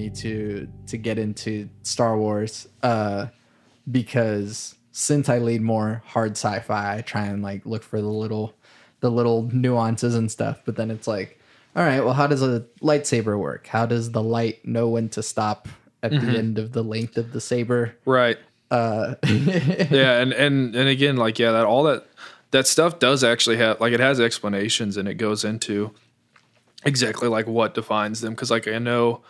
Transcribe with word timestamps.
me 0.00 0.10
to 0.10 0.68
to 0.86 0.96
get 0.96 1.18
into 1.18 1.68
Star 1.82 2.16
Wars 2.16 2.68
uh 2.82 3.26
because 3.90 4.74
since 4.92 5.28
I 5.28 5.38
lead 5.38 5.62
more 5.62 6.02
hard 6.04 6.32
sci-fi, 6.32 6.96
I 6.96 7.00
try 7.00 7.26
and 7.26 7.42
like 7.42 7.64
look 7.64 7.82
for 7.82 8.00
the 8.00 8.08
little 8.08 8.54
the 9.00 9.10
little 9.10 9.48
nuances 9.52 10.14
and 10.14 10.30
stuff, 10.30 10.60
but 10.64 10.76
then 10.76 10.90
it's 10.90 11.06
like 11.06 11.38
all 11.76 11.84
right, 11.84 12.00
well 12.00 12.14
how 12.14 12.26
does 12.26 12.42
a 12.42 12.66
lightsaber 12.82 13.38
work? 13.38 13.66
How 13.66 13.86
does 13.86 14.10
the 14.10 14.22
light 14.22 14.66
know 14.66 14.88
when 14.88 15.08
to 15.10 15.22
stop 15.22 15.68
at 16.02 16.10
the 16.12 16.38
end 16.38 16.58
of 16.58 16.72
the 16.72 16.82
length 16.82 17.16
of 17.16 17.32
the 17.32 17.40
saber? 17.40 17.94
Right. 18.04 18.38
Uh 18.70 19.14
yeah, 19.26 20.20
and 20.20 20.32
and 20.32 20.74
and 20.74 20.88
again, 20.88 21.16
like 21.16 21.38
yeah, 21.38 21.52
that 21.52 21.66
all 21.66 21.84
that 21.84 22.06
that 22.50 22.66
stuff 22.66 22.98
does 22.98 23.22
actually 23.22 23.58
have 23.58 23.80
like 23.80 23.92
it 23.92 24.00
has 24.00 24.20
explanations 24.20 24.96
and 24.96 25.08
it 25.08 25.14
goes 25.14 25.44
into 25.44 25.92
exactly 26.84 27.28
like 27.28 27.46
what 27.46 27.74
defines 27.74 28.20
them 28.20 28.34
because 28.34 28.50
like 28.50 28.66
I 28.66 28.78
know 28.78 29.22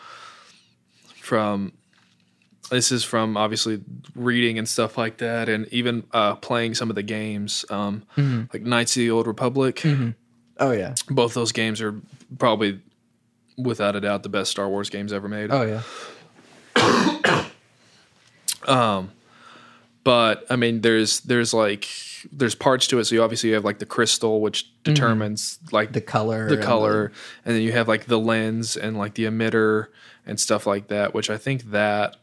from 1.30 1.72
this 2.70 2.90
is 2.90 3.04
from 3.04 3.36
obviously 3.36 3.80
reading 4.16 4.58
and 4.58 4.68
stuff 4.68 4.98
like 4.98 5.18
that 5.18 5.48
and 5.48 5.68
even 5.68 6.02
uh, 6.10 6.34
playing 6.34 6.74
some 6.74 6.90
of 6.90 6.96
the 6.96 7.04
games 7.04 7.64
um, 7.70 8.02
like 8.52 8.62
Knights 8.62 8.96
of 8.96 9.00
the 9.02 9.12
Old 9.12 9.28
Republic. 9.28 9.80
oh 10.58 10.72
yeah. 10.72 10.96
Both 11.08 11.34
those 11.34 11.52
games 11.52 11.80
are 11.80 11.94
probably 12.36 12.80
without 13.56 13.94
a 13.94 14.00
doubt 14.00 14.24
the 14.24 14.28
best 14.28 14.50
Star 14.50 14.68
Wars 14.68 14.90
games 14.90 15.12
ever 15.12 15.28
made. 15.28 15.52
Oh 15.52 15.82
yeah. 16.74 17.44
um, 18.66 19.12
but 20.02 20.46
I 20.50 20.56
mean, 20.56 20.80
there's 20.80 21.20
there's 21.20 21.54
like 21.54 21.86
there's 22.32 22.56
parts 22.56 22.88
to 22.88 22.98
it. 22.98 23.04
So 23.04 23.14
you 23.14 23.22
obviously 23.22 23.50
you 23.50 23.54
have 23.54 23.64
like 23.64 23.78
the 23.78 23.86
crystal, 23.86 24.40
which 24.40 24.68
determines 24.82 25.60
like 25.70 25.92
The 25.92 26.00
color 26.00 26.48
the 26.48 26.56
and 26.56 26.64
color, 26.64 27.12
and 27.44 27.54
then 27.54 27.62
you 27.62 27.70
have 27.70 27.86
like 27.86 28.06
the 28.06 28.18
lens 28.18 28.76
and 28.76 28.98
like 28.98 29.14
the 29.14 29.26
emitter 29.26 29.86
and 30.30 30.38
stuff 30.40 30.64
like 30.66 30.86
that. 30.88 31.12
Which 31.12 31.28
I 31.28 31.36
think 31.36 31.70
that 31.72 32.16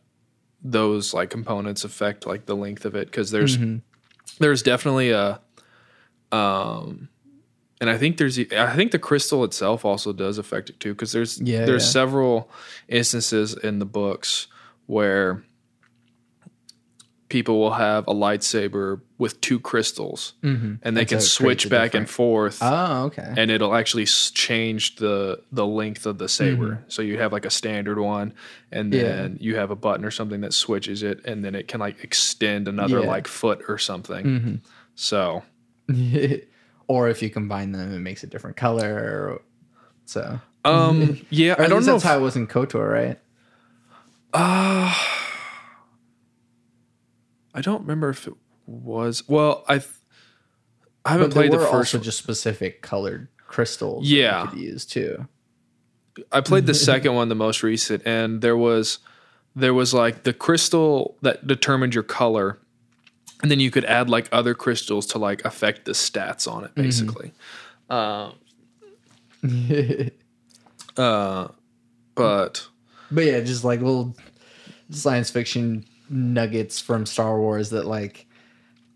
those 0.64 1.14
like 1.14 1.30
components 1.30 1.84
affect 1.84 2.26
like 2.26 2.48
the 2.48 2.56
length 2.56 2.86
of 2.86 2.96
it 2.96 3.06
because 3.08 3.30
there's 3.30 3.58
Mm-hmm. 3.58 3.78
there's 4.40 4.64
definitely 4.64 5.12
a 5.12 5.40
um. 6.32 7.10
And 7.80 7.92
I 7.92 7.98
think 8.00 8.18
there's, 8.18 8.40
I 8.40 8.76
think 8.76 8.92
the 8.92 8.98
crystal 8.98 9.44
itself 9.44 9.86
also 9.86 10.12
does 10.12 10.40
affect 10.40 10.72
it 10.72 10.80
too, 10.80 10.96
because 10.96 11.12
there's 11.12 11.40
Yeah, 11.40 11.64
there's 11.66 11.84
yeah. 11.86 11.92
several 11.92 12.50
instances 12.88 13.54
in 13.54 13.78
the 13.78 13.86
books 13.86 14.48
where 14.88 15.44
people 17.30 17.60
will 17.60 17.74
have 17.74 18.08
a 18.08 18.14
lightsaber 18.14 19.02
with 19.18 19.42
two 19.42 19.60
crystals, 19.60 20.34
and 20.42 20.80
they 20.84 20.92
That's 20.92 21.10
can 21.10 21.20
switch 21.22 21.70
back 21.70 21.94
and 21.94 22.10
forth, 22.10 22.60
Oh, 22.62 23.06
okay. 23.06 23.34
and 23.38 23.52
it'll 23.52 23.76
actually 23.76 24.06
change 24.06 24.96
the 24.98 25.42
the 25.52 25.66
length 25.66 26.06
of 26.06 26.18
the 26.20 26.30
saber. 26.30 26.84
So 26.88 27.02
you 27.02 27.18
have 27.20 27.34
like 27.34 27.46
a 27.46 27.50
standard 27.50 28.00
one, 28.00 28.34
and 28.72 28.94
Mm-hmm. 28.94 29.06
Yeah. 29.06 29.16
then 29.16 29.38
you 29.42 29.56
have 29.58 29.72
a 29.72 29.76
button 29.76 30.06
or 30.06 30.12
something 30.12 30.42
that 30.42 30.54
switches 30.54 31.04
it, 31.04 31.20
and 31.26 31.44
then 31.44 31.54
it 31.56 31.68
can 31.68 31.80
like 31.80 32.04
extend 32.04 32.68
another 32.68 33.02
Yeah. 33.02 33.08
like 33.08 33.28
foot 33.28 33.62
or 33.68 33.78
something. 33.78 34.26
Mm-hmm. 34.26 34.56
So 34.96 35.44
or 36.88 37.10
if 37.10 37.22
you 37.22 37.30
combine 37.30 37.72
them, 37.74 37.94
it 37.94 38.00
makes 38.00 38.24
a 38.24 38.28
different 38.28 38.56
color. 38.58 39.42
So 40.06 40.40
um 40.64 41.20
yeah, 41.30 41.56
I 41.58 41.68
don't 41.68 41.86
know. 41.86 41.94
That's 41.94 42.04
if- 42.06 42.10
how 42.10 42.18
it 42.18 42.22
was 42.22 42.36
in 42.38 42.48
Kotor, 42.48 42.90
right? 42.90 43.20
I 47.58 47.62
don't 47.62 47.82
remember 47.82 48.10
if 48.10 48.28
it 48.28 48.36
was. 48.68 49.28
Well, 49.28 49.64
I 49.68 49.80
th- 49.80 49.90
I 51.04 51.12
haven't 51.14 51.32
played 51.32 51.52
the 51.52 51.58
were 51.58 51.64
first. 51.64 51.96
also 51.96 51.98
just 52.00 52.20
specific 52.20 52.82
colored 52.82 53.30
crystals. 53.48 54.04
that 54.04 54.10
Yeah. 54.16 54.44
you 54.44 54.50
could 54.50 54.60
use 54.60 54.86
too. 54.86 55.28
I 56.32 56.42
played 56.42 56.68
the 56.68 56.74
second 56.92 57.16
one, 57.16 57.30
the 57.30 57.36
most 57.36 57.64
recent, 57.64 58.04
and 58.06 58.42
there 58.42 58.56
was 58.58 59.00
there 59.56 59.74
was 59.74 59.92
like 59.94 60.22
the 60.24 60.34
crystal 60.34 61.18
that 61.24 61.48
determined 61.48 61.94
your 61.96 62.04
color, 62.04 62.60
and 63.42 63.50
then 63.50 63.60
you 63.60 63.72
could 63.72 63.86
add 63.86 64.08
like 64.10 64.30
other 64.32 64.54
crystals 64.54 65.08
to 65.08 65.18
like 65.18 65.44
affect 65.44 65.86
the 65.86 65.94
stats 65.94 66.48
on 66.52 66.64
it, 66.66 66.76
basically. 66.76 67.32
Um, 67.90 68.34
uh, 70.98 71.48
but 72.16 72.68
But 73.12 73.26
yeah, 73.26 73.40
just 73.42 73.64
like 73.64 73.80
little 73.80 74.16
science 74.92 75.30
fiction 75.30 75.86
nuggets 76.10 76.80
from 76.80 77.06
Star 77.06 77.40
Wars 77.40 77.70
that 77.72 77.86
like 77.86 78.26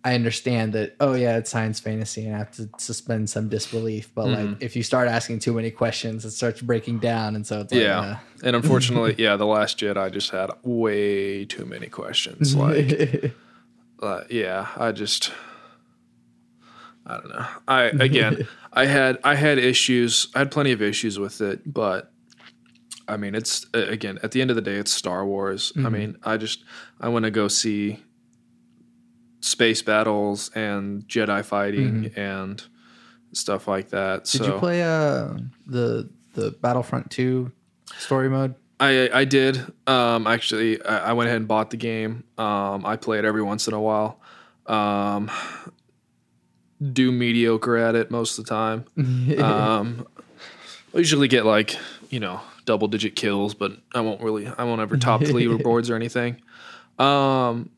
I 0.03 0.15
understand 0.15 0.73
that 0.73 0.95
oh 0.99 1.13
yeah, 1.13 1.37
it's 1.37 1.51
science 1.51 1.79
fantasy 1.79 2.25
and 2.25 2.33
I 2.35 2.39
have 2.39 2.51
to 2.53 2.69
suspend 2.77 3.29
some 3.29 3.49
disbelief. 3.49 4.11
But 4.15 4.25
Mm-hmm. 4.27 4.51
like 4.53 4.63
if 4.63 4.75
you 4.75 4.81
start 4.83 5.07
asking 5.07 5.39
too 5.39 5.53
many 5.53 5.69
questions, 5.71 6.25
it 6.25 6.31
starts 6.31 6.61
breaking 6.61 6.99
down 6.99 7.35
and 7.35 7.45
so 7.45 7.61
it's 7.61 7.71
like 7.71 7.81
yeah, 7.81 7.99
uh, 7.99 8.17
and 8.43 8.55
unfortunately, 8.55 9.15
yeah, 9.23 9.35
the 9.35 9.45
Last 9.45 9.77
Jedi 9.79 10.11
just 10.11 10.31
had 10.31 10.49
way 10.63 11.45
too 11.45 11.65
many 11.65 11.87
questions. 11.87 12.55
Like, 12.61 13.33
uh, 14.01 14.23
yeah, 14.31 14.67
I 14.75 14.91
just, 14.91 15.31
I 17.05 17.17
don't 17.17 17.29
know. 17.29 17.45
I 17.67 17.83
again, 17.83 18.47
I 18.73 18.85
had 18.85 19.19
I 19.23 19.35
had 19.35 19.59
issues. 19.59 20.27
I 20.33 20.39
had 20.39 20.49
plenty 20.51 20.71
of 20.71 20.81
issues 20.81 21.19
with 21.19 21.41
it, 21.41 21.71
but 21.71 22.10
I 23.11 23.17
mean, 23.17 23.35
it's 23.35 23.65
again 23.73 24.19
at 24.23 24.31
the 24.31 24.41
end 24.41 24.49
of 24.49 24.55
the 24.55 24.61
day, 24.61 24.75
it's 24.75 24.91
Star 24.91 25.25
Wars. 25.25 25.73
I 25.75 25.89
mean, 25.89 26.17
I 26.23 26.37
just 26.37 26.63
I 26.99 27.09
want 27.09 27.25
to 27.25 27.31
go 27.31 27.47
see 27.47 27.99
space 29.41 29.81
battles 29.81 30.49
and 30.55 31.07
Jedi 31.07 31.43
fighting 31.43 32.11
and 32.15 32.63
stuff 33.33 33.67
like 33.67 33.89
that. 33.89 34.25
Did 34.25 34.43
so 34.43 34.45
you 34.45 34.59
play 34.59 34.83
uh 34.83 35.37
the 35.67 36.09
the 36.33 36.51
Battlefront 36.61 37.11
2 37.11 37.51
story 37.97 38.29
mode? 38.29 38.55
I 38.79 39.09
I 39.13 39.25
did. 39.25 39.59
Um, 39.85 40.25
actually, 40.25 40.81
I, 40.83 41.09
I 41.09 41.13
went 41.13 41.27
ahead 41.27 41.37
and 41.37 41.47
bought 41.47 41.69
the 41.69 41.77
game. 41.77 42.23
Um, 42.37 42.85
I 42.85 42.95
play 42.95 43.19
it 43.19 43.25
every 43.25 43.43
once 43.43 43.67
in 43.67 43.73
a 43.73 43.81
while. 43.81 44.19
Um, 44.65 45.29
do 46.81 47.11
mediocre 47.11 47.77
at 47.77 47.95
it 47.95 48.09
most 48.09 48.39
of 48.39 48.45
the 48.45 48.49
time. 48.49 48.85
um, 49.43 50.07
I 50.95 50.97
usually 50.97 51.27
get 51.27 51.45
like 51.45 51.77
you 52.09 52.19
know 52.19 52.41
double 52.65 52.87
digit 52.87 53.15
kills, 53.15 53.53
but 53.53 53.73
I 53.93 54.01
won't 54.01 54.21
really. 54.21 54.47
I 54.47 54.63
won't 54.63 54.81
ever 54.81 54.97
top 54.97 55.21
the 55.21 55.27
leaderboards 55.33 55.89
or 55.89 55.95
anything. 55.95 56.41
Um, 56.99 57.69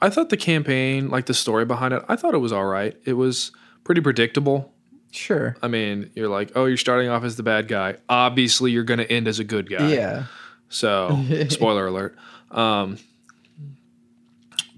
I 0.00 0.10
thought 0.10 0.28
the 0.30 0.36
campaign, 0.36 1.08
like 1.08 1.26
the 1.26 1.34
story 1.34 1.64
behind 1.64 1.94
it, 1.94 2.02
I 2.08 2.16
thought 2.16 2.34
it 2.34 2.38
was 2.38 2.52
all 2.52 2.64
right. 2.66 2.96
It 3.04 3.14
was 3.14 3.52
pretty 3.84 4.00
predictable. 4.00 4.72
Sure. 5.12 5.56
I 5.62 5.68
mean, 5.68 6.10
you're 6.14 6.28
like, 6.28 6.52
oh, 6.56 6.64
you're 6.66 6.76
starting 6.76 7.08
off 7.08 7.22
as 7.24 7.36
the 7.36 7.42
bad 7.44 7.68
guy. 7.68 7.96
Obviously, 8.08 8.72
you're 8.72 8.82
going 8.84 8.98
to 8.98 9.10
end 9.10 9.28
as 9.28 9.38
a 9.38 9.44
good 9.44 9.70
guy. 9.70 9.92
Yeah. 9.94 10.24
So, 10.68 11.24
spoiler 11.48 11.86
alert. 11.86 12.16
Um, 12.50 12.98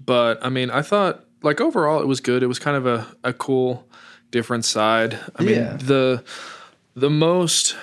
but 0.05 0.43
I 0.45 0.49
mean, 0.49 0.69
I 0.69 0.81
thought 0.81 1.25
like 1.41 1.59
overall 1.61 2.01
it 2.01 2.07
was 2.07 2.21
good. 2.21 2.43
It 2.43 2.47
was 2.47 2.59
kind 2.59 2.77
of 2.77 2.85
a, 2.85 3.07
a 3.23 3.33
cool, 3.33 3.87
different 4.31 4.65
side. 4.65 5.19
I 5.35 5.43
mean, 5.43 5.55
Yeah. 5.55 5.77
the 5.77 6.23
the 6.95 7.09
most, 7.09 7.75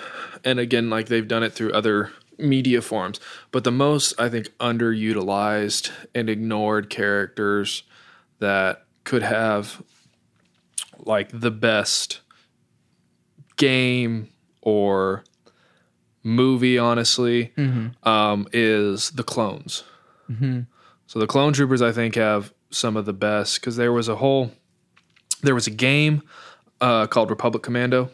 and 0.45 0.59
again, 0.59 0.91
like 0.91 1.07
they've 1.07 1.27
done 1.27 1.43
it 1.43 1.53
through 1.53 1.73
other 1.73 2.11
media 2.39 2.83
forms, 2.83 3.21
but 3.53 3.65
the 3.65 3.71
most 3.73 4.13
I 4.19 4.29
think 4.29 4.49
underutilized 4.59 5.91
and 6.15 6.29
ignored 6.29 6.91
characters 6.91 7.85
that 8.41 8.85
could 9.05 9.23
have 9.23 9.83
like 10.99 11.29
the 11.33 11.51
best 11.51 12.21
game 13.57 14.29
or 14.63 15.25
movie, 16.23 16.79
honestly, 16.79 17.53
um, 18.03 18.49
is 18.53 19.11
the 19.11 19.23
clones. 19.23 19.85
So 21.07 21.19
the 21.19 21.27
clone 21.27 21.53
troopers, 21.53 21.83
I 21.83 21.93
think, 21.93 22.15
have 22.17 22.53
some 22.71 22.97
of 22.97 23.05
the 23.05 23.13
best 23.13 23.61
because 23.61 23.77
there 23.77 23.93
was 23.93 24.09
a 24.09 24.17
whole, 24.17 24.51
there 25.43 25.55
was 25.55 25.67
a 25.67 25.71
game 25.71 26.23
uh, 26.81 27.07
called 27.07 27.31
Republic 27.31 27.63
Commando, 27.63 28.11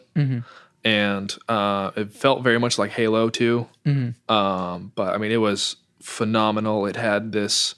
and 0.83 1.35
uh, 1.49 1.91
it 1.95 2.11
felt 2.13 2.43
very 2.43 2.59
much 2.59 2.77
like 2.77 2.91
Halo 2.91 3.29
too. 3.29 3.67
Um, 4.29 4.91
but 4.95 5.13
I 5.13 5.17
mean, 5.17 5.31
it 5.31 5.37
was 5.37 5.75
phenomenal. 6.01 6.85
It 6.85 6.95
had 6.95 7.31
this 7.31 7.75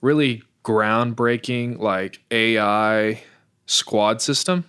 really 0.00 0.42
groundbreaking 0.64 1.78
like 1.78 2.20
AI 2.30 3.22
squad 3.66 4.20
system. 4.22 4.64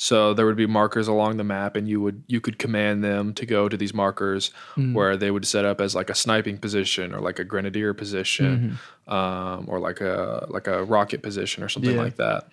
So 0.00 0.32
there 0.32 0.46
would 0.46 0.56
be 0.56 0.66
markers 0.66 1.08
along 1.08 1.38
the 1.38 1.44
map, 1.44 1.74
and 1.74 1.88
you 1.88 2.00
would 2.00 2.22
you 2.28 2.40
could 2.40 2.56
command 2.58 3.02
them 3.02 3.34
to 3.34 3.44
go 3.46 3.68
to 3.68 3.76
these 3.76 3.92
markers 3.92 4.52
where 4.94 5.16
they 5.16 5.30
would 5.32 5.44
set 5.46 5.64
up 5.64 5.80
as 5.80 5.94
like 5.94 6.08
a 6.08 6.14
sniping 6.14 6.58
position 6.58 7.12
or 7.12 7.20
like 7.20 7.40
a 7.40 7.44
grenadier 7.44 7.94
position, 7.94 8.78
um, 9.08 9.64
or 9.68 9.80
like 9.80 10.00
a 10.00 10.46
like 10.50 10.68
a 10.68 10.84
rocket 10.84 11.20
position 11.22 11.64
or 11.64 11.68
something 11.68 11.96
Yeah. 11.96 12.02
like 12.02 12.16
that. 12.16 12.48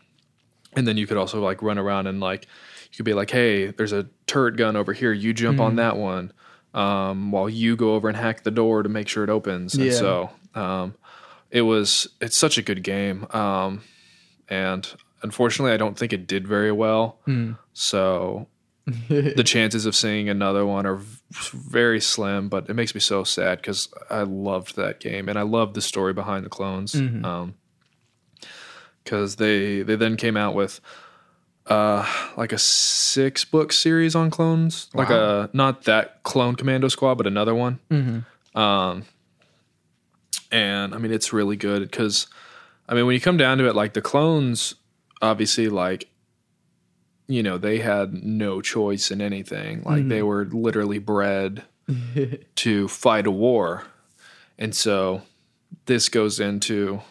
And 0.76 0.88
then 0.88 0.98
you 0.98 1.06
could 1.08 1.18
also 1.18 1.40
like 1.40 1.62
run 1.62 1.78
around 1.78 2.08
and 2.08 2.20
like 2.20 2.48
you 2.96 2.98
could 2.98 3.06
be 3.06 3.14
like, 3.14 3.30
hey, 3.30 3.68
there's 3.72 3.92
a 3.92 4.08
turret 4.26 4.56
gun 4.56 4.78
over 4.78 4.94
here. 4.94 5.12
You 5.12 5.34
jump 5.34 5.60
on 5.66 5.76
that 5.76 5.98
one, 5.98 6.32
um, 6.74 7.30
while 7.32 7.50
you 7.50 7.76
go 7.76 7.94
over 7.96 8.08
and 8.08 8.16
hack 8.16 8.44
the 8.44 8.52
door 8.52 8.84
to 8.84 8.88
make 8.90 9.10
sure 9.10 9.22
it 9.26 9.30
opens. 9.30 9.74
And 9.76 9.84
so 9.92 10.30
um, 10.56 10.96
it 11.52 11.64
was 11.64 12.08
it's 12.22 12.38
such 12.38 12.58
a 12.58 12.62
good 12.62 12.84
game. 12.84 13.28
Um, 13.32 13.82
and 14.48 14.88
unfortunately, 15.24 15.74
I 15.74 15.78
don't 15.78 15.98
think 15.98 16.14
it 16.14 16.26
did 16.26 16.48
very 16.48 16.72
well. 16.72 17.20
So 17.74 18.48
the 19.10 19.44
chances 19.46 19.86
of 19.86 19.94
seeing 19.94 20.30
another 20.30 20.66
one 20.66 20.86
are 20.86 21.02
very 21.52 22.00
slim. 22.00 22.48
But 22.48 22.70
it 22.70 22.76
makes 22.76 22.96
me 22.96 23.02
so 23.02 23.26
sad 23.26 23.58
because 23.58 23.90
I 24.10 24.22
loved 24.22 24.78
that 24.78 25.02
game 25.02 25.28
and 25.28 25.38
I 25.38 25.42
loved 25.42 25.74
the 25.74 25.82
story 25.82 26.14
behind 26.14 26.46
the 26.46 26.50
clones. 26.50 26.96
Um, 27.26 27.56
because 29.04 29.36
they 29.36 29.82
they 29.82 29.96
then 29.96 30.16
came 30.18 30.38
out 30.38 30.56
with 30.56 30.80
uh 31.68 32.06
like 32.38 32.52
a 32.52 32.58
six 32.58 33.44
book 33.46 33.72
series 33.74 34.16
on 34.16 34.30
clones. 34.30 34.90
Like 34.94 35.10
a 35.10 35.50
not 35.54 35.84
that 35.86 36.24
clone 36.24 36.56
commando 36.56 36.88
squad 36.88 37.16
but 37.16 37.28
another 37.28 37.56
one. 37.56 37.80
Um 38.54 39.06
and 40.52 40.94
i 40.94 40.98
mean 41.00 41.12
it's 41.12 41.34
really 41.34 41.56
good 41.56 41.82
because 41.82 42.28
i 42.88 42.94
mean 42.94 43.06
when 43.08 43.16
you 43.16 43.20
come 43.20 43.36
down 43.36 43.58
to 43.58 43.68
it 43.68 43.76
like 43.76 43.94
the 43.94 44.02
clones 44.02 44.76
obviously 45.20 45.68
like 45.70 46.08
you 47.28 47.42
know 47.42 47.58
they 47.58 47.80
had 47.80 48.14
no 48.14 48.62
choice 48.62 49.12
in 49.12 49.22
anything. 49.22 49.82
Like 49.84 50.08
they 50.08 50.22
were 50.22 50.46
literally 50.46 51.00
bred 51.00 51.64
to 52.56 52.88
fight 52.88 53.26
a 53.28 53.32
war. 53.32 53.84
And 54.58 54.76
so 54.76 55.24
this 55.86 56.08
goes 56.10 56.40
into 56.40 57.02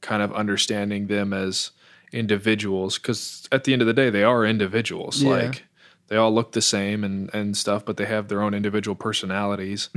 kind 0.00 0.22
of 0.22 0.32
understanding 0.32 1.08
them 1.08 1.32
as 1.32 1.72
individuals 2.16 2.98
because 2.98 3.46
at 3.52 3.64
the 3.64 3.72
end 3.72 3.82
of 3.82 3.86
the 3.86 3.92
day 3.94 4.10
they 4.10 4.22
are 4.24 4.44
individuals 4.44 5.22
Yeah. 5.22 5.30
like 5.30 5.64
they 6.08 6.16
all 6.16 6.32
look 6.34 6.52
the 6.52 6.62
same 6.62 7.04
and 7.04 7.30
and 7.34 7.56
stuff 7.56 7.84
but 7.84 7.96
they 7.96 8.06
have 8.06 8.28
their 8.28 8.40
own 8.42 8.54
individual 8.54 8.94
personalities 8.96 9.88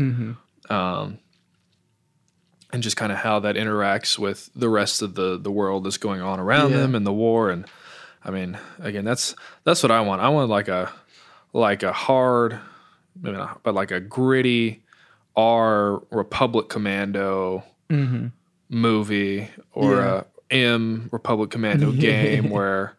um 0.69 1.17
and 2.71 2.83
just 2.83 2.97
kind 2.97 3.11
of 3.11 3.17
how 3.19 3.39
that 3.39 3.55
interacts 3.55 4.19
with 4.19 4.49
the 4.55 4.69
rest 4.69 5.01
of 5.01 5.15
the 5.15 5.39
the 5.39 5.51
world 5.51 5.85
that's 5.85 5.97
going 5.97 6.21
on 6.21 6.39
around 6.39 6.71
Yeah. 6.71 6.77
them 6.77 6.95
and 6.95 7.05
the 7.07 7.13
war 7.13 7.49
and 7.49 7.65
i 8.23 8.29
mean 8.31 8.57
again 8.79 9.05
that's 9.05 9.33
that's 9.63 9.81
what 9.81 9.91
i 9.91 10.01
want 10.01 10.21
i 10.21 10.29
want 10.29 10.49
like 10.49 10.67
a 10.67 10.91
like 11.53 11.81
a 11.83 11.93
hard 11.93 12.59
maybe 13.21 13.37
not, 13.37 13.63
but 13.63 13.73
like 13.73 13.91
a 13.91 13.99
gritty 13.99 14.83
r 15.35 15.99
republic 16.11 16.69
commando 16.69 17.63
movie 18.69 19.47
or 19.73 19.95
Yeah. 19.95 20.21
a 20.21 20.23
M 20.49 21.09
Republic 21.11 21.51
Commando 21.51 21.91
game 21.93 22.49
where 22.49 22.97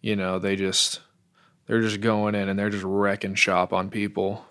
you 0.00 0.16
know 0.16 0.38
they 0.38 0.56
just 0.56 1.00
they're 1.66 1.80
just 1.80 2.00
going 2.00 2.34
in 2.34 2.48
and 2.48 2.58
they're 2.58 2.70
just 2.70 2.84
wrecking 2.84 3.34
shop 3.34 3.72
on 3.72 3.90
people. 3.90 4.44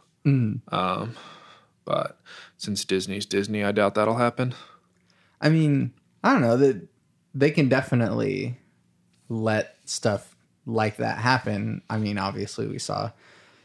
Um, 0.70 1.16
but 1.86 2.20
since 2.58 2.86
Disney's 2.86 3.26
Disney, 3.26 3.64
I 3.64 3.72
doubt 3.72 3.96
that'll 3.96 4.18
happen. 4.18 4.54
I 5.42 5.50
mean, 5.50 5.94
I 6.24 6.34
don't 6.34 6.42
know 6.42 6.58
that 6.58 6.88
they 7.34 7.52
can 7.52 7.70
definitely 7.70 8.58
let 9.28 9.76
stuff 9.86 10.36
like 10.66 10.98
that 10.98 11.18
happen. 11.18 11.82
I 11.90 11.98
mean, 11.98 12.18
obviously 12.18 12.68
we 12.68 12.80
saw 12.80 13.12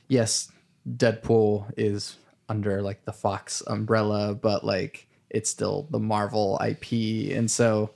yes, 0.09 0.51
Deadpool 0.89 1.73
is 1.77 2.17
under 2.49 2.83
like 2.83 3.05
the 3.05 3.13
Fox 3.13 3.63
umbrella, 3.67 4.35
but 4.35 4.65
like 4.65 5.07
it's 5.31 5.51
still 5.51 5.87
the 5.91 5.99
Marvel 5.99 6.61
IP 6.65 7.33
and 7.37 7.51
so 7.51 7.91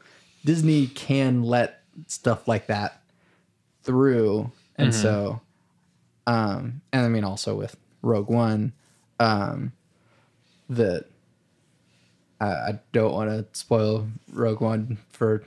Disney 0.45 0.87
can 0.87 1.43
let 1.43 1.83
stuff 2.07 2.47
like 2.49 2.67
that 2.69 3.01
through. 3.83 4.51
And 4.77 4.95
so 4.95 5.41
um 6.27 6.81
and 6.93 7.05
I 7.05 7.09
mean 7.09 7.25
also 7.25 7.55
with 7.55 7.77
Rogue 8.03 8.29
One 8.29 8.73
um 9.19 9.73
that 10.69 11.07
I, 12.41 12.47
I 12.47 12.79
don't 12.93 13.13
want 13.13 13.31
to 13.31 13.59
spoil 13.59 14.07
Rogue 14.33 14.61
One 14.61 14.99
for 15.11 15.43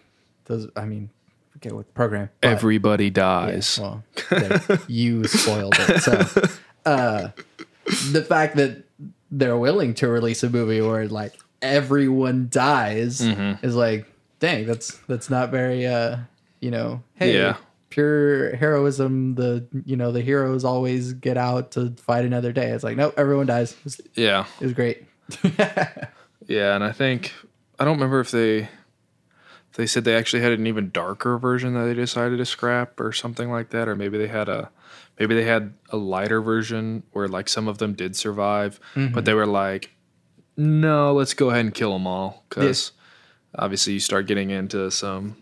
those. 0.45 0.67
I 0.75 0.85
mean, 0.85 1.09
forget 1.51 1.73
what 1.73 1.85
the 1.88 1.93
program. 1.93 2.29
Everybody 2.43 3.05
yeah, 3.05 3.09
dies. 3.11 3.79
well, 3.79 4.03
there, 4.29 4.61
you 4.88 5.23
spoiled 5.27 5.75
it. 5.79 6.01
So, 6.01 6.41
uh, 6.85 7.29
the 8.11 8.23
fact 8.23 8.57
that 8.57 8.83
they're 9.31 9.57
willing 9.57 9.93
to 9.95 10.07
release 10.09 10.43
a 10.43 10.49
movie 10.49 10.81
where 10.81 11.07
like 11.07 11.33
everyone 11.61 12.47
dies 12.51 13.21
Mm-hmm. 13.21 13.65
is 13.65 13.75
like, 13.75 14.11
dang, 14.41 14.65
that's 14.65 14.97
that's 15.07 15.29
not 15.29 15.49
very, 15.51 15.88
uh, 15.88 16.17
you 16.59 16.69
know, 16.71 17.01
hey, 17.15 17.38
Yeah. 17.38 17.55
pure 17.89 18.53
heroism. 18.57 19.35
The 19.35 19.65
you 19.85 19.95
know 19.95 20.11
the 20.11 20.21
heroes 20.21 20.65
always 20.65 21.13
get 21.13 21.38
out 21.38 21.71
to 21.71 21.91
fight 21.95 22.25
another 22.25 22.51
day. 22.51 22.71
It's 22.71 22.83
like, 22.83 22.97
nope, 22.97 23.13
everyone 23.15 23.45
dies. 23.45 23.71
It 23.71 23.83
was, 23.85 24.01
yeah, 24.15 24.45
it 24.59 24.65
was 24.65 24.73
great. 24.73 25.05
yeah, 26.47 26.75
and 26.75 26.83
I 26.83 26.91
think 26.91 27.33
I 27.79 27.85
don't 27.85 27.95
remember 27.95 28.19
if 28.19 28.31
they 28.31 28.67
they 29.75 29.88
said 29.88 30.03
they 30.03 30.15
actually 30.15 30.41
had 30.41 30.51
an 30.51 30.67
even 30.67 30.91
darker 30.91 31.38
version 31.38 31.73
that 31.75 31.85
they 31.85 31.93
decided 31.93 32.38
to 32.38 32.45
scrap 32.45 32.99
or 32.99 33.13
something 33.13 33.49
like 33.49 33.69
that, 33.69 33.88
or 33.88 33.95
maybe 33.95 34.17
they 34.17 34.27
had 34.27 34.49
a 34.49 34.69
maybe 35.19 35.35
they 35.35 35.45
had 35.45 35.73
a 35.89 35.97
lighter 35.97 36.41
version 36.41 37.03
where 37.11 37.27
like 37.27 37.47
some 37.47 37.67
of 37.67 37.77
them 37.77 37.93
did 37.93 38.15
survive, 38.15 38.79
but 38.95 39.23
they 39.25 39.33
were 39.33 39.45
like, 39.45 39.91
no, 40.57 41.13
let's 41.13 41.33
go 41.33 41.49
ahead 41.49 41.61
and 41.65 41.73
kill 41.73 41.93
them 41.93 42.05
all 42.07 42.43
because 42.49 42.91
obviously 43.56 43.94
you 43.94 44.00
start 44.00 44.27
getting 44.27 44.50
into 44.50 44.89
some 44.92 45.36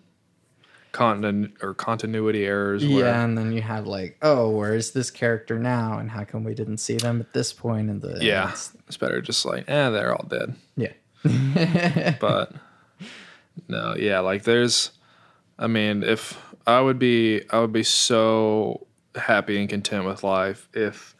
continu- 0.94 1.51
or 1.61 1.73
continuity 1.73 2.45
errors. 2.45 2.85
Where, 2.85 3.06
Yeah, 3.06 3.23
and 3.23 3.38
then 3.38 3.51
you 3.51 3.61
have 3.61 3.85
like, 3.88 4.17
oh, 4.21 4.50
where 4.50 4.73
is 4.75 4.91
this 4.91 5.11
character 5.11 5.59
now, 5.59 6.00
and 6.00 6.09
how 6.11 6.23
come 6.23 6.44
we 6.44 6.53
didn't 6.56 6.77
see 6.77 6.97
them 6.97 7.19
at 7.21 7.33
this 7.33 7.53
point 7.53 7.89
in 7.89 8.00
the 8.00 8.17
yeah, 8.21 8.45
it's- 8.45 8.73
it's 8.88 8.97
better 8.97 9.21
just 9.21 9.45
like, 9.45 9.65
eh, 9.69 9.89
they're 9.89 10.15
all 10.15 10.25
dead. 10.27 10.56
yeah, 10.75 10.94
but 12.19 12.53
no, 13.67 13.95
yeah, 13.97 14.19
like 14.19 14.44
there's 14.44 14.91
I 15.57 15.67
mean, 15.67 16.03
if 16.03 16.38
I 16.65 16.79
would 16.81 16.97
be 17.00 17.41
I 17.50 17.59
would 17.59 17.73
be 17.73 17.83
so 17.83 18.88
happy 19.15 19.59
and 19.59 19.67
content 19.69 20.06
with 20.06 20.23
life 20.23 20.69
if 20.73 21.15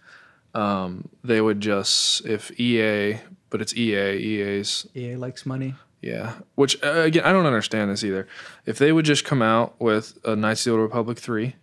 um 0.56 1.10
they 1.24 1.42
would 1.42 1.60
just 1.60 2.26
if 2.26 2.58
EA 2.60 3.20
but 3.50 3.62
it's 3.62 3.76
EA 3.76 4.16
EA's 4.18 4.88
EA 4.96 5.16
likes 5.18 5.46
money. 5.46 5.76
Yeah 6.02 6.34
which 6.56 6.82
uh, 6.84 7.02
again 7.02 7.24
I 7.26 7.32
don't 7.34 7.46
understand 7.46 7.92
this 7.92 8.04
either 8.04 8.28
if 8.66 8.78
they 8.78 8.92
would 8.92 9.06
just 9.06 9.26
come 9.26 9.42
out 9.42 9.80
with 9.80 10.18
a 10.24 10.36
Knights 10.36 10.62
of 10.66 10.72
the 10.72 10.80
Old 10.80 10.82
Republic 10.90 11.18
3 11.20 11.56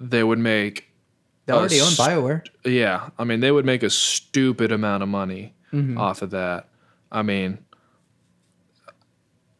they 0.00 0.22
would 0.24 0.38
make 0.38 0.88
They 1.46 1.52
already 1.52 1.80
own 1.80 1.88
Bioware. 1.88 2.46
yeah, 2.64 3.10
I 3.18 3.24
mean 3.24 3.40
they 3.40 3.52
would 3.52 3.64
make 3.66 3.82
a 3.82 3.90
stupid 3.90 4.72
amount 4.72 5.02
of 5.02 5.08
money 5.08 5.54
off 5.98 6.22
of 6.22 6.30
that. 6.30 6.68
I 7.12 7.22
mean, 7.22 7.58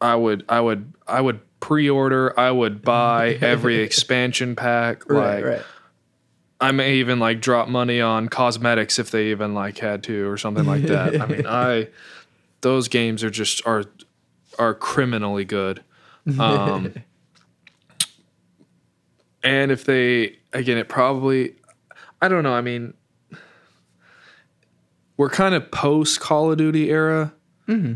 I 0.01 0.15
would, 0.15 0.43
I 0.49 0.59
would, 0.59 0.93
I 1.07 1.21
would 1.21 1.39
pre-order. 1.59 2.37
I 2.39 2.49
would 2.51 2.81
buy 2.81 3.33
every 3.41 3.77
expansion 3.83 4.55
pack. 4.55 5.09
Right, 5.09 5.35
like, 5.35 5.45
right. 5.45 5.61
I 6.59 6.71
may 6.71 6.95
even 6.95 7.19
like 7.19 7.39
drop 7.41 7.67
money 7.69 8.01
on 8.01 8.29
cosmetics 8.29 8.99
if 8.99 9.11
they 9.11 9.27
even 9.27 9.53
like 9.53 9.77
had 9.77 10.03
to 10.03 10.29
or 10.29 10.37
something 10.37 10.65
like 10.65 10.83
that. 10.83 11.19
I 11.21 11.25
mean, 11.25 11.45
I 11.47 11.87
those 12.61 12.87
games 12.87 13.23
are 13.23 13.29
just 13.29 13.65
are 13.65 13.85
are 14.57 14.73
criminally 14.73 15.45
good. 15.45 15.83
Um, 16.39 16.93
and 19.43 19.71
if 19.71 19.85
they 19.85 20.37
again, 20.53 20.77
it 20.77 20.87
probably 20.87 21.55
I 22.21 22.27
don't 22.27 22.43
know. 22.43 22.53
I 22.53 22.61
mean, 22.61 22.93
we're 25.17 25.29
kind 25.29 25.55
of 25.55 25.71
post 25.71 26.19
Call 26.19 26.51
of 26.51 26.57
Duty 26.57 26.89
era. 26.89 27.33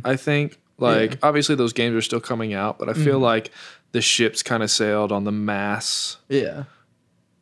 I 0.06 0.16
think 0.16 0.58
like 0.78 1.20
obviously 1.22 1.56
those 1.56 1.74
games 1.74 1.96
are 1.96 2.02
still 2.02 2.22
coming 2.22 2.54
out, 2.54 2.80
but 2.80 2.88
I 2.88 2.94
feel 2.94 3.20
like 3.20 3.52
the 3.92 4.02
ship's 4.02 4.42
kind 4.42 4.64
of 4.64 4.72
sailed 4.72 5.12
on 5.12 5.26
the 5.26 5.32
mass 5.34 6.18
Yeah, 6.30 6.64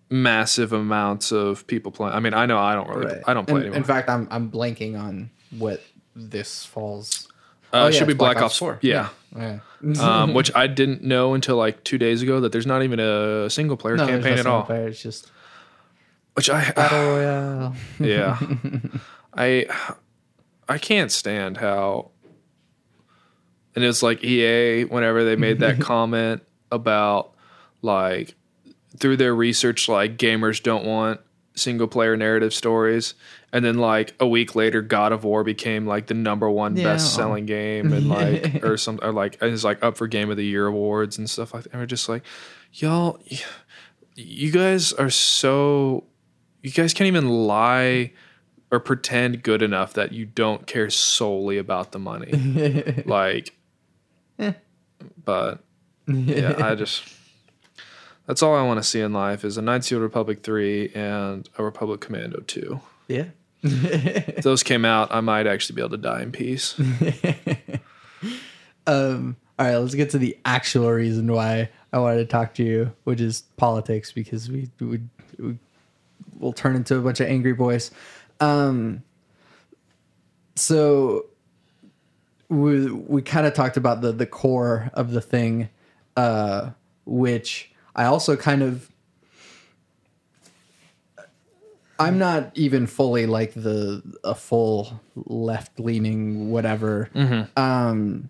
massive 0.10 0.74
amounts 0.74 1.32
of 1.32 1.68
people 1.68 1.92
playing. 1.92 2.15
I 2.15 2.20
mean, 2.20 2.34
I 2.34 2.48
know 2.48 2.58
I 2.58 2.74
don't 2.74 2.89
really, 2.89 3.06
right. 3.06 3.24
I 3.27 3.34
don't 3.36 3.48
play 3.48 3.62
anymore. 3.62 3.77
In 3.77 3.84
fact, 3.84 4.10
I'm 4.10 4.27
I'm 4.32 4.50
blanking 4.50 5.00
on 5.00 5.30
what 5.58 5.82
this 6.15 6.65
falls. 6.65 7.27
uh, 7.74 7.77
oh, 7.84 7.88
it 7.88 7.93
yeah, 7.93 8.00
should 8.00 8.08
be 8.08 8.13
Black, 8.13 8.36
Black 8.36 8.46
Ops 8.46 8.53
Ops 8.53 8.58
4. 8.60 8.74
4. 8.75 8.79
Yeah. 8.82 9.10
Yeah. 9.36 9.60
um, 10.00 10.36
which 10.36 10.51
I 10.55 10.67
didn't 10.67 11.01
know 11.01 11.34
until 11.34 11.55
like 11.58 11.84
two 11.84 11.98
days 11.98 12.22
ago 12.22 12.39
that 12.41 12.51
there's 12.51 12.67
not 12.67 12.84
even 12.84 13.00
a 13.00 13.50
single 13.50 13.75
player 13.77 13.96
no, 13.98 14.05
campaign 14.05 14.25
no 14.25 14.32
at 14.34 14.38
single 14.38 14.53
all. 14.53 14.62
player, 14.63 14.88
It's 14.89 15.01
just 15.01 15.32
Which 16.36 16.51
I, 16.51 16.70
battle 16.72 17.00
royale. 17.17 17.75
yeah, 18.00 18.39
I, 19.34 19.65
I 20.70 20.77
can't 20.77 21.12
stand 21.12 21.58
how. 21.58 22.12
And 23.75 23.84
it's 23.84 24.03
like 24.03 24.24
EA 24.24 24.84
whenever 24.86 25.24
they 25.24 25.36
made 25.36 25.62
that 25.62 25.79
comment 25.82 26.43
about 26.72 27.34
like 27.82 28.36
through 29.00 29.17
their 29.17 29.34
research, 29.34 29.89
like 29.89 30.17
gamers 30.17 30.62
don't 30.62 30.86
want 30.86 31.22
single 31.56 31.88
player 31.88 32.16
narrative 32.18 32.54
stories. 32.54 33.14
And 33.52 33.64
then 33.64 33.78
like 33.78 34.16
a 34.20 34.28
week 34.28 34.56
later, 34.56 34.82
God 34.82 35.12
of 35.12 35.24
War 35.24 35.44
became 35.44 35.86
like 35.86 36.08
the 36.08 36.14
number 36.16 36.50
one 36.50 36.76
Yeah. 36.76 36.84
best 36.84 37.14
selling 37.16 37.46
game 37.46 37.94
and 37.94 38.10
like 38.10 38.64
or 38.64 38.78
some 38.78 39.00
or 39.04 39.12
like 39.12 39.38
and 39.42 39.54
it's 39.54 39.64
like 39.64 39.84
up 39.84 39.98
for 39.98 40.08
Game 40.08 40.30
of 40.32 40.38
the 40.38 40.46
Year 40.46 40.66
awards 40.68 41.18
and 41.18 41.30
stuff 41.30 41.54
like 41.54 41.64
that. 41.64 41.74
And 41.74 41.82
we're 41.82 41.86
just 41.86 42.10
like, 42.10 42.24
y'all, 42.74 43.20
you 44.16 44.52
guys 44.52 44.94
are 44.94 45.10
so 45.10 46.06
you 46.62 46.72
guys 46.72 46.94
can't 46.94 47.08
even 47.08 47.30
lie 47.30 48.12
or 48.72 48.80
pretend 48.80 49.44
good 49.44 49.62
enough 49.62 49.94
that 49.94 50.12
you 50.14 50.26
don't 50.26 50.66
care 50.66 50.90
solely 50.90 51.60
about 51.60 51.92
the 51.92 52.00
money. 52.00 52.32
like, 53.06 53.56
eh. 54.40 54.54
but 55.24 55.64
yeah, 56.08 56.56
I 56.58 56.74
just 56.74 57.04
That's 58.25 58.42
all 58.42 58.56
I 58.56 58.63
want 58.63 58.77
to 58.77 58.84
see 58.84 59.01
in 59.01 59.13
life 59.13 59.44
is 59.44 59.58
a 59.58 59.62
Knights 59.62 59.92
of 59.92 59.98
the 59.98 60.01
Republic 60.01 60.44
3 60.44 60.92
and 60.96 61.50
a 61.58 61.63
Republic 61.63 62.01
Commando 62.01 62.42
2. 62.48 62.80
Yeah. 63.08 63.25
If 63.62 64.44
those 64.44 64.63
came 64.63 64.86
out, 64.86 65.13
I 65.13 65.22
might 65.22 65.48
actually 65.48 65.75
be 65.75 65.82
able 65.82 65.92
to 65.92 65.98
die 65.98 66.22
in 66.22 66.32
peace. 66.32 66.80
Um, 68.88 69.38
all 69.58 69.65
right, 69.65 69.77
let's 69.77 69.96
get 69.96 70.10
to 70.12 70.18
the 70.18 70.38
actual 70.46 70.92
reason 70.92 71.32
why 71.32 71.70
I 71.92 72.00
wanted 72.00 72.18
to 72.18 72.25
talk 72.25 72.53
to 72.56 72.63
you, 72.63 72.92
which 73.03 73.22
is 73.22 73.44
politics, 73.58 74.12
because 74.12 74.50
we 74.50 74.70
we, 74.80 75.00
we 75.38 75.58
will 76.39 76.53
turn 76.53 76.75
into 76.75 76.98
a 76.98 77.01
bunch 77.01 77.20
of 77.20 77.27
angry 77.27 77.53
boys. 77.53 77.92
Um, 78.39 79.03
so 80.56 81.27
we 82.50 82.92
we 82.92 83.22
kind 83.22 83.48
of 83.48 83.53
talked 83.53 83.77
about 83.77 84.01
the 84.01 84.12
the 84.12 84.25
core 84.25 84.89
of 84.94 85.12
the 85.12 85.22
thing, 85.22 85.70
uh, 86.18 86.72
which 87.06 87.72
I 87.96 88.06
also 88.06 88.36
kind 88.36 88.62
of. 88.62 88.90
I'm 92.00 92.18
not 92.18 92.52
even 92.56 92.88
fully 92.88 93.28
like 93.28 93.54
the 93.54 94.02
a 94.24 94.36
full 94.36 95.00
left 95.16 95.80
leaning 95.80 96.50
whatever. 96.50 97.10
Um, 97.56 98.30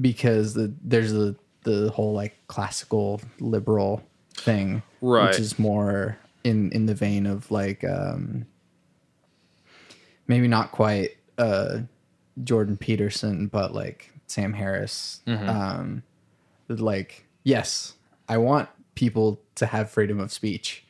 because 0.00 0.54
the, 0.54 0.72
there's 0.82 1.12
the 1.12 1.36
the 1.64 1.90
whole 1.90 2.12
like 2.12 2.36
classical 2.46 3.20
liberal 3.38 4.02
thing, 4.36 4.82
Right. 5.00 5.28
Which 5.28 5.40
is 5.40 5.58
more 5.58 6.16
in 6.44 6.70
in 6.72 6.86
the 6.86 6.94
vein 6.94 7.26
of 7.26 7.50
like 7.50 7.84
um, 7.84 8.46
maybe 10.26 10.48
not 10.48 10.70
quite 10.72 11.10
uh, 11.38 11.80
Jordan 12.42 12.76
Peterson, 12.76 13.48
but 13.48 13.74
like 13.74 14.12
Sam 14.26 14.52
Harris. 14.52 15.20
Um, 15.26 16.02
like 16.68 17.26
yes, 17.44 17.94
I 18.28 18.38
want 18.38 18.68
people 18.94 19.40
to 19.56 19.66
have 19.66 19.90
freedom 19.90 20.20
of 20.20 20.32
speech, 20.32 20.84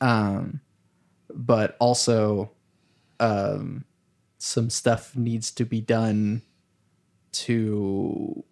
um, 0.00 0.60
but 1.32 1.76
also 1.80 2.50
um, 3.20 3.84
some 4.38 4.70
stuff 4.70 5.16
needs 5.16 5.50
to 5.52 5.64
be 5.64 5.80
done 5.80 6.42
to 7.32 8.44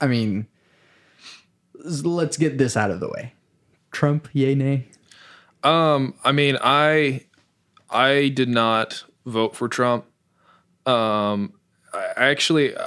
I 0.00 0.06
mean 0.06 0.46
let's 1.84 2.36
get 2.36 2.58
this 2.58 2.76
out 2.76 2.90
of 2.90 3.00
the 3.00 3.08
way. 3.08 3.32
Trump, 3.92 4.28
yay 4.32 4.54
nay? 4.54 4.86
Um, 5.62 6.14
I 6.24 6.32
mean, 6.32 6.58
I 6.62 7.24
I 7.90 8.28
did 8.28 8.48
not 8.48 9.04
vote 9.24 9.56
for 9.56 9.68
Trump. 9.68 10.04
Um, 10.86 11.54
I 11.92 12.12
actually, 12.16 12.76
uh, 12.76 12.86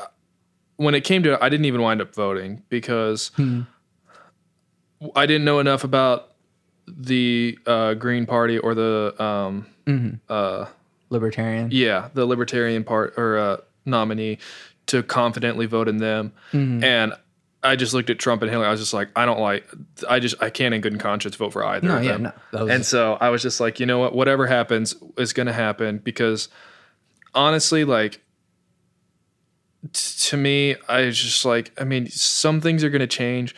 when 0.75 0.93
it 0.93 1.03
came 1.03 1.23
to, 1.23 1.33
it, 1.33 1.39
I 1.41 1.49
didn't 1.49 1.65
even 1.65 1.81
wind 1.81 2.01
up 2.01 2.13
voting 2.13 2.63
because 2.69 3.31
I 5.15 5.25
didn't 5.25 5.45
know 5.45 5.59
enough 5.59 5.83
about 5.83 6.33
the 6.87 7.57
uh, 7.65 7.93
Green 7.95 8.25
Party 8.25 8.57
or 8.57 8.73
the 8.73 9.15
um, 9.19 10.19
uh, 10.29 10.65
Libertarian. 11.09 11.69
yeah, 11.71 12.09
the 12.13 12.25
Libertarian 12.25 12.83
part 12.83 13.13
or 13.17 13.37
uh, 13.37 13.57
nominee 13.85 14.39
to 14.87 15.03
confidently 15.03 15.65
vote 15.65 15.87
in 15.87 15.97
them. 15.97 16.33
Mm-hmm. 16.53 16.83
And 16.83 17.13
I 17.63 17.75
just 17.75 17.93
looked 17.93 18.09
at 18.09 18.19
Trump 18.19 18.41
and 18.41 18.51
Hillary. 18.51 18.67
I 18.67 18.71
was 18.71 18.79
just 18.79 18.93
like, 18.93 19.09
I 19.15 19.25
don't 19.25 19.39
like. 19.39 19.69
I 20.09 20.19
just 20.19 20.41
I 20.41 20.49
can't 20.49 20.73
in 20.73 20.81
good 20.81 20.99
conscience 20.99 21.35
vote 21.35 21.53
for 21.53 21.65
either. 21.65 21.87
No, 21.87 21.97
of 21.97 22.03
yeah, 22.03 22.17
them. 22.17 22.31
no. 22.53 22.67
And 22.67 22.85
so 22.85 23.17
I 23.19 23.29
was 23.29 23.41
just 23.41 23.59
like, 23.59 23.79
you 23.79 23.85
know 23.85 23.99
what? 23.99 24.15
Whatever 24.15 24.47
happens 24.47 24.95
is 25.17 25.33
going 25.33 25.47
to 25.47 25.53
happen 25.53 25.97
because 25.97 26.49
honestly, 27.33 27.83
like 27.83 28.21
t- 29.91 30.29
to 30.29 30.37
me, 30.37 30.75
I 30.87 31.05
was 31.05 31.19
just 31.19 31.45
like, 31.45 31.71
I 31.79 31.83
mean, 31.83 32.07
some 32.07 32.61
things 32.61 32.83
are 32.83 32.89
going 32.89 33.01
to 33.01 33.07
change, 33.07 33.55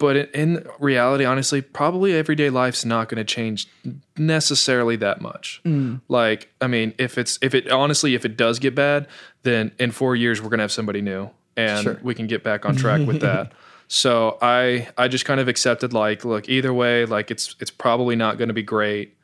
but 0.00 0.16
in, 0.16 0.66
reality, 0.78 1.26
honestly, 1.26 1.60
probably 1.60 2.14
everyday 2.14 2.48
life's 2.48 2.86
not 2.86 3.10
going 3.10 3.18
to 3.18 3.24
change 3.24 3.68
necessarily 4.16 4.96
that 4.96 5.20
much. 5.20 5.60
Like, 6.08 6.48
I 6.60 6.66
mean, 6.66 6.94
if 6.98 7.18
it's 7.18 7.38
if 7.42 7.54
it 7.54 7.70
honestly, 7.70 8.14
if 8.14 8.24
it 8.24 8.36
does 8.36 8.58
get 8.58 8.74
bad, 8.74 9.06
then 9.42 9.72
in 9.78 9.90
four 9.92 10.16
years 10.16 10.40
we're 10.40 10.48
going 10.48 10.58
to 10.58 10.64
have 10.64 10.72
somebody 10.72 11.02
new, 11.02 11.30
and 11.54 11.82
Sure. 11.84 12.00
we 12.02 12.14
can 12.14 12.26
get 12.26 12.42
back 12.42 12.64
on 12.64 12.74
track 12.74 13.06
with 13.06 13.20
that. 13.20 13.52
So 13.92 14.38
I 14.40 14.86
I 14.96 15.08
just 15.08 15.24
kind 15.24 15.40
of 15.40 15.48
accepted 15.48 15.92
like, 15.92 16.24
look, 16.24 16.48
either 16.48 16.72
way, 16.72 17.06
like 17.06 17.32
it's 17.32 17.56
it's 17.58 17.72
probably 17.72 18.14
not 18.14 18.38
going 18.38 18.46
to 18.46 18.54
be 18.54 18.62
great, 18.62 19.16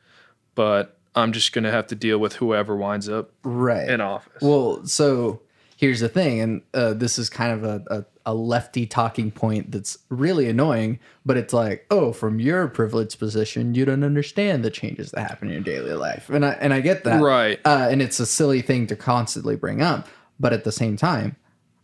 but 0.55 0.97
I'm 1.15 1.31
just 1.31 1.53
going 1.53 1.63
to 1.63 1.71
have 1.71 1.87
to 1.87 1.95
deal 1.95 2.17
with 2.17 2.33
whoever 2.33 2.75
winds 2.75 3.07
up 3.07 3.31
right. 3.43 3.87
in 3.87 4.01
office. 4.01 4.41
Well, 4.41 4.85
so 4.85 5.39
here's 5.77 6.01
the 6.01 6.09
thing, 6.09 6.41
and 6.41 6.61
uh, 6.73 6.93
this 6.95 7.17
is 7.17 7.29
kind 7.29 7.53
of 7.53 7.63
a, 7.63 7.83
a, 7.99 8.05
a 8.27 8.33
lefty 8.33 8.85
talking 8.85 9.31
point 9.31 9.71
that's 9.71 9.97
really 10.09 10.49
annoying, 10.49 10.99
but 11.25 11.37
it's 11.37 11.53
like, 11.53 11.87
oh, 11.89 12.11
from 12.11 12.41
your 12.41 12.67
privileged 12.67 13.17
position, 13.17 13.73
you 13.73 13.85
don't 13.85 14.03
understand 14.03 14.65
the 14.65 14.69
changes 14.69 15.11
that 15.11 15.21
happen 15.21 15.47
in 15.47 15.53
your 15.53 15.63
daily 15.63 15.93
life, 15.93 16.29
and 16.29 16.45
I 16.45 16.51
and 16.51 16.73
I 16.73 16.81
get 16.81 17.05
that, 17.05 17.21
Right. 17.21 17.57
Uh, 17.65 17.87
and 17.89 18.01
it's 18.01 18.19
a 18.19 18.25
silly 18.25 18.61
thing 18.61 18.85
to 18.87 18.97
constantly 18.97 19.55
bring 19.55 19.81
up, 19.81 20.09
but 20.39 20.51
at 20.51 20.65
the 20.65 20.73
same 20.73 20.97
time, 20.97 21.37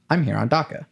I'm 0.09 0.23
here 0.23 0.35
on 0.35 0.49
DACA. 0.49 0.85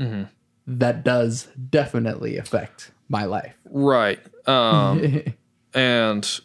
Mm-hmm. 0.00 0.24
That 0.66 1.04
does 1.04 1.46
definitely 1.70 2.36
affect 2.36 2.90
my 3.08 3.26
life. 3.26 3.54
Right. 3.66 4.18
Um, 4.48 5.22
and 5.74 6.40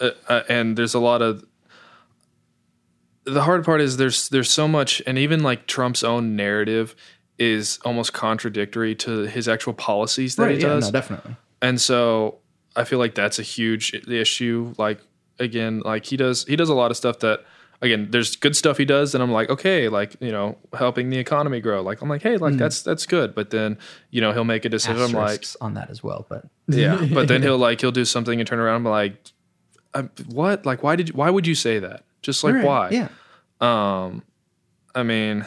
uh, 0.00 0.10
uh, 0.28 0.42
and 0.48 0.76
there's 0.76 0.94
a 0.94 1.00
lot 1.00 1.22
of 1.22 1.44
the 3.22 3.42
hard 3.42 3.64
part 3.64 3.80
is 3.80 3.96
there's 3.96 4.28
there's 4.28 4.50
so 4.50 4.66
much 4.66 5.00
and 5.06 5.18
even 5.18 5.44
like 5.44 5.68
Trump's 5.68 6.02
own 6.02 6.34
narrative 6.34 6.96
is 7.38 7.78
almost 7.84 8.12
contradictory 8.12 8.94
to 8.94 9.20
his 9.22 9.48
actual 9.48 9.74
policies 9.74 10.36
that 10.36 10.50
he 10.50 10.56
yeah, 10.56 10.68
does. 10.68 10.84
no, 10.84 10.90
definitely. 10.92 11.36
and 11.60 11.80
so 11.80 12.38
I 12.76 12.84
feel 12.84 12.98
like 12.98 13.14
that's 13.14 13.38
a 13.38 13.42
huge 13.42 13.94
issue. 13.94 14.74
Like 14.78 15.00
again, 15.38 15.80
like 15.84 16.06
he 16.06 16.16
does 16.16 16.44
he 16.44 16.56
does 16.56 16.68
a 16.68 16.74
lot 16.74 16.90
of 16.90 16.96
stuff 16.96 17.20
that 17.20 17.44
again 17.82 18.08
there's 18.10 18.36
good 18.36 18.56
stuff 18.56 18.78
he 18.78 18.84
does, 18.84 19.14
and 19.14 19.22
I'm 19.22 19.32
like 19.32 19.50
okay, 19.50 19.88
like 19.88 20.16
you 20.20 20.32
know 20.32 20.58
helping 20.76 21.10
the 21.10 21.18
economy 21.18 21.60
grow. 21.60 21.82
Like 21.82 22.02
I'm 22.02 22.08
like 22.08 22.22
hey, 22.22 22.36
like 22.36 22.56
that's 22.56 22.82
that's 22.82 23.06
good, 23.06 23.34
but 23.34 23.50
then 23.50 23.78
you 24.10 24.20
know 24.20 24.32
he'll 24.32 24.44
make 24.44 24.64
a 24.64 24.68
decision. 24.68 25.02
I'm 25.02 25.12
like 25.12 25.44
on 25.60 25.74
that 25.74 25.90
as 25.90 26.02
well, 26.02 26.26
but 26.28 26.44
yeah, 26.68 27.06
but 27.12 27.28
then 27.28 27.42
he'll 27.46 27.58
like 27.58 27.80
he'll 27.80 27.92
do 27.92 28.04
something 28.04 28.40
and 28.40 28.48
turn 28.48 28.58
around 28.58 28.76
and 28.76 28.84
be 28.84 28.90
like, 28.90 29.32
"Uh, 29.94 30.02
what? 30.28 30.66
Like 30.66 30.82
why 30.82 30.96
did 30.96 31.08
you, 31.08 31.14
why 31.14 31.30
would 31.30 31.46
you 31.46 31.54
say 31.54 31.78
that? 31.78 32.04
Just 32.22 32.42
like 32.42 32.54
Right, 32.54 32.64
why? 32.64 32.90
Yeah. 32.90 33.08
Um, 33.60 34.22
I 34.94 35.02
mean, 35.02 35.46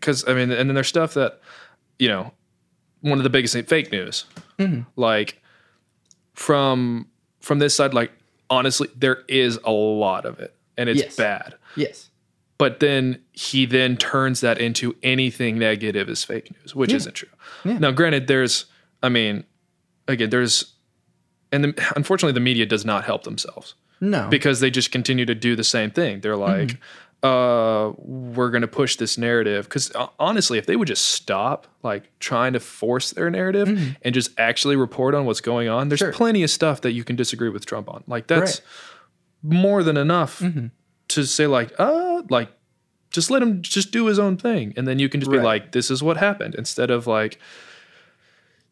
because 0.00 0.26
I 0.26 0.34
mean, 0.34 0.50
and 0.50 0.68
then 0.68 0.74
there's 0.74 0.88
stuff 0.88 1.14
that 1.14 1.40
you 1.98 2.08
know, 2.08 2.32
one 3.02 3.18
of 3.18 3.24
the 3.24 3.30
biggest 3.30 3.52
thing, 3.54 3.64
fake 3.64 3.92
news, 3.92 4.24
Mm-hmm. 4.58 4.82
like 4.96 5.40
from 6.34 7.06
from 7.40 7.58
this 7.58 7.74
side, 7.74 7.94
like 7.94 8.12
honestly, 8.48 8.88
there 8.96 9.22
is 9.28 9.58
a 9.64 9.70
lot 9.70 10.24
of 10.26 10.38
it, 10.40 10.54
and 10.76 10.88
it's 10.88 11.00
Yes. 11.00 11.16
bad. 11.16 11.54
Yes. 11.76 12.10
But 12.58 12.80
then 12.80 13.22
he 13.32 13.64
then 13.64 13.96
turns 13.96 14.40
that 14.42 14.58
into 14.58 14.94
anything 15.02 15.58
negative 15.58 16.10
is 16.10 16.24
fake 16.24 16.50
news, 16.60 16.74
which 16.74 16.92
isn't 16.92 17.14
true. 17.14 17.28
Yeah. 17.64 17.78
Now, 17.78 17.90
granted, 17.90 18.26
there's, 18.26 18.66
I 19.02 19.08
mean, 19.08 19.44
again, 20.06 20.28
there's, 20.28 20.74
and 21.52 21.64
the, 21.64 21.92
unfortunately, 21.96 22.34
the 22.34 22.40
media 22.40 22.66
does 22.66 22.84
not 22.84 23.04
help 23.04 23.22
themselves 23.24 23.76
No. 24.02 24.28
because 24.28 24.60
they 24.60 24.70
just 24.70 24.92
continue 24.92 25.24
to 25.24 25.34
do 25.34 25.56
the 25.56 25.64
same 25.64 25.90
thing. 25.90 26.20
They're 26.20 26.36
like, 26.36 26.76
uh, 27.22 27.92
we're 27.98 28.50
going 28.50 28.62
to 28.62 28.68
push 28.68 28.96
this 28.96 29.18
narrative. 29.18 29.66
Because 29.66 29.92
honestly, 30.18 30.58
if 30.58 30.66
they 30.66 30.76
would 30.76 30.88
just 30.88 31.04
stop 31.06 31.66
like 31.82 32.10
trying 32.18 32.52
to 32.54 32.60
force 32.60 33.10
their 33.10 33.28
narrative 33.30 33.96
and 34.02 34.14
just 34.14 34.30
actually 34.38 34.76
report 34.76 35.14
on 35.14 35.26
what's 35.26 35.40
going 35.40 35.68
on, 35.68 35.88
there's 35.88 35.98
Sure. 35.98 36.12
plenty 36.12 36.42
of 36.42 36.50
stuff 36.50 36.80
that 36.80 36.92
you 36.92 37.04
can 37.04 37.16
disagree 37.16 37.50
with 37.50 37.66
Trump 37.66 37.88
on. 37.90 38.04
Like 38.06 38.26
that's 38.26 38.60
Right. 38.60 39.52
more 39.54 39.82
than 39.82 39.96
enough 39.96 40.42
to 41.08 41.24
say 41.26 41.46
like, 41.46 41.72
uh, 41.78 42.22
like 42.30 42.48
just 43.10 43.30
let 43.30 43.42
him 43.42 43.60
just 43.60 43.90
do 43.90 44.06
his 44.06 44.18
own 44.18 44.36
thing, 44.36 44.72
and 44.76 44.86
then 44.86 44.98
you 45.00 45.08
can 45.08 45.20
just 45.20 45.30
be 45.32 45.40
like, 45.40 45.72
this 45.72 45.90
is 45.90 46.02
what 46.02 46.16
happened, 46.16 46.54
instead 46.54 46.90
of 46.90 47.06
like 47.08 47.38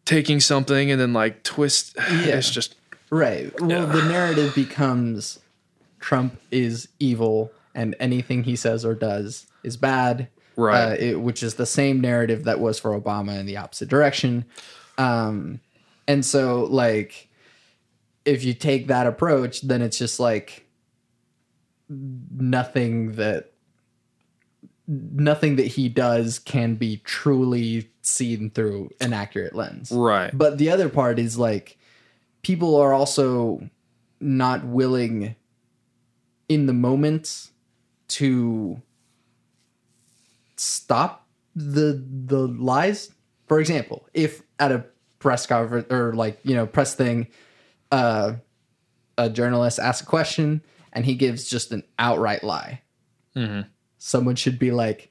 taking 0.05 0.41
something 0.41 0.91
and 0.91 1.01
then 1.01 1.13
like 1.13 1.43
twist. 1.43 1.97
It's 2.11 2.51
just 2.51 2.77
Right. 3.11 3.53
Well, 3.61 3.87
the 3.87 4.03
narrative 4.03 4.55
becomes 4.55 5.39
Trump 5.99 6.39
is 6.51 6.89
evil 7.01 7.51
and 7.79 7.95
anything 8.01 8.43
he 8.43 8.57
says 8.57 8.85
or 8.85 8.93
does 8.93 9.47
is 9.63 9.77
bad. 9.77 10.29
Right. 10.57 10.83
Uh, 10.83 10.97
it, 10.99 11.21
which 11.21 11.45
is 11.45 11.55
the 11.55 11.65
same 11.65 12.01
narrative 12.01 12.43
that 12.45 12.59
was 12.59 12.81
for 12.81 13.01
Obama 13.01 13.39
in 13.39 13.47
the 13.47 13.57
opposite 13.57 13.89
direction. 13.89 14.45
Um, 14.99 15.61
and 16.09 16.27
so, 16.27 16.65
like, 16.65 17.29
if 18.25 18.43
you 18.43 18.53
take 18.53 18.89
that 18.89 19.07
approach, 19.07 19.61
then 19.61 19.81
it's 19.81 19.97
just 19.97 20.19
like 20.19 20.67
nothing 21.89 23.13
that 23.13 23.53
nothing 24.89 25.55
that 25.57 25.67
he 25.67 25.89
does 25.89 26.41
can 26.41 26.75
be 26.75 26.97
truly 27.05 27.89
seen 28.03 28.51
through 28.51 28.91
an 29.01 29.13
accurate 29.13 29.55
lens. 29.55 29.93
right. 29.93 30.37
But 30.37 30.59
the 30.59 30.71
other 30.71 30.89
part 30.89 31.21
is 31.21 31.39
like 31.39 31.79
people 32.43 32.75
are 32.75 32.93
also 32.93 33.69
not 34.19 34.65
willing 34.65 35.37
in 36.49 36.67
the 36.67 36.73
moment 36.73 37.51
to 38.09 38.81
stop 40.57 41.27
the 41.55 42.05
the 42.27 42.49
lies. 42.49 43.13
For 43.47 43.61
example, 43.61 44.09
if 44.15 44.43
at 44.59 44.73
a 44.73 44.85
press 45.19 45.47
conference 45.47 45.87
or 45.91 46.13
like 46.15 46.39
you 46.43 46.55
know 46.55 46.67
press 46.67 46.95
thing, 46.95 47.29
uh, 47.91 48.35
a 49.17 49.31
journalist 49.31 49.79
asks 49.79 50.03
a 50.03 50.07
question 50.07 50.63
and 50.93 51.05
he 51.05 51.15
gives 51.15 51.49
just 51.49 51.73
an 51.73 51.83
outright 51.99 52.43
lie. 52.43 52.83
Someone 53.99 54.37
should 54.37 54.59
be 54.59 54.71
like, 54.71 55.11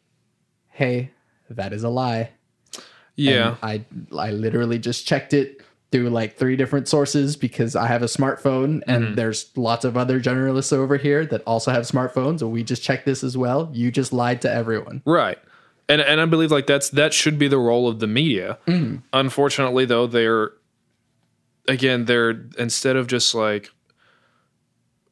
"Hey, 0.67 1.11
that 1.49 1.73
is 1.73 1.83
a 1.83 1.89
lie." 1.89 2.31
Yeah. 3.15 3.57
And 3.61 3.85
I 4.13 4.27
I 4.27 4.31
literally 4.31 4.79
just 4.79 5.07
checked 5.07 5.33
it 5.33 5.61
through 5.91 6.09
like 6.09 6.35
three 6.37 6.55
different 6.57 6.87
sources 6.87 7.35
because 7.37 7.75
I 7.75 7.87
have 7.87 8.01
a 8.01 8.07
smartphone 8.07 8.81
and 8.87 9.03
Mm-hmm. 9.05 9.15
there's 9.15 9.51
lots 9.55 9.85
of 9.85 9.95
other 9.95 10.19
generalists 10.19 10.73
over 10.73 10.97
here 10.97 11.25
that 11.27 11.41
also 11.47 11.71
have 11.71 11.83
smartphones 11.83 12.41
and 12.41 12.51
we 12.51 12.63
just 12.63 12.83
checked 12.83 13.05
this 13.05 13.23
as 13.23 13.37
well. 13.37 13.69
You 13.73 13.89
just 13.91 14.11
lied 14.11 14.41
to 14.41 14.51
everyone. 14.51 15.01
Right. 15.05 15.37
And 15.89 16.01
and 16.01 16.19
I 16.19 16.25
believe 16.25 16.51
like 16.51 16.67
that's 16.67 16.89
that 16.89 17.13
should 17.13 17.39
be 17.39 17.47
the 17.47 17.57
role 17.57 17.87
of 17.87 17.99
the 17.99 18.07
media. 18.07 18.57
Unfortunately 19.13 19.85
though, 19.85 20.07
they're 20.07 20.51
again, 21.67 22.05
they're 22.05 22.45
instead 22.57 22.95
of 22.97 23.07
just 23.07 23.33
like 23.33 23.69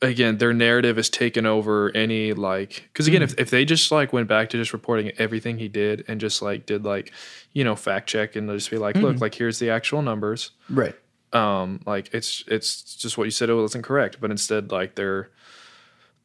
again, 0.05 0.37
their 0.37 0.53
narrative 0.53 0.97
is 0.97 1.09
taken 1.09 1.45
over 1.45 1.91
any 1.95 2.33
like 2.33 2.89
because 2.91 3.07
again, 3.07 3.21
if, 3.21 3.33
if 3.39 3.49
they 3.49 3.65
just 3.65 3.91
like 3.91 4.13
went 4.13 4.27
back 4.27 4.49
to 4.51 4.57
just 4.57 4.73
reporting 4.73 5.11
everything 5.17 5.57
he 5.59 5.67
did 5.67 6.03
and 6.07 6.19
just 6.21 6.41
like 6.41 6.65
did 6.65 6.83
like, 6.85 7.11
you 7.53 7.63
know, 7.63 7.75
fact 7.75 8.07
check 8.09 8.35
and 8.35 8.49
just 8.49 8.69
be 8.71 8.77
like, 8.77 8.95
look, 8.97 9.19
like 9.21 9.35
here's 9.35 9.59
the 9.59 9.69
actual 9.69 10.01
numbers. 10.01 10.51
Right. 10.69 10.95
um 11.33 11.81
like 11.85 12.13
it's 12.13 12.43
it's 12.47 12.95
just 12.95 13.17
what 13.17 13.23
you 13.25 13.31
said 13.31 13.49
it 13.49 13.53
wasn't 13.55 13.83
correct 13.83 14.17
but 14.21 14.31
instead 14.31 14.71
like 14.71 14.95
they're 14.95 15.31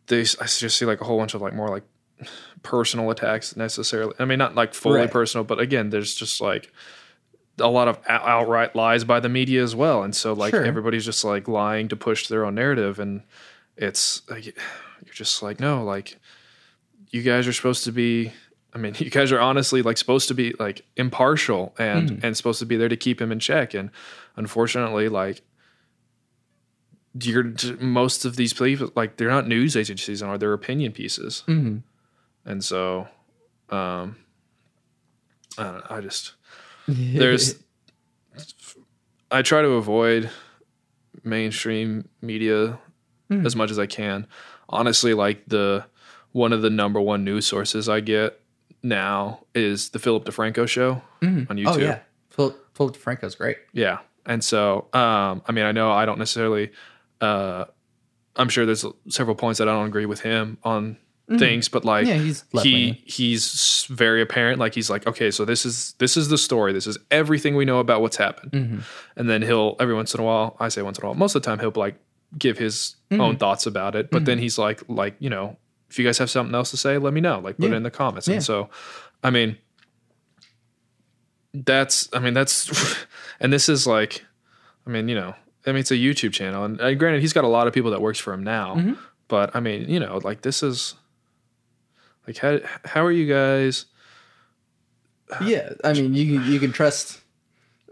they 0.06 0.20
i 0.20 0.44
just 0.46 0.76
see 0.76 0.84
like 0.84 1.00
a 1.00 1.04
whole 1.04 1.18
bunch 1.18 1.34
of 1.34 1.40
like 1.40 1.54
more 1.54 1.68
like 1.68 1.84
personal 2.62 3.10
attacks 3.10 3.56
necessarily 3.56 4.14
i 4.18 4.24
mean 4.26 4.38
not 4.38 4.54
like 4.54 4.74
fully 4.74 5.00
Right. 5.00 5.10
personal 5.10 5.42
but 5.44 5.58
again 5.58 5.88
there's 5.90 6.14
just 6.14 6.40
like 6.40 6.70
a 7.58 7.66
lot 7.68 7.88
of 7.88 7.98
outright 8.08 8.76
lies 8.76 9.04
by 9.04 9.20
the 9.20 9.28
media 9.28 9.62
as 9.62 9.74
well 9.74 10.02
and 10.02 10.14
so 10.14 10.32
like 10.34 10.50
Sure. 10.50 10.64
everybody's 10.64 11.04
just 11.04 11.24
like 11.24 11.48
lying 11.48 11.88
to 11.88 11.96
push 11.96 12.28
their 12.28 12.44
own 12.44 12.54
narrative 12.54 12.98
and 13.00 13.22
it's 13.80 14.22
like 14.30 14.44
you're 14.46 14.54
just 15.12 15.42
like 15.42 15.58
no 15.58 15.82
like 15.82 16.18
you 17.10 17.22
guys 17.22 17.48
are 17.48 17.52
supposed 17.52 17.84
to 17.84 17.92
be 17.92 18.32
I 18.72 18.78
mean, 18.78 18.94
you 18.98 19.10
guys 19.10 19.32
are 19.32 19.40
honestly 19.40 19.82
like 19.82 19.98
supposed 19.98 20.28
to 20.28 20.34
be 20.34 20.54
like 20.58 20.84
impartial 20.96 21.74
and 21.78 22.22
and 22.22 22.36
supposed 22.36 22.60
to 22.60 22.66
be 22.66 22.76
there 22.76 22.88
to 22.88 22.96
keep 22.96 23.20
him 23.20 23.32
in 23.32 23.40
check. 23.40 23.74
And 23.74 23.90
unfortunately, 24.36 25.08
like 25.08 25.42
you're 27.20 27.52
most 27.80 28.24
of 28.24 28.36
these 28.36 28.52
people 28.52 28.92
like 28.94 29.16
they're 29.16 29.28
not 29.28 29.48
news 29.48 29.76
agencies 29.76 30.22
or 30.22 30.38
they're 30.38 30.52
opinion 30.52 30.92
pieces. 30.92 31.42
hmm 31.46 31.78
And 32.44 32.62
so, 32.62 33.08
um, 33.70 34.16
I 35.58 35.64
don't 35.64 35.74
know. 35.74 35.86
I 35.90 36.00
just 36.00 36.34
there's 36.88 37.56
I 39.30 39.42
try 39.42 39.62
to 39.62 39.70
avoid 39.70 40.30
mainstream 41.24 42.08
media 42.20 42.78
as 43.30 43.56
much 43.56 43.70
as 43.70 43.78
I 43.78 43.86
can. 43.86 44.26
Honestly, 44.68 45.14
like 45.14 45.44
the 45.46 45.84
one 46.32 46.52
of 46.52 46.62
the 46.62 46.70
number 46.70 47.00
one 47.00 47.24
news 47.24 47.46
sources 47.46 47.88
I 47.88 48.00
get 48.00 48.40
now 48.82 49.40
is 49.54 49.90
the 49.90 49.98
Philip 49.98 50.24
DeFranco 50.24 50.68
show 50.68 51.02
on 51.22 51.46
YouTube. 51.46 51.66
Oh 51.66 51.78
yeah, 51.78 52.00
Philip, 52.30 52.74
Philip 52.74 52.96
DeFranco's 52.96 53.34
great. 53.34 53.58
Yeah. 53.72 53.98
And 54.26 54.44
so, 54.44 54.86
um, 54.92 55.42
I 55.46 55.52
mean, 55.52 55.64
I 55.64 55.72
know 55.72 55.90
I 55.90 56.04
don't 56.04 56.18
necessarily, 56.18 56.70
uh, 57.20 57.64
I'm 58.36 58.48
sure 58.48 58.66
there's 58.66 58.84
several 59.08 59.34
points 59.34 59.58
that 59.58 59.68
I 59.68 59.72
don't 59.72 59.86
agree 59.86 60.06
with 60.06 60.20
him 60.20 60.58
on 60.62 60.98
things, 61.38 61.68
but 61.68 61.84
like. 61.84 62.06
Yeah, 62.06 62.14
he's 62.14 62.44
he, 62.62 63.02
he's 63.06 63.86
very 63.88 64.20
apparent. 64.20 64.58
Like 64.58 64.74
he's 64.74 64.90
like, 64.90 65.06
okay, 65.06 65.30
so 65.30 65.44
this 65.44 65.64
is, 65.64 65.94
this 65.98 66.16
is 66.16 66.28
the 66.28 66.38
story. 66.38 66.72
This 66.72 66.86
is 66.86 66.98
everything 67.10 67.56
we 67.56 67.64
know 67.64 67.78
about 67.80 68.02
what's 68.02 68.18
happened. 68.18 68.52
Mm-hmm. 68.52 68.78
And 69.16 69.28
then 69.28 69.42
he'll, 69.42 69.74
every 69.80 69.94
once 69.94 70.14
in 70.14 70.20
a 70.20 70.24
while, 70.24 70.54
I 70.60 70.68
say 70.68 70.82
once 70.82 70.98
in 70.98 71.04
a 71.04 71.08
while, 71.08 71.16
most 71.16 71.34
of 71.34 71.42
the 71.42 71.46
time 71.46 71.58
he'll 71.58 71.72
like 71.74 71.96
give 72.38 72.58
his 72.58 72.96
Mm-hmm. 73.10 73.20
own 73.20 73.36
thoughts 73.38 73.66
about 73.66 73.96
it. 73.96 74.08
But 74.08 74.24
then 74.24 74.38
he's 74.38 74.56
like, 74.56 74.82
like, 74.88 75.16
you 75.18 75.28
know, 75.30 75.56
if 75.88 75.98
you 75.98 76.04
guys 76.04 76.16
have 76.18 76.30
something 76.30 76.54
else 76.54 76.70
to 76.70 76.76
say, 76.76 76.96
let 76.96 77.12
me 77.12 77.20
know, 77.20 77.40
like 77.40 77.56
put 77.56 77.64
Yeah. 77.70 77.72
it 77.72 77.76
in 77.78 77.82
the 77.82 77.90
comments. 77.90 78.28
Yeah. 78.28 78.34
And 78.34 78.44
so, 78.44 78.70
I 79.24 79.30
mean, 79.30 79.56
that's 81.52 82.08
i 82.12 82.18
mean 82.20 82.32
that's 82.34 82.70
and 83.40 83.52
this 83.52 83.68
is 83.68 83.86
like 83.86 84.24
i 84.86 84.90
mean 84.90 85.08
you 85.08 85.14
know 85.16 85.34
i 85.66 85.70
mean 85.72 85.80
it's 85.80 85.90
a 85.90 85.94
youtube 85.96 86.32
channel 86.32 86.64
and, 86.64 86.80
and 86.80 86.98
granted 86.98 87.20
he's 87.20 87.32
got 87.32 87.42
a 87.42 87.48
lot 87.48 87.66
of 87.66 87.72
people 87.72 87.90
that 87.90 88.00
works 88.00 88.18
for 88.20 88.32
him 88.32 88.44
now 88.44 88.76
Mm-hmm. 88.76 88.92
but 89.28 89.54
i 89.56 89.60
mean 89.60 89.88
you 89.88 89.98
know 89.98 90.20
like 90.22 90.42
this 90.42 90.62
is 90.62 90.94
like 92.26 92.36
how 92.36 92.58
how 92.84 93.04
are 93.04 93.10
you 93.12 93.26
guys 93.26 93.86
Yeah, 95.42 95.72
I 95.84 95.92
mean 95.92 96.14
you 96.14 96.38
can- 96.38 96.52
you 96.52 96.58
can 96.60 96.72
trust 96.72 97.20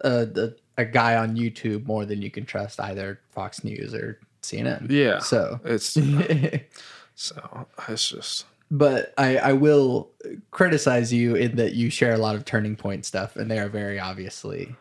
uh, 0.04 0.24
the, 0.26 0.56
a 0.76 0.84
guy 0.84 1.16
on 1.16 1.34
YouTube 1.36 1.84
more 1.86 2.04
than 2.04 2.22
you 2.22 2.30
can 2.30 2.44
trust 2.44 2.78
either 2.80 3.18
Fox 3.30 3.64
News 3.64 3.94
or 3.94 4.20
CNN. 4.42 4.90
yeah 4.90 5.18
So, 5.18 5.60
it's 5.64 5.96
so 7.14 7.66
it's 7.88 8.08
just 8.08 8.44
but 8.70 9.14
I 9.16 9.38
I 9.38 9.52
will 9.54 10.10
criticize 10.50 11.12
you 11.12 11.34
in 11.34 11.56
that 11.56 11.74
you 11.74 11.90
share 11.90 12.12
a 12.12 12.18
lot 12.18 12.34
of 12.34 12.44
turning 12.44 12.76
point 12.76 13.04
stuff, 13.04 13.36
and 13.36 13.50
they 13.50 13.58
are 13.58 13.68
very 13.68 13.98
obviously 13.98 14.74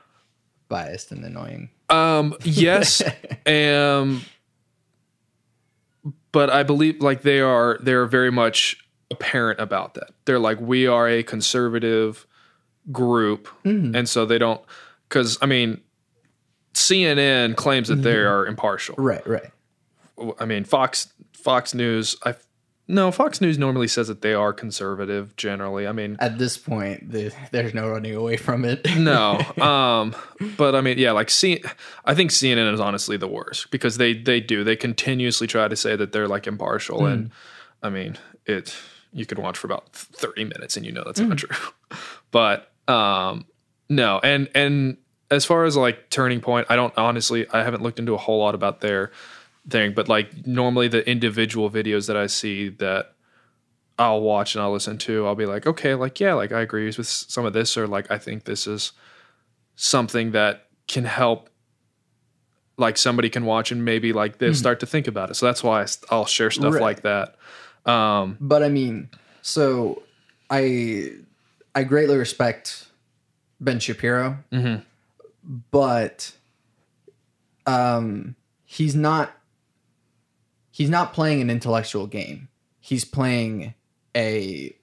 biased 0.67 1.11
and 1.11 1.23
annoying. 1.23 1.69
Um, 1.89 2.35
yes, 2.43 3.01
um, 3.45 4.23
but 6.31 6.49
I 6.49 6.63
believe 6.63 7.01
like 7.01 7.21
they 7.21 7.39
are 7.39 7.77
they 7.81 7.93
are 7.93 8.05
very 8.05 8.31
much 8.31 8.77
apparent 9.09 9.59
about 9.59 9.93
that. 9.93 10.11
They're 10.25 10.39
like 10.39 10.59
we 10.59 10.87
are 10.87 11.07
a 11.07 11.23
conservative 11.23 12.27
group, 12.91 13.47
and 13.95 14.09
so 14.09 14.25
they 14.25 14.37
don't 14.37 14.61
because 15.07 15.37
I 15.41 15.45
mean 15.45 15.81
CNN 16.73 17.55
claims 17.55 17.87
that 17.87 18.03
they 18.03 18.17
are 18.17 18.45
impartial. 18.45 18.95
Right, 18.97 19.25
right. 19.27 19.51
I 20.39 20.45
mean 20.45 20.63
Fox 20.63 21.11
Fox 21.33 21.73
News. 21.73 22.15
I 22.25 22.35
no 22.87 23.11
Fox 23.11 23.41
News 23.41 23.57
normally 23.57 23.87
says 23.87 24.07
that 24.07 24.21
they 24.21 24.33
are 24.33 24.53
conservative 24.53 25.35
generally. 25.35 25.87
I 25.87 25.91
mean 25.91 26.17
At 26.19 26.37
this 26.37 26.57
point, 26.57 27.11
the, 27.11 27.33
there's 27.51 27.73
no 27.73 27.89
running 27.89 28.15
away 28.15 28.37
from 28.37 28.63
it. 28.63 28.87
no 28.97 29.39
um 29.61 30.15
but 30.57 30.75
i 30.75 30.81
mean 30.81 30.97
yeah 30.97 31.11
like 31.11 31.29
C- 31.29 31.63
i 32.05 32.13
think 32.13 32.31
cnn 32.31 32.73
is 32.73 32.79
honestly 32.79 33.17
the 33.17 33.27
worst 33.27 33.71
because 33.71 33.97
they 33.97 34.13
they 34.13 34.39
do 34.39 34.63
they 34.63 34.75
continuously 34.75 35.47
try 35.47 35.67
to 35.67 35.75
say 35.75 35.95
that 35.95 36.11
they're 36.11 36.27
like 36.27 36.47
impartial 36.47 37.05
and 37.05 37.31
i 37.83 37.89
mean 37.89 38.17
it 38.45 38.75
you 39.13 39.25
can 39.25 39.41
watch 39.41 39.57
for 39.57 39.67
about 39.67 39.91
30 39.93 40.45
minutes 40.45 40.77
and 40.77 40.85
you 40.85 40.91
know 40.91 41.03
that's 41.05 41.19
not 41.19 41.37
true 41.37 41.55
but 42.31 42.71
um 42.87 43.45
no 43.89 44.19
and 44.23 44.49
and 44.55 44.97
as 45.29 45.45
far 45.45 45.65
as 45.65 45.75
like 45.75 46.09
turning 46.09 46.39
point 46.39 46.65
i 46.69 46.75
don't 46.75 46.93
honestly 46.97 47.47
i 47.51 47.63
haven't 47.63 47.81
looked 47.83 47.99
into 47.99 48.13
a 48.13 48.17
whole 48.17 48.39
lot 48.39 48.55
about 48.55 48.79
their 48.81 49.11
thing 49.69 49.93
but 49.93 50.07
like 50.07 50.45
normally 50.47 50.87
the 50.87 51.07
individual 51.09 51.69
videos 51.69 52.07
that 52.07 52.15
i 52.17 52.27
see 52.27 52.69
that 52.69 53.13
I'll 53.99 54.21
watch 54.21 54.53
and 54.53 54.61
I'll 54.61 54.71
listen 54.71 54.99
to, 54.99 55.25
I'll 55.25 55.33
be 55.33 55.47
like, 55.47 55.65
okay, 55.65 55.95
like, 55.95 56.19
yeah, 56.19 56.33
like 56.35 56.51
I 56.51 56.61
agree 56.61 56.85
with 56.85 57.07
some 57.07 57.45
of 57.47 57.53
this, 57.53 57.75
or 57.75 57.87
like, 57.87 58.11
I 58.11 58.19
think 58.19 58.43
this 58.43 58.67
is 58.67 58.91
something 59.75 60.33
that 60.33 60.67
can 60.87 61.05
help, 61.05 61.49
like, 62.77 62.95
somebody 62.95 63.27
can 63.31 63.43
watch 63.45 63.71
and 63.71 63.83
maybe 63.83 64.13
like 64.13 64.37
they 64.37 64.53
start 64.53 64.79
to 64.81 64.85
think 64.85 65.07
about 65.07 65.31
it. 65.31 65.33
So 65.33 65.47
that's 65.47 65.63
why 65.63 65.83
I'll 66.11 66.27
share 66.27 66.51
stuff 66.51 66.75
Right. 66.75 66.81
like 66.83 67.01
that. 67.01 67.35
Um, 67.91 68.37
But 68.39 68.61
I 68.61 68.69
mean, 68.69 69.09
so 69.41 70.03
I 70.51 71.13
I 71.73 71.83
greatly 71.83 72.17
respect 72.17 72.85
Ben 73.59 73.79
Shapiro, 73.79 74.37
Mhm. 74.51 74.83
But 75.47 76.33
um, 77.65 78.35
he's 78.65 78.95
not 78.95 79.31
he's 80.71 80.89
not 80.89 81.13
playing 81.13 81.41
an 81.41 81.49
intellectual 81.49 82.05
game. 82.05 82.49
He's 82.79 83.05
playing 83.05 83.73
a 84.15 84.75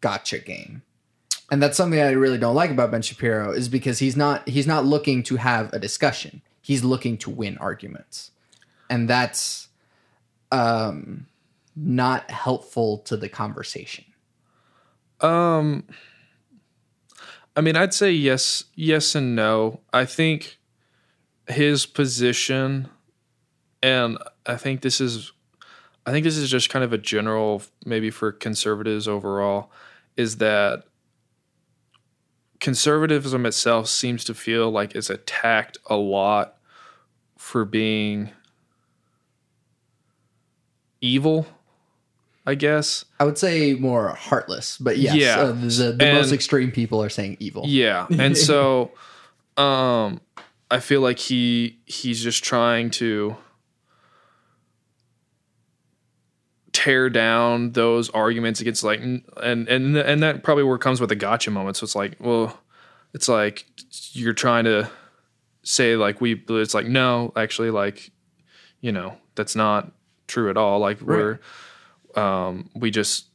gotcha 0.00 0.38
game. 0.38 0.82
And 1.50 1.62
that's 1.62 1.76
something 1.76 2.00
I 2.00 2.12
really 2.12 2.38
don't 2.38 2.54
like 2.54 2.70
about 2.70 2.90
Ben 2.90 3.02
Shapiro 3.02 3.52
is 3.52 3.68
because 3.68 3.98
he's 3.98 4.16
not 4.16 4.48
he's 4.48 4.66
not 4.66 4.86
looking 4.86 5.22
to 5.24 5.36
have 5.36 5.72
a 5.72 5.78
discussion. 5.78 6.40
He's 6.62 6.84
looking 6.84 7.18
to 7.18 7.30
win 7.30 7.58
arguments. 7.58 8.30
And 8.88 9.08
that's 9.08 9.68
um 10.50 11.26
not 11.74 12.30
helpful 12.30 12.98
to 12.98 13.16
the 13.16 13.28
conversation. 13.28 14.04
Um, 15.20 15.84
I 17.54 17.60
mean, 17.60 17.76
I'd 17.76 17.92
say 17.94 18.10
yes, 18.10 18.64
yes 18.74 19.14
and 19.14 19.36
no. 19.36 19.80
I 19.92 20.04
think 20.06 20.58
his 21.46 21.84
position, 21.86 22.88
and 23.82 24.18
I 24.46 24.56
think 24.56 24.80
this 24.80 25.00
is, 25.00 25.32
I 26.06 26.12
think 26.12 26.24
this 26.24 26.36
is 26.36 26.50
just 26.50 26.70
kind 26.70 26.84
of 26.84 26.92
a 26.92 26.98
general, 26.98 27.62
maybe 27.84 28.10
for 28.10 28.32
conservatives 28.32 29.06
overall, 29.06 29.70
is 30.16 30.38
that 30.38 30.84
conservatism 32.58 33.44
itself 33.44 33.88
seems 33.88 34.24
to 34.24 34.34
feel 34.34 34.70
like 34.70 34.94
it's 34.94 35.10
attacked 35.10 35.78
a 35.86 35.96
lot 35.96 36.56
for 37.36 37.64
being 37.64 38.30
evil. 41.00 41.46
I 42.46 42.54
guess. 42.56 43.04
I 43.20 43.24
would 43.24 43.38
say 43.38 43.74
more 43.74 44.08
heartless, 44.08 44.76
but 44.78 44.98
yes, 44.98 45.14
Yeah. 45.14 45.40
uh, 45.40 45.52
the, 45.52 45.94
the 45.96 46.04
And- 46.06 46.18
most 46.18 46.32
extreme 46.32 46.72
people 46.72 47.02
are 47.02 47.08
saying 47.08 47.36
evil. 47.40 47.64
Yeah. 47.66 48.06
And 48.10 48.36
so 48.36 48.90
um 49.56 50.20
I 50.70 50.80
feel 50.80 51.00
like 51.02 51.18
he 51.18 51.78
he's 51.84 52.22
just 52.22 52.42
trying 52.42 52.90
to 52.92 53.36
tear 56.72 57.10
down 57.10 57.72
those 57.72 58.08
arguments 58.10 58.60
against 58.60 58.82
like 58.82 59.00
and 59.00 59.22
and 59.36 59.68
and 59.68 60.22
that 60.22 60.42
probably 60.42 60.64
where 60.64 60.78
comes 60.78 61.00
with 61.00 61.10
the 61.10 61.14
gotcha 61.16 61.50
moment. 61.50 61.76
So 61.76 61.84
it's 61.84 61.94
like, 61.94 62.16
well, 62.18 62.58
it's 63.12 63.28
like 63.28 63.66
you're 64.12 64.32
trying 64.32 64.64
to 64.64 64.90
say 65.62 65.96
like 65.96 66.20
we 66.20 66.42
it's 66.48 66.74
like 66.74 66.86
no, 66.86 67.32
actually 67.36 67.70
like 67.70 68.10
you 68.80 68.90
know, 68.90 69.16
that's 69.34 69.54
not 69.54 69.92
true 70.26 70.50
at 70.50 70.56
all. 70.56 70.78
Like 70.80 71.00
we're 71.02 71.38
um 72.16 72.70
we 72.74 72.90
just 72.90 73.26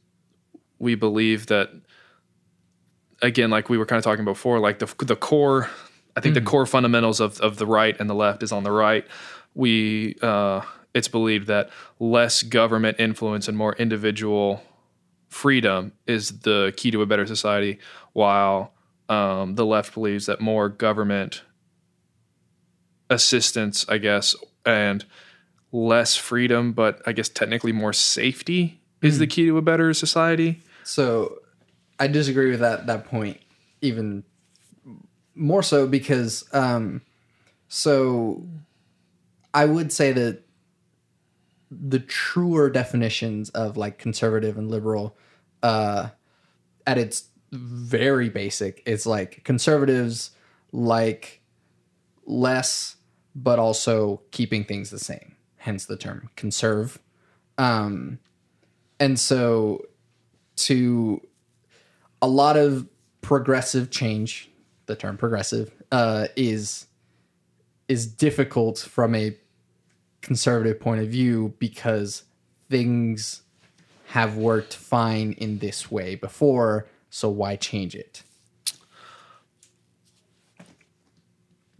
we 0.78 0.94
believe 0.94 1.46
that 1.46 1.70
again 3.22 3.50
like 3.50 3.68
we 3.68 3.78
were 3.78 3.86
kind 3.86 3.98
of 3.98 4.04
talking 4.04 4.24
before 4.24 4.58
like 4.58 4.78
the 4.78 4.92
the 5.04 5.16
core 5.16 5.68
I 6.16 6.20
think 6.20 6.34
mm-hmm. 6.34 6.44
the 6.44 6.50
core 6.50 6.66
fundamentals 6.66 7.20
of 7.20 7.40
of 7.40 7.58
the 7.58 7.66
right 7.66 7.98
and 7.98 8.10
the 8.10 8.14
left 8.14 8.42
is 8.42 8.50
on 8.50 8.64
the 8.64 8.72
right. 8.72 9.06
We 9.54 10.16
uh 10.22 10.62
it's 10.94 11.08
believed 11.08 11.46
that 11.46 11.70
less 12.00 12.42
government 12.42 12.98
influence 12.98 13.46
and 13.46 13.56
more 13.56 13.74
individual 13.74 14.62
freedom 15.28 15.92
is 16.06 16.40
the 16.40 16.72
key 16.76 16.90
to 16.90 17.02
a 17.02 17.06
better 17.06 17.26
society, 17.26 17.78
while 18.12 18.72
um, 19.08 19.54
the 19.54 19.64
left 19.64 19.94
believes 19.94 20.26
that 20.26 20.40
more 20.40 20.68
government 20.68 21.42
assistance, 23.10 23.84
I 23.88 23.98
guess, 23.98 24.34
and 24.64 25.04
less 25.72 26.16
freedom, 26.16 26.72
but 26.72 27.02
I 27.06 27.12
guess 27.12 27.28
technically 27.28 27.72
more 27.72 27.92
safety 27.92 28.80
is 29.02 29.16
mm. 29.16 29.18
the 29.20 29.24
hmm. 29.26 29.30
key 29.30 29.46
to 29.46 29.58
a 29.58 29.62
better 29.62 29.92
society. 29.94 30.62
So 30.84 31.38
I 31.98 32.06
disagree 32.06 32.50
with 32.50 32.60
that 32.60 32.86
that 32.86 33.04
point 33.04 33.38
even 33.80 34.24
more 35.34 35.62
so 35.62 35.86
because 35.86 36.44
um 36.52 37.02
so 37.68 38.46
I 39.54 39.64
would 39.64 39.92
say 39.92 40.12
that 40.12 40.42
the 41.70 41.98
truer 42.00 42.70
definitions 42.70 43.50
of 43.50 43.76
like 43.76 43.98
conservative 43.98 44.56
and 44.56 44.70
liberal 44.70 45.16
uh 45.62 46.08
at 46.86 46.98
its 46.98 47.24
very 47.52 48.28
basic 48.28 48.82
it's 48.86 49.06
like 49.06 49.42
conservatives 49.44 50.30
like 50.72 51.42
less 52.26 52.96
but 53.34 53.58
also 53.58 54.22
keeping 54.30 54.64
things 54.64 54.90
the 54.90 54.98
same 54.98 55.34
hence 55.68 55.84
the 55.84 55.96
term 55.96 56.30
conserve 56.34 56.98
um 57.58 58.18
and 58.98 59.20
so 59.20 59.84
to 60.56 61.20
a 62.22 62.28
lot 62.28 62.56
of 62.56 62.88
progressive 63.20 63.90
change 63.90 64.50
the 64.86 64.96
term 64.96 65.16
progressive 65.16 65.70
uh 65.92 66.26
is 66.36 66.86
is 67.88 68.06
difficult 68.06 68.78
from 68.78 69.14
a 69.14 69.36
conservative 70.20 70.78
point 70.78 71.00
of 71.00 71.08
view 71.08 71.54
because 71.58 72.24
things 72.68 73.42
have 74.08 74.36
worked 74.36 74.74
fine 74.74 75.32
in 75.32 75.58
this 75.58 75.90
way 75.90 76.14
before, 76.14 76.86
so 77.10 77.28
why 77.28 77.56
change 77.56 77.94
it? 77.94 78.22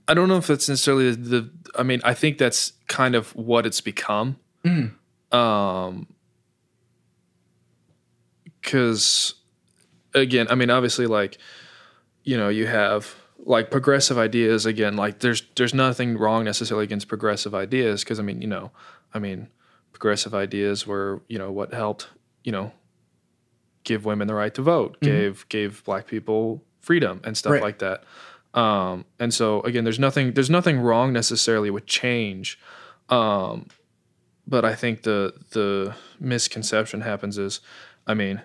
I 0.08 0.14
don't 0.14 0.28
know 0.28 0.38
if 0.38 0.46
that's 0.46 0.68
necessarily 0.68 1.10
the, 1.10 1.16
the 1.16 1.50
I 1.78 1.82
mean, 1.82 2.00
I 2.02 2.14
think 2.14 2.38
that's 2.38 2.72
kind 2.86 3.14
of 3.14 3.34
what 3.36 3.66
it's 3.66 3.80
become. 3.80 4.38
Mm. 4.64 4.92
Um 5.32 6.06
cuz 8.62 9.34
again, 10.14 10.48
I 10.50 10.54
mean, 10.54 10.70
obviously 10.70 11.06
like 11.06 11.38
you 12.24 12.36
know, 12.36 12.48
you 12.48 12.66
have 12.66 13.14
like 13.48 13.70
progressive 13.70 14.18
ideas 14.18 14.66
again 14.66 14.96
like 14.96 15.20
there's 15.20 15.42
there's 15.56 15.72
nothing 15.72 16.18
wrong 16.18 16.44
necessarily 16.44 16.84
against 16.84 17.08
progressive 17.08 17.54
ideas 17.54 18.02
because 18.02 18.18
i 18.18 18.22
mean 18.22 18.42
you 18.42 18.48
know 18.48 18.70
i 19.14 19.18
mean 19.18 19.48
progressive 19.92 20.34
ideas 20.34 20.86
were 20.86 21.22
you 21.28 21.38
know 21.38 21.50
what 21.50 21.72
helped 21.72 22.08
you 22.44 22.52
know 22.52 22.72
give 23.84 24.04
women 24.04 24.28
the 24.28 24.34
right 24.34 24.54
to 24.54 24.62
vote 24.62 24.94
mm-hmm. 24.94 25.06
gave 25.06 25.48
gave 25.48 25.82
black 25.84 26.06
people 26.06 26.62
freedom 26.80 27.20
and 27.24 27.36
stuff 27.36 27.52
right. 27.52 27.62
like 27.62 27.78
that 27.78 28.04
um, 28.54 29.04
and 29.18 29.32
so 29.32 29.60
again 29.62 29.84
there's 29.84 29.98
nothing 29.98 30.32
there's 30.32 30.50
nothing 30.50 30.80
wrong 30.80 31.12
necessarily 31.12 31.70
with 31.70 31.86
change 31.86 32.58
um, 33.08 33.66
but 34.46 34.64
i 34.64 34.74
think 34.74 35.02
the 35.02 35.32
the 35.50 35.94
misconception 36.20 37.00
happens 37.02 37.38
is 37.38 37.60
i 38.06 38.14
mean 38.14 38.42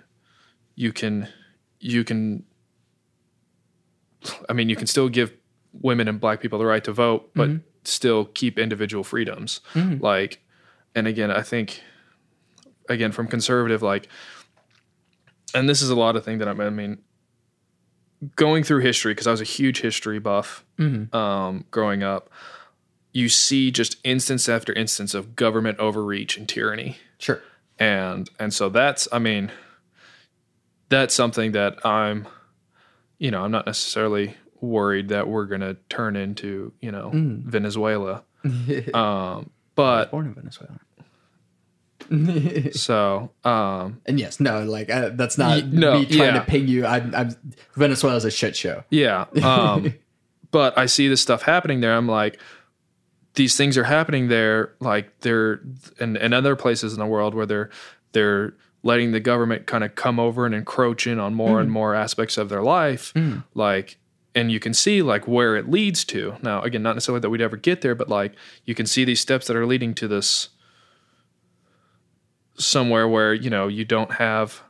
you 0.76 0.92
can 0.92 1.28
you 1.80 2.04
can 2.04 2.44
I 4.50 4.54
mean, 4.54 4.70
you 4.70 4.76
can 4.76 4.88
still 4.88 5.10
give 5.10 5.34
women 5.74 6.08
and 6.08 6.20
black 6.20 6.42
people 6.42 6.60
the 6.60 6.66
right 6.66 6.84
to 6.84 6.94
vote, 6.94 7.32
but 7.36 7.50
mm-hmm. 7.50 7.66
still 7.84 8.26
keep 8.26 8.58
individual 8.58 9.04
freedoms. 9.04 9.60
Mm-hmm. 9.74 10.04
Like, 10.04 10.42
and 10.96 11.08
again, 11.08 11.32
I 11.32 11.42
think, 11.42 11.82
again, 12.90 13.12
from 13.12 13.28
conservative, 13.28 13.82
like, 13.82 14.08
and 15.54 15.68
this 15.68 15.82
is 15.82 15.90
a 15.90 15.96
lot 15.96 16.16
of 16.16 16.24
thing 16.24 16.40
that 16.40 16.48
I 16.48 16.54
mean, 16.54 17.00
going 18.36 18.64
through 18.64 18.82
history 18.82 19.14
because 19.14 19.28
I 19.28 19.32
was 19.32 19.42
a 19.42 19.46
huge 19.46 19.82
history 19.82 20.20
buff 20.20 20.66
mm-hmm. 20.78 21.16
um, 21.16 21.66
growing 21.72 22.04
up. 22.04 22.30
You 23.12 23.30
see 23.30 23.72
just 23.72 23.98
instance 24.04 24.50
after 24.50 24.74
instance 24.74 25.14
of 25.14 25.36
government 25.36 25.80
overreach 25.80 26.38
and 26.38 26.48
tyranny. 26.48 26.98
Sure. 27.20 27.42
And 27.80 28.30
and 28.40 28.54
so 28.54 28.70
that's 28.70 29.08
I 29.12 29.20
mean 29.20 29.52
that's 30.90 31.14
something 31.14 31.52
that 31.54 31.86
I'm 31.86 32.28
you 33.20 33.32
know, 33.32 33.44
I'm 33.44 33.52
not 33.52 33.66
necessarily 33.66 34.36
worried 34.60 35.10
that 35.10 35.28
we're 35.28 35.46
going 35.46 35.62
to 35.62 35.78
turn 35.90 36.16
into, 36.16 36.74
you 36.82 36.92
know, 36.92 37.12
mm. 37.14 37.44
Venezuela. 37.44 38.24
um, 38.94 39.50
but 39.76 40.12
born 40.12 40.26
in 40.26 40.34
Venezuela. 40.34 40.80
so, 42.72 43.32
um, 43.44 44.02
and 44.06 44.20
yes, 44.20 44.40
no, 44.40 44.64
like 44.64 44.90
uh, 44.90 45.10
that's 45.14 45.38
not 45.38 45.62
y- 45.64 45.70
no, 45.72 46.00
me 46.00 46.06
trying 46.06 46.36
yeah. 46.36 46.40
to 46.40 46.46
ping 46.46 46.68
you. 46.68 46.86
I'm, 46.86 47.14
I'm 47.16 47.36
Venezuela's 47.76 48.26
a 48.26 48.32
shit 48.32 48.56
show. 48.56 48.84
Yeah. 48.90 49.26
Um, 49.42 49.94
but 50.52 50.78
I 50.78 50.86
see 50.86 51.08
this 51.08 51.22
stuff 51.22 51.42
happening 51.44 51.82
there. 51.82 51.96
I'm 51.96 52.08
like, 52.08 52.40
these 53.36 53.58
things 53.58 53.78
are 53.78 53.84
happening 53.84 54.28
there, 54.28 54.74
like 54.80 55.20
they're 55.20 55.62
in, 56.00 56.16
in 56.18 56.34
other 56.34 56.56
places 56.56 56.94
in 56.94 57.00
the 57.00 57.06
world 57.06 57.34
where 57.34 57.46
they're 57.46 57.70
they're 58.12 58.54
letting 58.84 59.12
the 59.12 59.20
government 59.20 59.66
kind 59.66 59.84
of 59.84 59.96
come 59.96 60.20
over 60.20 60.46
and 60.46 60.54
encroach 60.54 61.08
in 61.08 61.20
on 61.20 61.34
more 61.34 61.58
mm. 61.58 61.62
and 61.62 61.72
more 61.72 61.96
aspects 61.96 62.38
of 62.38 62.50
their 62.50 62.62
life 62.62 63.14
mm. 63.14 63.44
like 63.56 63.98
and 64.36 64.52
you 64.52 64.60
can 64.60 64.74
see 64.74 65.02
like 65.02 65.28
where 65.28 65.56
it 65.56 65.70
leads 65.70 66.04
to 66.04 66.36
now 66.42 66.62
again 66.62 66.84
not 66.84 66.94
necessarily 66.94 67.20
that 67.20 67.30
we'd 67.30 67.42
ever 67.42 67.58
get 67.58 67.82
there 67.82 67.96
but 67.96 68.10
like 68.10 68.34
you 68.66 68.76
can 68.76 68.86
see 68.86 69.06
these 69.06 69.20
steps 69.20 69.48
that 69.48 69.56
are 69.56 69.66
leading 69.66 69.94
to 69.94 70.08
this 70.08 70.50
somewhere 72.56 73.08
where 73.08 73.34
you 73.34 73.50
know 73.50 73.68
you 73.68 73.86
don't 73.86 74.14
have 74.14 74.62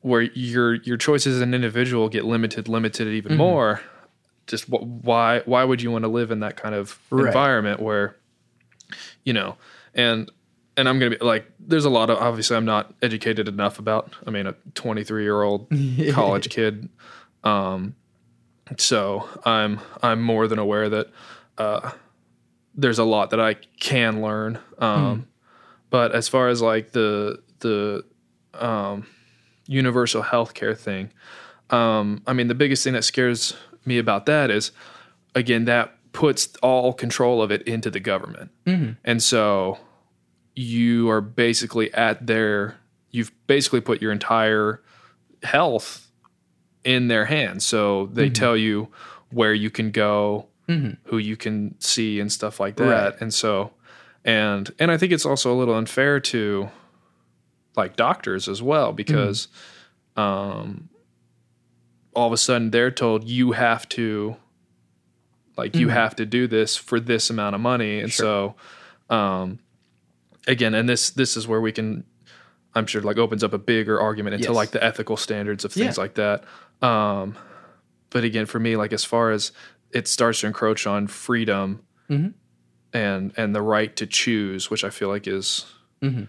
where 0.00 0.22
your 0.22 0.74
your 0.76 0.96
choices 0.96 1.36
as 1.36 1.42
an 1.42 1.54
individual 1.54 2.08
get 2.08 2.24
limited 2.24 2.68
limited 2.68 3.08
even 3.08 3.32
mm 3.32 3.38
more 3.38 3.80
just 4.46 4.66
why 4.70 5.42
why 5.44 5.62
would 5.62 5.82
you 5.82 5.90
want 5.90 6.02
to 6.02 6.08
live 6.08 6.30
in 6.30 6.40
that 6.40 6.56
kind 6.56 6.74
of 6.74 6.98
right. 7.10 7.26
environment 7.26 7.80
where 7.80 8.16
you 9.22 9.32
know 9.34 9.56
and 9.94 10.30
and 10.78 10.88
I'm 10.88 11.00
gonna 11.00 11.16
be 11.16 11.24
like, 11.24 11.44
there's 11.58 11.84
a 11.84 11.90
lot 11.90 12.08
of 12.08 12.18
obviously 12.18 12.56
I'm 12.56 12.64
not 12.64 12.94
educated 13.02 13.48
enough 13.48 13.80
about. 13.80 14.14
I 14.24 14.30
mean, 14.30 14.46
a 14.46 14.54
23 14.74 15.24
year 15.24 15.42
old 15.42 15.66
college 16.12 16.48
kid. 16.48 16.88
Um, 17.42 17.96
so 18.76 19.28
I'm 19.44 19.80
I'm 20.02 20.22
more 20.22 20.46
than 20.46 20.60
aware 20.60 20.88
that 20.88 21.10
uh, 21.58 21.90
there's 22.76 23.00
a 23.00 23.04
lot 23.04 23.30
that 23.30 23.40
I 23.40 23.54
can 23.80 24.22
learn. 24.22 24.60
Um, 24.78 25.22
mm. 25.22 25.24
But 25.90 26.14
as 26.14 26.28
far 26.28 26.48
as 26.48 26.60
like 26.60 26.92
the 26.92 27.42
the 27.60 28.04
um, 28.54 29.06
universal 29.66 30.22
healthcare 30.22 30.76
thing, 30.76 31.10
um, 31.70 32.22
I 32.26 32.32
mean, 32.32 32.48
the 32.48 32.54
biggest 32.54 32.84
thing 32.84 32.94
that 32.94 33.04
scares 33.04 33.56
me 33.84 33.98
about 33.98 34.26
that 34.26 34.50
is, 34.50 34.72
again, 35.34 35.64
that 35.64 35.94
puts 36.12 36.48
all 36.62 36.92
control 36.92 37.42
of 37.42 37.50
it 37.50 37.62
into 37.62 37.90
the 37.90 38.00
government, 38.00 38.50
mm-hmm. 38.66 38.92
and 39.04 39.22
so 39.22 39.78
you 40.54 41.08
are 41.08 41.20
basically 41.20 41.92
at 41.94 42.26
their 42.26 42.76
you've 43.10 43.32
basically 43.46 43.80
put 43.80 44.02
your 44.02 44.12
entire 44.12 44.82
health 45.42 46.10
in 46.84 47.08
their 47.08 47.24
hands. 47.24 47.64
So 47.64 48.06
they 48.06 48.26
mm-hmm. 48.26 48.32
tell 48.32 48.56
you 48.56 48.88
where 49.30 49.54
you 49.54 49.70
can 49.70 49.90
go, 49.90 50.46
mm-hmm. 50.68 50.92
who 51.04 51.18
you 51.18 51.36
can 51.36 51.74
see 51.80 52.20
and 52.20 52.30
stuff 52.30 52.60
like 52.60 52.76
that. 52.76 53.12
Right. 53.12 53.20
And 53.20 53.32
so 53.32 53.72
and 54.24 54.70
and 54.78 54.90
I 54.90 54.96
think 54.96 55.12
it's 55.12 55.26
also 55.26 55.52
a 55.52 55.56
little 55.56 55.74
unfair 55.74 56.20
to 56.20 56.70
like 57.76 57.96
doctors 57.96 58.48
as 58.48 58.62
well 58.62 58.92
because 58.92 59.48
mm-hmm. 60.16 60.20
um 60.20 60.88
all 62.14 62.26
of 62.26 62.32
a 62.32 62.36
sudden 62.36 62.70
they're 62.70 62.90
told 62.90 63.24
you 63.24 63.52
have 63.52 63.88
to 63.90 64.36
like 65.56 65.74
you 65.76 65.86
mm-hmm. 65.86 65.96
have 65.96 66.16
to 66.16 66.26
do 66.26 66.46
this 66.46 66.76
for 66.76 66.98
this 66.98 67.30
amount 67.30 67.54
of 67.54 67.60
money 67.60 68.00
and 68.00 68.12
sure. 68.12 68.54
so 69.08 69.14
um 69.14 69.58
again, 70.48 70.74
and 70.74 70.88
this 70.88 71.10
this 71.10 71.36
is 71.36 71.46
where 71.46 71.60
we 71.60 71.70
can, 71.70 72.04
I'm 72.74 72.86
sure, 72.86 73.02
like 73.02 73.18
opens 73.18 73.44
up 73.44 73.52
a 73.52 73.58
bigger 73.58 74.00
argument 74.00 74.34
into 74.34 74.48
yes. 74.48 74.56
like 74.56 74.70
the 74.70 74.82
ethical 74.82 75.16
standards 75.16 75.64
of 75.64 75.72
things 75.72 75.96
yeah. 75.96 76.02
like 76.02 76.14
that. 76.14 76.44
Um, 76.82 77.36
but 78.10 78.24
again, 78.24 78.46
for 78.46 78.58
me, 78.58 78.76
like 78.76 78.92
as 78.92 79.04
far 79.04 79.30
as 79.30 79.52
it 79.92 80.08
starts 80.08 80.40
to 80.40 80.48
encroach 80.48 80.86
on 80.86 81.06
freedom 81.06 81.82
Mhm. 82.10 82.32
And 82.92 83.32
and 83.36 83.54
the 83.54 83.62
right 83.62 83.94
to 83.96 84.06
choose, 84.06 84.70
which 84.70 84.84
I 84.84 84.90
feel 84.90 85.08
like 85.08 85.26
is 85.26 85.66
Mhm. 86.02 86.28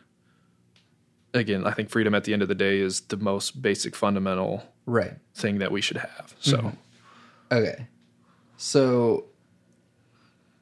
again, 1.34 1.66
I 1.66 1.72
think 1.72 1.90
freedom 1.90 2.14
at 2.16 2.24
the 2.24 2.34
end 2.34 2.42
of 2.42 2.48
the 2.48 2.56
day 2.56 2.80
is 2.80 3.02
the 3.02 3.18
most 3.18 3.62
basic 3.62 3.96
fundamental 3.96 4.64
Right. 4.86 5.14
thing 5.36 5.60
that 5.60 5.72
we 5.72 5.82
should 5.82 5.98
have. 5.98 6.34
So 6.40 6.58
Mm-hmm. 6.58 6.70
Okay. 7.52 7.88
So 8.58 9.26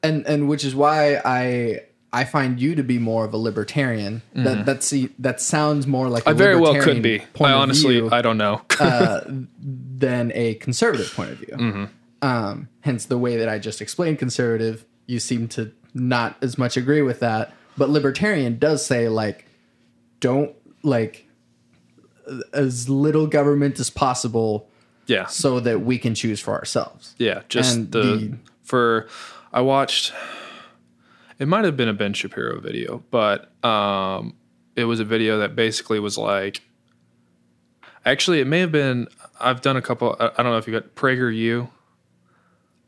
and 0.02 0.26
and 0.26 0.48
which 0.48 0.64
is 0.64 0.74
why 0.74 1.20
I 1.24 1.80
I 2.12 2.24
find 2.24 2.58
you 2.58 2.74
to 2.74 2.82
be 2.82 2.98
more 2.98 3.24
of 3.26 3.34
a 3.34 3.36
libertarian. 3.36 4.22
That 4.34 4.64
that's 4.64 4.88
the 4.90 5.10
that 5.18 5.40
sounds 5.40 5.86
more 5.86 6.08
like 6.08 6.22
a 6.22 6.30
Mm-hmm. 6.30 6.36
I 6.42 6.44
very 6.44 6.56
well 6.56 6.80
could 6.80 7.02
be. 7.02 7.22
I 7.40 7.52
honestly 7.52 7.94
view, 8.00 8.08
I 8.10 8.22
don't 8.22 8.38
know. 8.38 8.62
uh, 8.80 9.20
than 9.60 10.32
a 10.34 10.54
conservative 10.54 11.12
point 11.14 11.30
of 11.32 11.38
view. 11.38 11.54
Mm-hmm. 11.56 11.84
Um, 12.22 12.68
hence 12.80 13.04
the 13.06 13.18
way 13.18 13.36
that 13.36 13.48
I 13.48 13.58
just 13.58 13.80
explained 13.82 14.18
conservative, 14.18 14.84
you 15.06 15.20
seem 15.20 15.48
to 15.48 15.72
not 15.94 16.36
as 16.42 16.58
much 16.58 16.76
agree 16.76 17.02
with 17.02 17.20
that. 17.20 17.52
But 17.76 17.90
libertarian 17.90 18.58
does 18.58 18.84
say 18.84 19.08
like, 19.08 19.46
don't 20.20 20.54
like 20.82 21.26
as 22.52 22.88
little 22.88 23.26
government 23.26 23.78
as 23.80 23.90
possible 23.90 24.68
yeah. 25.06 25.26
so 25.26 25.60
that 25.60 25.80
we 25.80 25.98
can 25.98 26.14
choose 26.14 26.40
for 26.40 26.54
ourselves. 26.54 27.14
Yeah, 27.18 27.42
just 27.48 27.76
And 27.76 27.92
the, 27.92 28.00
the- 28.00 28.38
for 28.62 29.08
I 29.52 29.62
watched 29.62 30.12
it 31.38 31.46
might 31.46 31.64
have 31.64 31.76
been 31.76 31.88
a 31.88 31.94
Ben 31.94 32.12
Shapiro 32.12 32.60
video, 32.60 33.02
but 33.10 33.50
um 33.64 34.34
it 34.76 34.84
was 34.84 35.00
a 35.00 35.04
video 35.04 35.38
that 35.38 35.56
basically 35.56 35.98
was 35.98 36.18
like 36.18 36.62
actually 38.04 38.40
it 38.40 38.46
may 38.46 38.60
have 38.60 38.72
been 38.72 39.08
I've 39.40 39.60
done 39.62 39.76
a 39.76 39.82
couple 39.82 40.16
I 40.20 40.26
I 40.26 40.42
don't 40.42 40.52
know 40.52 40.58
if 40.58 40.66
you 40.66 40.72
got 40.72 40.94
PragerU. 40.94 41.68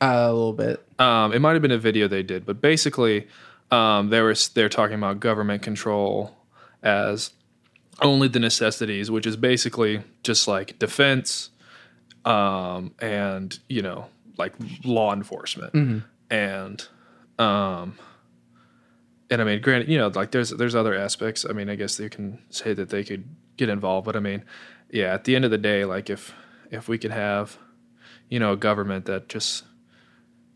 Uh, 0.02 0.06
a 0.06 0.32
little 0.32 0.52
bit. 0.54 0.82
Um 1.00 1.32
it 1.32 1.40
might 1.40 1.54
have 1.54 1.62
been 1.62 1.70
a 1.72 1.78
video 1.78 2.06
they 2.06 2.22
did, 2.22 2.46
but 2.46 2.60
basically 2.60 3.26
um 3.72 4.10
they 4.10 4.20
were 4.20 4.34
they're 4.54 4.68
talking 4.68 4.96
about 4.96 5.18
government 5.18 5.62
control 5.62 6.36
as 6.82 7.30
only 8.02 8.28
the 8.28 8.38
necessities, 8.38 9.10
which 9.10 9.26
is 9.26 9.36
basically 9.36 10.02
just 10.22 10.46
like 10.46 10.78
defense 10.78 11.50
um 12.24 12.94
and 13.00 13.58
you 13.68 13.82
know 13.82 14.06
like 14.36 14.52
law 14.84 15.12
enforcement. 15.12 15.72
And 16.30 16.86
um 17.38 17.98
and 19.30 19.40
I 19.40 19.44
mean 19.44 19.60
granted 19.62 19.88
you 19.88 19.96
know 19.98 20.08
like 20.08 20.32
there's 20.32 20.50
there's 20.50 20.74
other 20.74 20.94
aspects. 20.94 21.46
I 21.48 21.52
mean 21.52 21.70
I 21.70 21.76
guess 21.76 21.98
you 21.98 22.10
can 22.10 22.38
say 22.50 22.74
that 22.74 22.90
they 22.90 23.04
could 23.04 23.24
get 23.56 23.68
involved 23.68 24.04
but 24.04 24.16
I 24.16 24.20
mean 24.20 24.44
yeah 24.90 25.14
at 25.14 25.24
the 25.24 25.34
end 25.36 25.44
of 25.44 25.50
the 25.50 25.58
day 25.58 25.84
like 25.84 26.10
if 26.10 26.34
if 26.70 26.88
we 26.88 26.98
could 26.98 27.10
have 27.10 27.56
you 28.28 28.38
know 28.38 28.52
a 28.52 28.56
government 28.56 29.06
that 29.06 29.28
just 29.28 29.64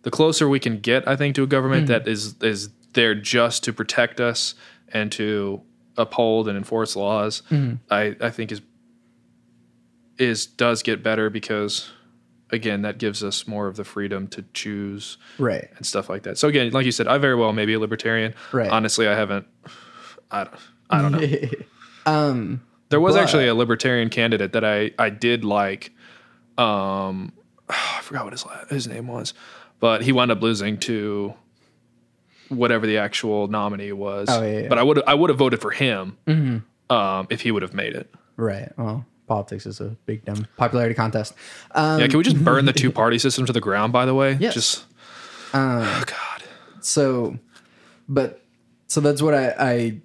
the 0.05 0.11
closer 0.11 0.49
we 0.49 0.61
can 0.61 0.79
get 0.81 1.07
I 1.09 1.17
think 1.17 1.35
to 1.35 1.43
a 1.43 1.47
government 1.47 1.89
that 1.89 2.07
is 2.09 2.37
is 2.43 2.71
there 2.95 3.15
just 3.15 3.65
to 3.65 3.73
protect 3.73 4.21
us 4.21 4.55
and 4.89 5.11
to 5.13 5.61
uphold 5.97 6.47
and 6.49 6.57
enforce 6.57 6.95
laws 6.97 7.43
I 7.91 8.17
I 8.21 8.31
think 8.31 8.53
is 8.53 8.63
is 10.19 10.47
does 10.47 10.83
get 10.83 11.03
better 11.03 11.29
because 11.31 11.91
again 12.51 12.83
that 12.83 12.99
gives 12.99 13.25
us 13.25 13.47
more 13.49 13.67
of 13.67 13.77
the 13.77 13.85
freedom 13.85 14.29
to 14.29 14.45
choose 14.53 15.19
Right. 15.39 15.69
and 15.77 15.85
stuff 15.87 16.09
like 16.09 16.23
that. 16.23 16.39
So 16.39 16.47
again, 16.49 16.71
like 16.71 16.87
you 16.87 16.93
said, 16.93 17.09
I 17.09 17.19
very 17.19 17.35
well 17.35 17.53
may 17.53 17.67
be 17.67 17.73
a 17.75 17.81
libertarian. 17.81 18.35
Right. 18.53 18.71
Honestly, 18.71 19.09
I 19.09 19.15
haven't. 19.17 19.47
I 20.31 20.45
don't. 20.45 20.57
I 20.91 21.03
don't 21.03 21.13
know. 21.13 21.49
um, 22.07 22.61
There 22.91 23.01
was 23.01 23.15
But- 23.17 23.23
actually 23.25 23.49
a 23.49 23.55
libertarian 23.55 24.09
candidate 24.11 24.53
that 24.53 24.65
I 24.65 24.93
I 24.99 25.11
did 25.11 25.45
like. 25.45 25.91
Um, 26.59 27.33
I 27.69 27.99
forgot 28.03 28.25
what 28.25 28.33
his 28.33 28.45
his 28.71 28.87
name 28.87 29.09
was, 29.09 29.35
but 29.81 30.03
he 30.03 30.13
wound 30.13 30.31
up 30.31 30.41
losing 30.43 30.79
to 30.79 31.35
whatever 32.49 32.87
the 32.87 32.99
actual 32.99 33.49
nominee 33.49 33.93
was. 33.93 34.29
Oh, 34.31 34.43
yeah, 34.43 34.47
Mm-hmm. 34.49 34.63
yeah. 34.65 34.69
But 34.69 34.79
I 34.79 34.83
would 34.83 35.03
I 35.07 35.15
would 35.15 35.31
have 35.31 35.39
voted 35.39 35.61
for 35.61 35.71
him 35.71 36.17
um, 36.91 37.27
if 37.31 37.41
he 37.41 37.51
would 37.51 37.63
have 37.63 37.75
made 37.75 37.95
it. 37.95 38.13
right. 38.37 38.71
Well, 38.77 39.05
politics 39.27 39.65
is 39.67 39.81
a 39.81 39.97
big 40.05 40.25
dumb 40.25 40.47
popularity 40.59 40.95
contest. 40.95 41.35
Um, 41.75 42.01
Yeah, 42.01 42.09
can 42.09 42.19
we 42.19 42.25
just 42.25 42.43
burn 42.45 42.67
the 42.67 42.73
two 42.75 42.91
party 42.93 43.19
system 43.19 43.47
to 43.47 43.53
the 43.53 43.61
ground? 43.61 43.93
By 43.93 44.05
the 44.07 44.15
way, 44.15 44.37
Yes. 44.39 44.55
just 44.55 44.85
Um, 45.55 45.81
oh 45.83 46.05
god. 46.07 46.43
so 46.81 47.39
but 48.09 48.43
so 48.87 49.01
that's 49.01 49.23
what 49.23 49.35
I, 49.35 49.55
I 49.59 50.01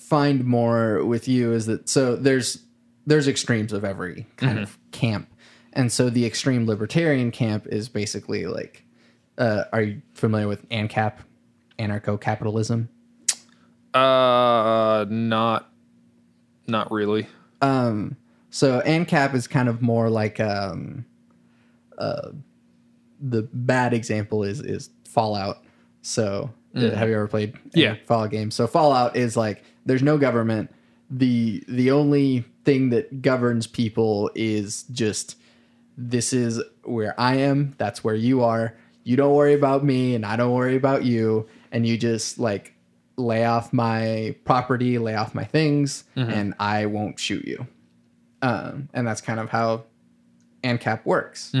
find 0.00 0.44
more 0.44 1.04
with 1.04 1.28
you 1.28 1.52
is 1.52 1.66
that 1.66 1.88
so 1.88 2.16
there's 2.16 2.62
there's 3.06 3.28
extremes 3.28 3.72
of 3.74 3.84
every 3.84 4.26
kind 4.36 4.58
of 4.58 4.78
camp 4.92 5.28
and 5.74 5.92
so 5.92 6.08
the 6.08 6.24
extreme 6.24 6.66
libertarian 6.66 7.30
camp 7.30 7.66
is 7.66 7.88
basically 7.90 8.46
like 8.46 8.84
uh, 9.38 9.64
are 9.72 9.82
you 9.82 10.02
familiar 10.14 10.48
with 10.48 10.68
ancap 10.70 11.14
anarcho-capitalism? 11.78 12.88
Uh, 13.94 15.06
not 15.08 15.70
not 16.66 16.90
really. 16.90 17.26
um 17.62 18.16
so 18.50 18.80
ancap 18.86 19.34
is 19.34 19.46
kind 19.46 19.68
of 19.68 19.80
more 19.82 20.08
like 20.10 20.40
um 20.40 21.04
uh 21.98 22.30
the 23.20 23.42
bad 23.52 23.94
example 23.94 24.42
is 24.44 24.60
is 24.60 24.90
fallout. 25.08 25.64
So 26.02 26.50
uh, 26.74 26.90
have 26.90 27.08
you 27.08 27.14
ever 27.14 27.26
played 27.28 27.54
Yeah. 27.72 27.96
fallout 28.06 28.30
games? 28.30 28.54
So 28.54 28.66
fallout 28.66 29.16
is 29.16 29.36
like 29.36 29.62
there's 29.86 30.02
no 30.02 30.18
government. 30.18 30.70
The 31.10 31.62
the 31.68 31.90
only 31.90 32.44
thing 32.64 32.90
that 32.90 33.22
governs 33.22 33.66
people 33.66 34.30
is 34.34 34.82
just 34.84 35.36
this 35.96 36.32
is 36.34 36.60
where 36.82 37.18
i 37.18 37.36
am 37.36 37.74
that's 37.78 38.04
where 38.04 38.14
you 38.16 38.42
are 38.42 38.76
you 39.08 39.14
don't 39.16 39.34
worry 39.34 39.54
about 39.54 39.84
me 39.84 40.14
and 40.16 40.24
i 40.26 40.34
don't 40.36 40.52
worry 40.52 40.76
about 40.76 41.04
you 41.04 41.46
and 41.72 41.86
you 41.86 41.96
just 41.96 42.38
like 42.38 42.74
lay 43.16 43.44
off 43.44 43.72
my 43.72 44.34
property 44.44 44.98
lay 44.98 45.14
off 45.14 45.34
my 45.34 45.44
things 45.44 46.04
and 46.16 46.54
i 46.58 46.86
won't 46.86 47.18
shoot 47.18 47.44
you 47.44 47.66
um, 48.42 48.88
and 48.92 49.06
that's 49.06 49.20
kind 49.22 49.40
of 49.40 49.48
how 49.48 49.84
ANCAP 50.62 51.04
works. 51.06 51.52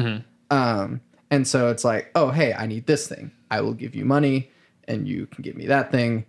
Um, 0.50 1.00
and 1.30 1.48
so 1.48 1.70
it's 1.70 1.84
like, 1.84 2.10
oh, 2.14 2.30
hey, 2.30 2.52
I 2.52 2.66
need 2.66 2.86
this 2.86 3.08
thing. 3.08 3.32
I 3.50 3.60
will 3.62 3.72
give 3.72 3.94
you 3.94 4.04
money, 4.04 4.50
and 4.86 5.08
you 5.08 5.26
can 5.26 5.42
give 5.42 5.56
me 5.56 5.66
that 5.66 5.90
thing. 5.90 6.26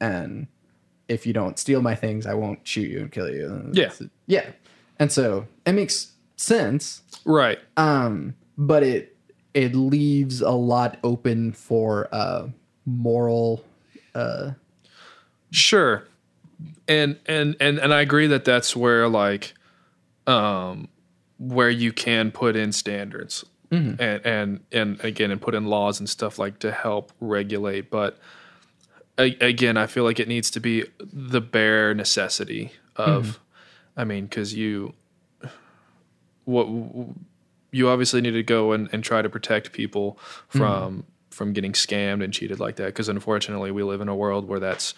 And 0.00 0.46
if 1.08 1.26
you 1.26 1.32
don't 1.32 1.58
steal 1.58 1.80
my 1.82 1.94
things, 1.94 2.26
I 2.26 2.34
won't 2.34 2.60
shoot 2.66 2.88
you 2.90 3.00
and 3.00 3.10
kill 3.10 3.30
you. 3.32 3.46
And 3.46 3.76
Yeah. 3.76 3.90
yeah. 4.26 4.46
And 4.98 5.10
so 5.10 5.46
it 5.64 5.72
makes 5.72 6.12
sense, 6.36 7.02
Right. 7.24 7.58
um, 7.76 8.34
but 8.58 8.82
it 8.82 9.15
it 9.56 9.74
leaves 9.74 10.42
a 10.42 10.50
lot 10.50 10.98
open 11.02 11.50
for 11.50 12.08
uh, 12.12 12.46
moral. 12.84 13.64
Uh, 14.14 14.52
Sure. 15.50 16.04
And 16.86 17.18
and 17.26 17.56
and 17.58 17.78
and 17.78 17.94
I 17.94 18.02
agree 18.02 18.26
that 18.26 18.44
that's 18.44 18.76
where 18.76 19.08
like 19.08 19.54
um 20.26 20.88
where 21.38 21.70
you 21.70 21.92
can 21.92 22.30
put 22.30 22.56
in 22.56 22.72
standards 22.72 23.44
and 23.98 24.24
and 24.26 24.60
and 24.72 25.00
again 25.04 25.30
and 25.30 25.40
put 25.40 25.54
in 25.54 25.66
laws 25.66 25.98
and 26.00 26.08
stuff 26.08 26.38
like 26.38 26.58
to 26.60 26.72
help 26.72 27.12
regulate 27.20 27.90
but 27.90 28.18
again 29.18 29.76
I 29.76 29.86
feel 29.86 30.04
like 30.04 30.18
it 30.18 30.28
needs 30.28 30.50
to 30.52 30.60
be 30.60 30.84
the 30.98 31.40
bare 31.40 31.94
necessity 31.94 32.72
of 32.96 33.38
I 33.96 34.04
mean 34.04 34.28
cuz 34.28 34.54
you 34.54 34.94
what 36.44 36.66
you 37.76 37.88
obviously 37.88 38.20
need 38.20 38.30
to 38.32 38.42
go 38.42 38.72
and, 38.72 38.88
and 38.92 39.04
try 39.04 39.20
to 39.20 39.28
protect 39.28 39.72
people 39.72 40.18
from 40.48 41.04
from 41.30 41.52
getting 41.52 41.72
scammed 41.72 42.24
and 42.24 42.32
cheated 42.32 42.58
like 42.58 42.76
that 42.76 42.86
because 42.86 43.08
unfortunately 43.10 43.70
we 43.70 43.82
live 43.82 44.00
in 44.00 44.08
a 44.08 44.16
world 44.16 44.48
where 44.48 44.58
that's 44.58 44.94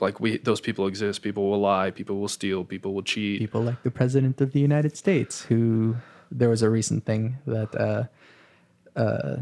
like 0.00 0.18
we 0.18 0.38
those 0.38 0.60
people 0.60 0.86
exist 0.86 1.20
people 1.20 1.50
will 1.50 1.60
lie 1.60 1.90
people 1.90 2.16
will 2.18 2.28
steal 2.28 2.64
people 2.64 2.94
will 2.94 3.02
cheat 3.02 3.38
people 3.38 3.60
like 3.60 3.82
the 3.82 3.90
president 3.90 4.40
of 4.40 4.52
the 4.52 4.60
United 4.60 4.96
States, 4.96 5.42
who 5.42 5.96
there 6.30 6.48
was 6.48 6.62
a 6.62 6.70
recent 6.70 7.04
thing 7.04 7.36
that 7.46 7.74
uh, 7.74 8.04
uh, 8.98 9.36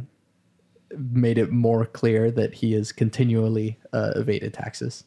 made 0.96 1.38
it 1.38 1.52
more 1.52 1.86
clear 1.86 2.30
that 2.30 2.54
he 2.54 2.72
has 2.72 2.90
continually 2.92 3.78
uh, 3.92 4.12
evaded 4.16 4.52
taxes. 4.54 5.04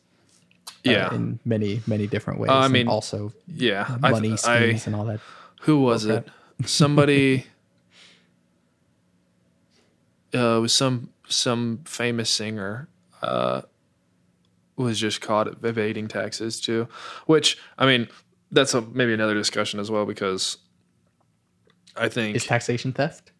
uh, 0.85 0.91
yeah 0.91 1.13
in 1.13 1.39
many 1.43 1.81
many 1.85 2.07
different 2.07 2.39
ways. 2.39 2.51
I 2.51 2.65
and 2.65 2.73
mean, 2.73 2.87
also 2.87 3.33
yeah 3.47 3.97
money 3.99 4.33
I, 4.33 4.35
schemes 4.35 4.87
and 4.87 4.95
all 4.95 5.05
that. 5.05 5.19
who 5.61 5.81
was 5.81 6.05
it 6.05 6.25
somebody 6.65 7.45
uh 10.33 10.59
was 10.61 10.73
some 10.73 11.09
some 11.27 11.81
famous 11.85 12.29
singer 12.29 12.87
uh 13.21 13.61
was 14.77 14.99
just 14.99 15.21
caught 15.21 15.47
evading 15.63 16.07
taxes 16.07 16.59
too 16.59 16.87
which 17.25 17.57
i 17.77 17.85
mean 17.85 18.07
that's 18.51 18.73
a 18.73 18.81
maybe 18.81 19.13
another 19.13 19.33
discussion 19.33 19.79
as 19.79 19.91
well 19.91 20.05
because 20.05 20.57
i 21.95 22.07
think 22.09 22.35
Is 22.35 22.45
taxation 22.45 22.93
theft? 22.93 23.31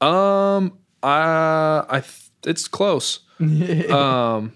um 0.00 0.78
i 1.02 1.84
i 1.88 2.00
th- 2.00 2.30
it's 2.44 2.68
close 2.68 3.20
um 3.40 4.52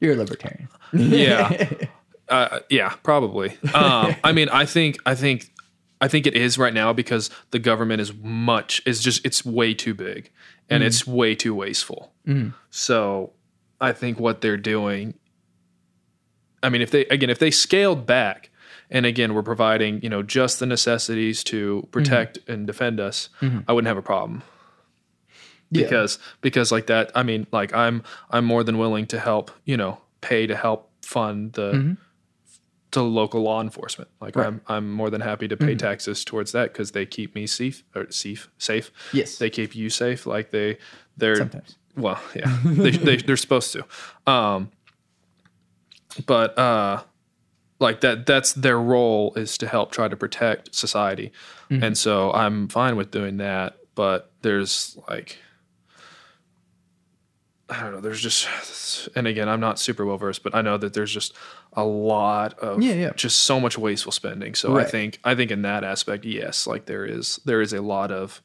You're 0.00 0.14
a 0.14 0.16
libertarian. 0.16 0.68
yeah 0.92 1.70
uh, 2.28 2.60
yeah 2.70 2.94
probably 3.02 3.50
um 3.72 4.14
i 4.24 4.32
mean 4.32 4.48
i 4.50 4.64
think 4.66 4.98
i 5.06 5.14
think 5.14 5.50
I 6.00 6.08
think 6.08 6.26
it 6.26 6.34
is 6.34 6.58
right 6.58 6.74
now 6.74 6.92
because 6.92 7.30
the 7.50 7.58
government 7.58 8.00
is 8.00 8.12
much 8.14 8.82
is 8.84 9.00
just 9.00 9.24
it's 9.24 9.44
way 9.44 9.74
too 9.74 9.94
big 9.94 10.30
and 10.68 10.82
mm. 10.82 10.86
it's 10.86 11.06
way 11.06 11.34
too 11.34 11.54
wasteful. 11.54 12.12
Mm. 12.26 12.54
So 12.70 13.32
I 13.80 13.92
think 13.92 14.18
what 14.18 14.40
they're 14.40 14.56
doing 14.56 15.14
I 16.62 16.68
mean 16.68 16.82
if 16.82 16.90
they 16.90 17.04
again 17.06 17.30
if 17.30 17.38
they 17.38 17.50
scaled 17.50 18.06
back 18.06 18.50
and 18.90 19.06
again 19.06 19.34
we're 19.34 19.42
providing, 19.42 20.00
you 20.02 20.08
know, 20.08 20.22
just 20.22 20.60
the 20.60 20.66
necessities 20.66 21.44
to 21.44 21.86
protect 21.90 22.40
mm-hmm. 22.40 22.52
and 22.52 22.66
defend 22.66 23.00
us, 23.00 23.28
mm-hmm. 23.40 23.60
I 23.68 23.72
wouldn't 23.72 23.88
have 23.88 23.96
a 23.96 24.02
problem. 24.02 24.42
Yeah. 25.70 25.84
Because 25.84 26.18
because 26.40 26.70
like 26.70 26.86
that, 26.86 27.10
I 27.14 27.22
mean, 27.22 27.46
like 27.50 27.74
I'm 27.74 28.02
I'm 28.30 28.44
more 28.44 28.62
than 28.62 28.78
willing 28.78 29.06
to 29.08 29.18
help, 29.18 29.50
you 29.64 29.76
know, 29.76 29.98
pay 30.20 30.46
to 30.46 30.56
help 30.56 30.90
fund 31.02 31.54
the 31.54 31.72
mm-hmm. 31.72 31.92
To 32.94 33.02
local 33.02 33.42
law 33.42 33.60
enforcement. 33.60 34.10
Like 34.20 34.34
Right. 34.36 34.46
I'm 34.46 34.60
I'm 34.66 34.90
more 34.90 35.10
than 35.10 35.20
happy 35.20 35.46
to 35.48 35.56
pay 35.56 35.74
taxes 35.74 36.24
towards 36.24 36.52
that 36.52 36.72
because 36.72 36.92
they 36.92 37.06
keep 37.06 37.34
me 37.34 37.46
safe 37.46 37.84
or 37.94 38.10
safe 38.10 38.48
safe. 38.58 38.90
Yes. 39.12 39.38
They 39.38 39.50
keep 39.50 39.76
you 39.76 39.90
safe. 39.90 40.26
Like 40.26 40.50
they 40.50 40.78
they're 41.16 41.36
Sometimes. 41.36 41.76
well, 41.96 42.20
yeah, 42.34 42.58
they, 42.64 42.90
they 42.90 43.16
they're 43.18 43.36
supposed 43.36 43.72
to. 43.72 43.84
Um, 44.26 44.70
but 46.26 46.58
uh, 46.58 47.02
like 47.80 48.00
that 48.00 48.26
that's 48.26 48.52
their 48.52 48.78
role 48.80 49.34
is 49.36 49.58
to 49.58 49.66
help 49.66 49.92
try 49.92 50.08
to 50.08 50.16
protect 50.16 50.74
society, 50.74 51.32
and 51.70 51.98
so 51.98 52.32
I'm 52.32 52.68
fine 52.68 52.96
with 52.96 53.10
doing 53.10 53.36
that. 53.38 53.76
But 53.94 54.30
there's 54.42 54.96
like. 55.08 55.38
I 57.74 57.82
don't 57.82 57.92
know. 57.92 58.00
There's 58.00 58.20
just, 58.20 59.08
and 59.16 59.26
again, 59.26 59.48
I'm 59.48 59.60
not 59.60 59.78
super 59.78 60.04
well 60.06 60.16
versed, 60.16 60.42
but 60.42 60.54
I 60.54 60.62
know 60.62 60.76
that 60.78 60.94
there's 60.94 61.12
just 61.12 61.34
a 61.72 61.84
lot 61.84 62.58
of 62.58 62.82
Yeah, 62.82 62.94
yeah. 62.94 63.12
just 63.16 63.40
so 63.40 63.58
much 63.60 63.76
wasteful 63.76 64.12
spending. 64.12 64.54
So 64.54 64.76
I 64.76 64.84
think 64.84 65.18
I 65.24 65.34
think 65.34 65.50
in 65.50 65.62
that 65.62 65.84
aspect, 65.84 66.24
yes, 66.24 66.66
like 66.66 66.86
there 66.86 67.04
is 67.04 67.40
there 67.44 67.60
is 67.60 67.72
a 67.72 67.82
lot 67.82 68.10
of 68.10 68.42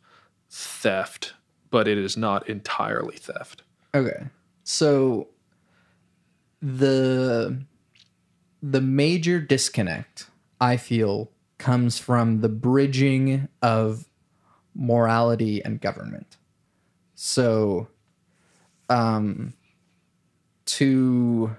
theft, 0.49 1.33
but 1.69 1.87
it 1.87 1.97
is 1.97 2.17
not 2.17 2.49
entirely 2.49 3.17
theft. 3.17 3.63
Okay. 3.93 4.25
So 4.63 5.27
the 6.61 7.63
the 8.61 8.81
major 8.81 9.39
disconnect 9.39 10.29
I 10.59 10.77
feel 10.77 11.31
comes 11.57 11.97
from 11.97 12.41
the 12.41 12.49
bridging 12.49 13.47
of 13.61 14.09
morality 14.75 15.63
and 15.63 15.79
government. 15.79 16.37
So 17.15 17.87
um 18.89 19.53
to 20.65 21.55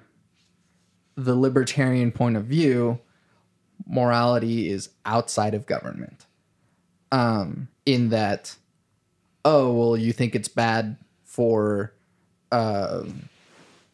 the 1.16 1.34
libertarian 1.34 2.12
point 2.12 2.36
of 2.36 2.44
view, 2.44 2.98
morality 3.86 4.70
is 4.70 4.88
outside 5.04 5.54
of 5.54 5.66
government. 5.66 6.26
Um 7.12 7.68
in 7.86 8.10
that 8.10 8.56
oh 9.44 9.72
well 9.72 9.96
you 9.96 10.12
think 10.12 10.34
it's 10.34 10.48
bad 10.48 10.96
for 11.24 11.92
um, 12.52 13.28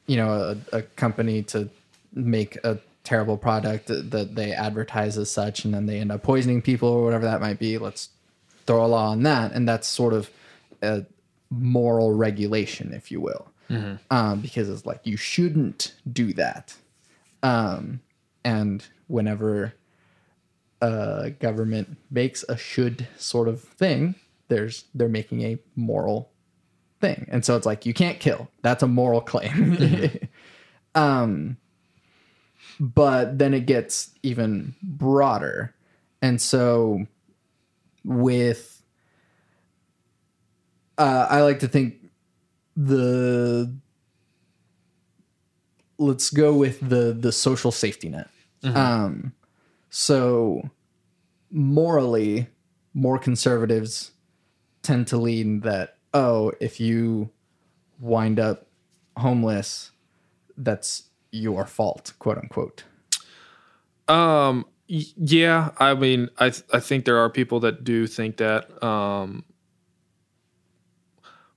you 0.06 0.16
know 0.16 0.56
a, 0.72 0.78
a 0.78 0.82
company 0.82 1.42
to 1.42 1.68
make 2.14 2.56
a 2.64 2.78
terrible 3.04 3.36
product 3.36 3.86
that, 3.86 4.34
they 4.34 4.52
advertise 4.52 5.16
as 5.16 5.30
such 5.30 5.64
and 5.64 5.72
then 5.72 5.86
they 5.86 6.00
end 6.00 6.10
up 6.10 6.22
poisoning 6.22 6.60
people 6.60 6.88
or 6.88 7.04
whatever 7.04 7.24
that 7.24 7.40
might 7.40 7.58
be 7.58 7.78
let's 7.78 8.08
throw 8.66 8.84
a 8.84 8.88
law 8.88 9.10
on 9.10 9.22
that 9.22 9.52
and 9.52 9.68
that's 9.68 9.86
sort 9.86 10.12
of 10.12 10.30
moral 11.50 12.12
regulation 12.12 12.92
if 12.92 13.10
you 13.10 13.20
will 13.20 13.50
um, 14.10 14.40
because 14.40 14.68
it's 14.68 14.86
like 14.86 15.00
you 15.04 15.16
shouldn't 15.16 15.94
do 16.12 16.32
that 16.32 16.74
um, 17.42 18.00
and 18.44 18.84
whenever 19.08 19.74
a 20.80 21.30
government 21.40 21.96
makes 22.10 22.44
a 22.48 22.56
should 22.56 23.06
sort 23.16 23.48
of 23.48 23.60
thing 23.60 24.14
there's 24.48 24.84
they're 24.94 25.08
making 25.08 25.42
a 25.42 25.58
moral 25.74 26.30
thing. 27.00 27.26
And 27.30 27.44
so 27.44 27.56
it's 27.56 27.66
like 27.66 27.86
you 27.86 27.94
can't 27.94 28.20
kill. 28.20 28.48
That's 28.62 28.82
a 28.82 28.88
moral 28.88 29.20
claim. 29.20 29.76
um 30.94 31.56
but 32.78 33.38
then 33.38 33.54
it 33.54 33.66
gets 33.66 34.10
even 34.22 34.74
broader. 34.82 35.74
And 36.20 36.40
so 36.40 37.06
with 38.04 38.75
uh 40.98 41.26
I 41.28 41.42
like 41.42 41.58
to 41.60 41.68
think 41.68 41.94
the 42.76 43.72
let's 45.98 46.30
go 46.30 46.54
with 46.54 46.80
the 46.86 47.12
the 47.18 47.32
social 47.32 47.72
safety 47.72 48.08
net. 48.08 48.28
Um 48.64 49.32
so 49.90 50.70
morally 51.50 52.48
more 52.94 53.18
conservatives 53.18 54.10
tend 54.82 55.06
to 55.08 55.16
lean 55.16 55.60
that 55.60 55.96
oh 56.12 56.52
if 56.60 56.80
you 56.80 57.30
wind 58.00 58.40
up 58.40 58.66
homeless 59.16 59.92
that's 60.56 61.04
your 61.30 61.64
fault 61.66 62.12
quote 62.18 62.38
unquote 62.38 62.84
Um, 64.08 64.64
yeah, 64.88 65.70
I 65.78 65.94
mean, 65.94 66.30
I 66.38 66.50
th- 66.50 66.62
I 66.72 66.78
think 66.80 67.04
there 67.04 67.18
are 67.18 67.28
people 67.30 67.58
that 67.60 67.82
do 67.84 68.06
think 68.06 68.36
that. 68.36 68.82
Um, 68.82 69.44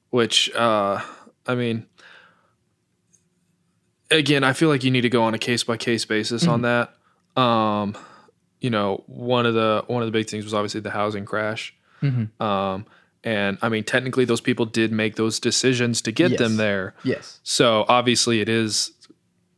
which 0.10 0.54
uh, 0.56 1.02
I 1.48 1.56
mean, 1.56 1.86
again, 4.12 4.44
I 4.44 4.54
feel 4.54 4.70
like 4.70 4.84
you 4.84 4.92
need 4.92 5.02
to 5.02 5.10
go 5.10 5.24
on 5.24 5.34
a 5.34 5.38
case 5.40 5.64
by 5.64 5.78
case 5.78 6.06
basis 6.06 6.48
on 6.48 6.62
that. 6.64 6.94
Um, 7.36 7.98
you 8.60 8.70
know, 8.70 9.04
one 9.08 9.46
of 9.46 9.54
the 9.54 9.84
one 9.88 10.02
of 10.02 10.08
the 10.08 10.12
big 10.12 10.30
things 10.30 10.44
was 10.44 10.54
obviously 10.54 10.82
the 10.82 10.92
housing 10.92 11.26
crash. 11.26 11.74
Um, 12.02 12.86
and 13.26 13.58
I 13.62 13.68
mean, 13.68 13.84
technically, 13.84 14.24
those 14.24 14.40
people 14.40 14.66
did 14.66 14.92
make 14.94 15.16
those 15.18 15.40
decisions 15.42 16.02
to 16.04 16.12
get 16.14 16.32
Yes. 16.32 16.40
them 16.40 16.56
there. 16.56 16.94
yes 17.04 17.42
So 17.44 17.84
obviously, 17.90 18.40
it 18.40 18.48
is 18.48 18.92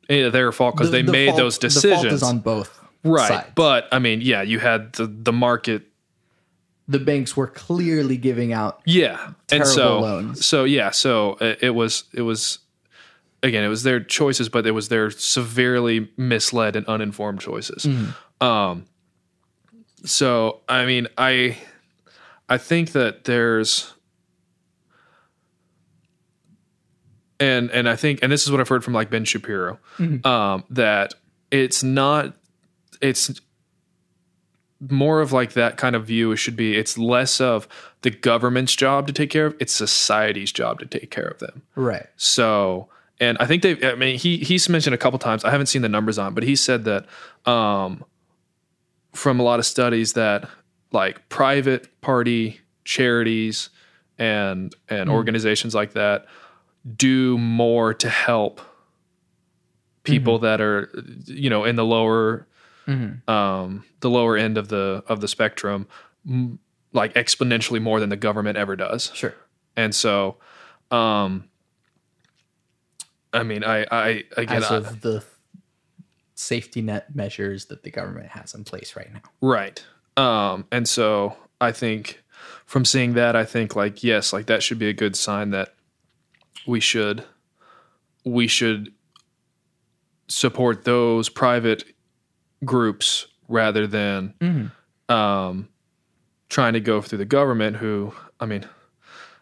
eh, 0.09 0.29
their 0.29 0.51
fault 0.51 0.75
because 0.75 0.89
The- 0.89 0.97
they 0.97 1.01
the 1.03 1.11
made 1.11 1.27
fault- 1.27 1.37
those 1.37 1.57
the 1.59 1.67
decisions. 1.67 2.01
fault 2.01 2.13
is 2.13 2.23
on 2.23 2.39
both 2.39 2.79
right 3.03 3.27
sides. 3.27 3.47
but 3.55 3.87
i 3.91 3.97
mean 3.97 4.21
yeah 4.21 4.43
you 4.43 4.59
had 4.59 4.93
the 4.93 5.07
the 5.07 5.31
market 5.31 5.81
the 6.87 6.99
banks 6.99 7.37
were 7.37 7.47
clearly 7.47 8.17
giving 8.17 8.51
out 8.53 8.81
yeah 8.85 9.31
and 9.51 9.65
so 9.65 9.99
loans. 9.99 10.45
so 10.45 10.63
yeah 10.65 10.89
so 10.91 11.37
it, 11.39 11.59
it 11.63 11.69
was 11.71 12.03
it 12.13 12.21
was 12.23 12.59
again 13.43 13.63
it 13.63 13.67
was 13.69 13.83
their 13.83 13.99
choices 13.99 14.49
but 14.49 14.65
it 14.67 14.71
was 14.71 14.89
their 14.89 15.09
severely 15.11 16.09
misled 16.17 16.75
and 16.75 16.85
uninformed 16.87 17.39
choices 17.39 17.83
Mm-hmm. 17.85 18.45
um 18.45 18.85
so 20.03 20.61
i 20.67 20.85
mean 20.85 21.07
i 21.17 21.57
i 22.49 22.57
think 22.57 22.91
that 22.93 23.23
there's 23.25 23.93
and 27.39 27.69
and 27.71 27.87
i 27.89 27.95
think 27.95 28.19
and 28.21 28.31
this 28.31 28.43
is 28.43 28.51
what 28.51 28.59
i've 28.59 28.67
heard 28.67 28.83
from 28.83 28.93
like 28.93 29.09
ben 29.09 29.25
shapiro 29.25 29.79
Mm-hmm. 29.97 30.25
um 30.27 30.63
that 30.71 31.13
it's 31.51 31.83
not 31.83 32.33
it's 33.01 33.31
more 34.89 35.21
of 35.21 35.31
like 35.31 35.53
that 35.53 35.77
kind 35.77 35.95
of 35.95 36.05
view 36.05 36.35
should 36.35 36.55
be 36.55 36.75
it's 36.75 36.97
less 36.97 37.39
of 37.39 37.67
the 38.01 38.09
government's 38.09 38.75
job 38.75 39.05
to 39.07 39.13
take 39.13 39.29
care 39.29 39.45
of 39.45 39.55
it's 39.59 39.73
society's 39.73 40.51
job 40.51 40.79
to 40.79 40.85
take 40.85 41.11
care 41.11 41.27
of 41.27 41.39
them. 41.39 41.61
Right. 41.75 42.07
So 42.17 42.89
and 43.21 43.37
i 43.39 43.45
think 43.45 43.61
they 43.61 43.89
i 43.89 43.95
mean 43.95 44.17
he 44.17 44.37
he's 44.37 44.67
mentioned 44.67 44.93
a 44.93 44.97
couple 44.97 45.17
times 45.19 45.45
i 45.45 45.51
haven't 45.51 45.67
seen 45.67 45.81
the 45.81 45.89
numbers 45.89 46.17
on 46.17 46.33
but 46.33 46.43
he 46.43 46.55
said 46.55 46.83
that 46.83 47.05
um 47.49 48.03
from 49.13 49.39
a 49.39 49.43
lot 49.43 49.59
of 49.59 49.65
studies 49.65 50.13
that 50.13 50.49
like 50.91 51.29
private 51.29 52.01
party 52.01 52.59
charities 52.83 53.69
and 54.17 54.75
and 54.89 55.09
organizations 55.09 55.73
like 55.73 55.93
that 55.93 56.25
do 56.97 57.37
more 57.37 57.93
to 57.93 58.09
help 58.09 58.59
people 60.03 60.39
that 60.39 60.59
are 60.59 60.89
you 61.25 61.49
know 61.49 61.63
in 61.63 61.75
the 61.75 61.85
lower 61.85 62.47
um 63.27 63.83
the 64.01 64.09
lower 64.09 64.35
end 64.37 64.57
of 64.57 64.67
the 64.67 65.03
of 65.07 65.21
the 65.21 65.27
spectrum 65.27 65.87
m- 66.27 66.59
like 66.93 67.13
exponentially 67.13 67.81
more 67.81 67.99
than 67.99 68.09
the 68.09 68.17
government 68.17 68.57
ever 68.57 68.75
does. 68.75 69.11
Sure. 69.13 69.33
And 69.77 69.95
so 69.95 70.37
um 70.91 71.45
i 73.33 73.43
mean 73.43 73.63
i 73.63 73.85
i 73.91 74.23
again 74.35 74.57
as 74.63 74.71
I- 74.71 74.75
of 74.77 75.01
the 75.01 75.23
safety 76.35 76.81
net 76.81 77.15
measures 77.15 77.65
that 77.65 77.83
the 77.83 77.91
government 77.91 78.29
has 78.29 78.53
in 78.55 78.63
place 78.63 78.95
right 78.95 79.13
now. 79.13 79.21
Right. 79.41 79.85
Um, 80.17 80.65
and 80.71 80.89
so 80.89 81.37
I 81.61 81.71
think 81.71 82.23
from 82.65 82.83
seeing 82.83 83.13
that, 83.13 83.35
I 83.35 83.45
think 83.45 83.75
like, 83.75 84.03
yes, 84.03 84.33
like 84.33 84.47
that 84.47 84.63
should 84.63 84.79
be 84.79 84.89
a 84.89 84.93
good 84.93 85.15
sign 85.15 85.51
that 85.51 85.75
we 86.65 86.79
should, 86.79 87.23
we 88.25 88.47
should 88.47 88.91
support 90.27 90.83
those 90.83 91.29
private 91.29 91.83
groups 92.63 93.27
rather 93.47 93.87
than, 93.87 94.33
um, 95.09 95.67
trying 96.49 96.73
to 96.73 96.79
go 96.79 97.01
through 97.01 97.17
the 97.17 97.25
government 97.25 97.77
who, 97.77 98.13
I 98.39 98.45
mean, 98.45 98.65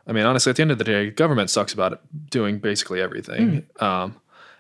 I 0.07 0.11
mean, 0.11 0.25
honestly, 0.25 0.49
at 0.49 0.55
the 0.55 0.61
end 0.63 0.71
of 0.71 0.77
the 0.79 0.83
day, 0.83 1.09
government 1.11 1.49
sucks 1.49 1.73
about 1.73 1.93
it, 1.93 1.99
doing 2.31 2.59
basically 2.59 2.99
everything. 3.01 3.67
Um, 3.79 4.15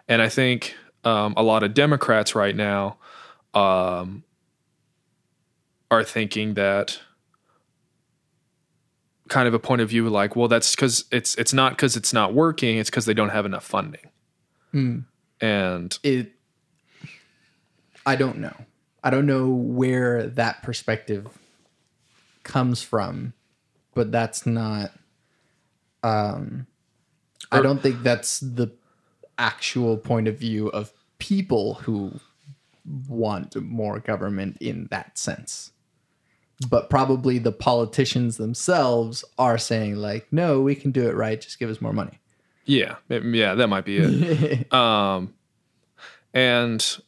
and 0.07 0.21
I 0.21 0.29
think 0.29 0.75
um, 1.03 1.33
a 1.37 1.41
lot 1.43 1.63
of 1.63 1.73
Democrats 1.73 2.35
right 2.35 2.55
now 2.55 2.97
um, 3.55 4.23
are 5.89 6.03
thinking 6.03 6.53
that 6.55 6.99
kind 9.27 9.47
of 9.47 9.53
a 9.53 9.59
point 9.59 9.81
of 9.81 9.89
view 9.89 10.07
like, 10.09 10.35
well, 10.35 10.47
that's 10.47 10.75
because 10.75 11.05
it's 11.11 11.35
it's 11.35 11.53
not 11.53 11.71
because 11.73 11.95
it's 11.95 12.13
not 12.13 12.33
working; 12.33 12.77
it's 12.77 12.89
because 12.89 13.05
they 13.05 13.13
don't 13.13 13.29
have 13.29 13.45
enough 13.45 13.63
funding. 13.63 14.09
And 15.41 15.97
it 16.03 16.33
i 18.05 18.15
don't 18.15 18.37
know. 18.37 18.55
I 19.01 19.09
don't 19.11 19.25
know 19.25 19.49
where 19.49 20.27
that 20.27 20.61
perspective 20.61 21.27
comes 22.43 22.81
from 22.81 23.33
but 23.93 24.11
that's 24.11 24.45
not 24.45 24.91
um 26.03 26.67
i 27.51 27.61
don't 27.61 27.81
think 27.81 28.03
that's 28.03 28.39
the 28.39 28.71
actual 29.37 29.97
point 29.97 30.27
of 30.27 30.37
view 30.37 30.67
of 30.67 30.91
people 31.17 31.75
who 31.75 32.19
want 33.07 33.55
more 33.55 33.99
government 33.99 34.57
in 34.59 34.87
that 34.91 35.17
sense. 35.17 35.71
But 36.69 36.89
probably 36.89 37.39
the 37.39 37.51
politicians 37.53 38.37
themselves 38.37 39.23
are 39.37 39.57
saying 39.57 39.95
like 39.95 40.27
no 40.31 40.59
we 40.61 40.75
can 40.75 40.91
do 40.91 41.07
it 41.07 41.15
right 41.15 41.39
just 41.39 41.57
give 41.57 41.69
us 41.69 41.79
more 41.81 41.93
money. 41.93 42.19
Yeah, 42.65 42.97
yeah, 43.09 43.55
that 43.55 43.67
might 43.67 43.85
be 43.85 43.97
it. 43.97 44.73
um, 44.73 45.33
and 46.33 46.99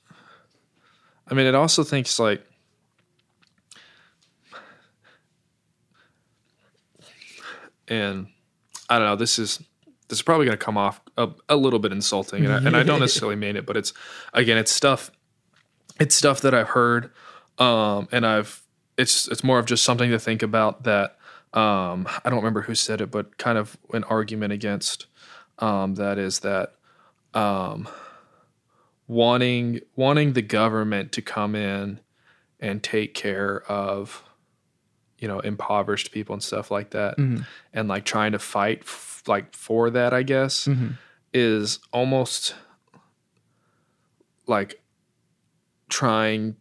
I 1.32 1.34
mean, 1.34 1.48
it 1.48 1.56
also 1.56 1.84
thinks 1.84 2.20
like 2.20 2.46
and 7.92 8.28
I 8.90 8.98
don't 8.98 9.08
know. 9.08 9.16
This 9.16 9.38
is 9.38 9.58
this 10.08 10.20
is 10.20 10.22
probably 10.22 10.46
going 10.46 10.58
to 10.58 10.64
come 10.64 10.78
off 10.78 11.02
a, 11.18 11.30
a 11.50 11.56
little 11.56 11.78
bit 11.80 11.92
insulting, 11.92 12.46
and 12.46 12.54
I, 12.54 12.58
and 12.58 12.76
I 12.76 12.84
don't 12.84 13.00
necessarily 13.02 13.36
mean 13.36 13.56
it, 13.56 13.66
but 13.66 13.78
it's 13.78 13.94
again, 14.34 14.58
it's 14.58 14.72
stuff. 14.72 15.12
It's 16.00 16.16
stuff 16.16 16.42
that 16.42 16.54
I've 16.56 16.70
heard, 16.70 17.12
um, 17.60 18.08
and 18.12 18.26
I've 18.26 18.64
it's 18.98 19.28
it's 19.28 19.44
more 19.44 19.60
of 19.60 19.66
just 19.66 19.84
something 19.84 20.10
to 20.10 20.20
think 20.20 20.42
about. 20.42 20.84
That 20.84 21.18
um, 21.54 22.08
I 22.24 22.30
don't 22.30 22.40
remember 22.40 22.62
who 22.62 22.76
said 22.76 23.02
it, 23.02 23.12
but 23.12 23.38
kind 23.38 23.58
of 23.58 23.78
an 23.94 24.06
argument 24.06 24.54
against 24.54 25.08
um, 25.60 25.96
that 25.96 26.18
is 26.18 26.40
that 26.40 26.76
um, 27.34 27.88
wanting 29.12 29.82
wanting 29.98 30.32
the 30.32 30.42
government 30.42 31.12
to 31.12 31.22
come 31.22 31.54
in 31.54 32.00
and 32.62 32.82
take 32.82 33.14
care 33.14 33.62
of 33.70 34.24
you 35.20 35.28
know 35.28 35.42
impoverished 35.42 36.14
people 36.14 36.34
and 36.34 36.42
stuff 36.42 36.72
like 36.72 36.92
that. 36.92 37.18
Mm-hmm. 37.18 37.44
And 37.74 37.90
like 37.90 38.06
trying 38.06 38.32
to 38.32 38.40
fight 38.40 38.84
f- 38.84 39.24
like 39.28 39.54
for 39.54 39.90
that 39.90 40.14
i 40.14 40.24
guess 40.24 40.66
mm-hmm. 40.66 40.92
is 41.34 41.80
almost 41.92 42.56
like 44.48 44.82
trying 45.90 46.56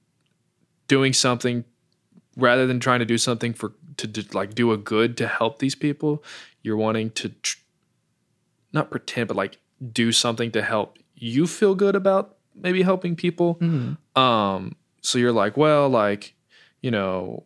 doing 0.88 1.12
something 1.12 1.64
rather 2.36 2.66
than 2.66 2.80
trying 2.80 2.98
to 2.98 3.04
do 3.06 3.16
something 3.16 3.54
for 3.54 3.72
to 3.96 4.06
do, 4.06 4.22
like 4.32 4.54
do 4.54 4.72
a 4.72 4.76
good 4.76 5.16
to 5.16 5.26
help 5.26 5.58
these 5.58 5.74
people 5.74 6.22
you're 6.62 6.76
wanting 6.76 7.10
to 7.10 7.28
tr- 7.28 7.58
not 8.72 8.90
pretend 8.90 9.28
but 9.28 9.36
like 9.36 9.58
do 9.92 10.12
something 10.12 10.50
to 10.50 10.60
help 10.60 10.98
you 11.14 11.46
feel 11.46 11.74
good 11.74 11.96
about 11.96 12.36
maybe 12.62 12.82
helping 12.82 13.16
people. 13.16 13.56
Mm-hmm. 13.56 14.20
Um 14.20 14.76
so 15.02 15.18
you're 15.18 15.32
like 15.32 15.56
well 15.56 15.88
like 15.88 16.34
you 16.82 16.90
know 16.90 17.42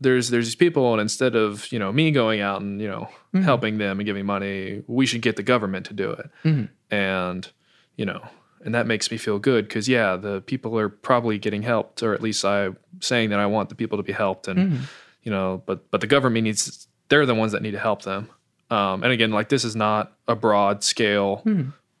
there's 0.00 0.28
there's 0.30 0.46
these 0.46 0.56
people 0.56 0.92
and 0.92 1.00
instead 1.00 1.36
of 1.36 1.70
you 1.72 1.78
know 1.78 1.92
me 1.92 2.10
going 2.10 2.40
out 2.40 2.60
and 2.60 2.80
you 2.80 2.88
know 2.88 3.08
mm-hmm. 3.34 3.42
helping 3.42 3.78
them 3.78 3.98
and 3.98 4.06
giving 4.06 4.26
money 4.26 4.82
we 4.86 5.06
should 5.06 5.22
get 5.22 5.36
the 5.36 5.42
government 5.42 5.86
to 5.86 5.94
do 5.94 6.10
it. 6.10 6.30
Mm-hmm. 6.44 6.94
And 6.94 7.48
you 7.96 8.04
know 8.04 8.26
and 8.64 8.74
that 8.74 8.86
makes 8.86 9.10
me 9.10 9.16
feel 9.16 9.38
good 9.38 9.68
because 9.68 9.88
yeah 9.88 10.16
the 10.16 10.40
people 10.42 10.78
are 10.78 10.88
probably 10.88 11.38
getting 11.38 11.62
helped 11.62 12.02
or 12.02 12.14
at 12.14 12.20
least 12.20 12.44
i 12.44 12.70
saying 13.00 13.30
that 13.30 13.38
i 13.38 13.46
want 13.46 13.68
the 13.68 13.74
people 13.74 13.96
to 13.96 14.02
be 14.02 14.12
helped 14.12 14.48
and 14.48 14.80
you 15.22 15.30
know 15.30 15.62
but 15.66 15.90
but 15.90 16.00
the 16.00 16.06
government 16.06 16.44
needs 16.44 16.88
they're 17.08 17.26
the 17.26 17.34
ones 17.34 17.52
that 17.52 17.62
need 17.62 17.72
to 17.72 17.78
help 17.78 18.02
them. 18.02 18.28
Um, 18.70 19.04
and 19.04 19.12
again 19.12 19.30
like 19.30 19.48
this 19.48 19.64
is 19.64 19.76
not 19.76 20.12
a 20.26 20.34
broad 20.34 20.82
scale 20.82 21.42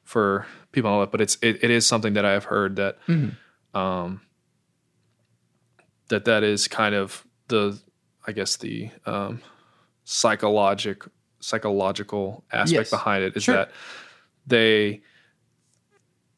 for 0.02 0.46
people 0.76 1.06
but 1.06 1.20
it's 1.20 1.36
it, 1.42 1.62
it 1.64 1.70
is 1.70 1.86
something 1.86 2.12
that 2.14 2.24
i've 2.24 2.44
heard 2.44 2.76
that 2.76 2.98
um, 3.74 4.20
that 6.08 6.24
that 6.24 6.42
is 6.44 6.68
kind 6.68 6.94
of 6.94 7.26
the 7.48 7.78
i 8.26 8.32
guess 8.32 8.56
the 8.56 8.90
um, 9.06 9.40
psychologic 10.04 11.02
psychological 11.40 12.44
aspect 12.52 12.88
Yes. 12.88 12.90
behind 12.90 13.24
it 13.24 13.36
is 13.36 13.42
Sure. 13.44 13.54
that 13.56 13.70
they 14.46 15.00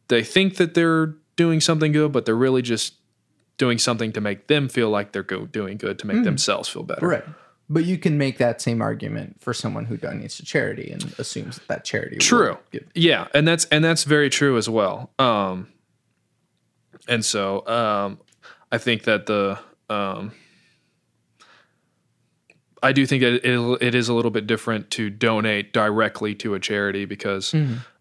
they 0.09 0.23
think 0.25 0.57
that 0.57 0.75
they're 0.75 1.15
doing 1.37 1.61
something 1.61 1.93
good 1.93 2.13
but 2.13 2.25
they're 2.27 2.35
really 2.35 2.63
just 2.63 2.95
doing 3.59 3.79
something 3.79 4.13
to 4.13 4.21
make 4.21 4.47
them 4.47 4.69
feel 4.69 4.89
like 4.91 5.13
they're 5.13 5.23
go- 5.23 5.47
doing 5.47 5.77
good 5.79 5.99
to 5.99 6.07
make 6.07 6.23
themselves 6.25 6.69
feel 6.69 6.83
better 6.83 7.07
Right. 7.07 7.25
But 7.71 7.85
you 7.85 7.99
can 7.99 8.17
make 8.17 8.39
that 8.39 8.63
same 8.63 8.81
argument 8.81 9.41
for 9.41 9.53
someone 9.53 9.85
who 9.85 9.99
donates 9.99 10.37
to 10.37 10.45
charity 10.45 10.91
and 10.91 11.15
assumes 11.19 11.57
that, 11.57 11.69
that 11.69 11.85
charity 11.85 12.17
will 12.17 12.21
True. 12.21 12.59
Yeah, 12.95 13.29
and 13.35 13.47
that's 13.47 13.67
and 13.67 13.85
that's 13.85 14.05
very 14.05 14.31
true 14.31 14.57
as 14.57 14.69
well. 14.71 15.11
Um, 15.19 15.69
and 17.09 17.25
so 17.25 17.67
um, 17.67 18.19
I 18.73 18.79
think 18.79 19.05
that 19.05 19.27
the 19.27 19.59
um, 19.91 20.33
I 22.83 22.93
do 22.93 23.07
think 23.07 23.23
that 23.23 23.47
it, 23.47 23.83
it 23.83 23.95
is 23.95 24.09
a 24.09 24.15
little 24.15 24.31
bit 24.31 24.47
different 24.47 24.91
to 24.93 25.11
donate 25.11 25.73
directly 25.73 26.35
to 26.37 26.55
a 26.55 26.61
charity 26.61 27.05
because 27.05 27.55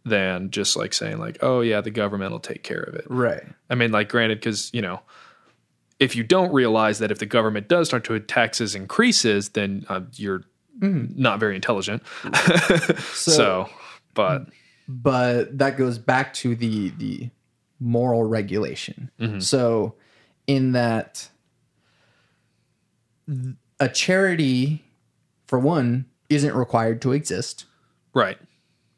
than 0.05 0.51
just 0.51 0.75
like 0.75 0.93
saying 0.93 1.19
like, 1.19 1.37
oh 1.41 1.61
yeah, 1.61 1.81
the 1.81 1.91
government 1.91 2.31
will 2.31 2.39
take 2.39 2.63
care 2.63 2.81
of 2.81 2.95
it. 2.95 3.05
Right. 3.09 3.43
I 3.69 3.75
mean, 3.75 3.91
like, 3.91 4.09
granted, 4.09 4.39
because 4.39 4.69
you 4.73 4.81
know, 4.81 5.01
if 5.99 6.15
you 6.15 6.23
don't 6.23 6.51
realize 6.51 6.99
that 6.99 7.11
if 7.11 7.19
the 7.19 7.25
government 7.25 7.67
does 7.67 7.87
start 7.87 8.03
to 8.05 8.19
taxes 8.19 8.75
increases, 8.75 9.49
then 9.49 9.85
uh, 9.89 10.01
you're 10.13 10.43
hmm. 10.79 11.05
not 11.15 11.39
very 11.39 11.55
intelligent. 11.55 12.03
so, 13.13 13.69
but 14.13 14.47
But 14.87 15.57
that 15.57 15.77
goes 15.77 15.97
back 15.97 16.33
to 16.35 16.55
the 16.55 16.89
the 16.89 17.29
moral 17.79 18.23
regulation. 18.23 19.11
Mm-hmm. 19.19 19.39
So 19.39 19.95
in 20.45 20.71
that 20.71 21.29
a 23.79 23.89
charity 23.89 24.83
for 25.45 25.59
one 25.59 26.05
isn't 26.29 26.55
required 26.55 27.01
to 27.01 27.11
exist. 27.11 27.65
right, 28.13 28.37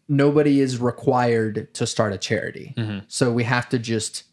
nobody 0.08 0.60
is 0.60 0.80
required 0.80 1.74
to 1.74 1.86
start 1.86 2.14
a 2.14 2.18
charity. 2.18 2.74
Mm-hmm. 2.78 3.00
So 3.08 3.32
we 3.32 3.43
have 3.43 3.70
to 3.70 3.80
just 3.80 4.24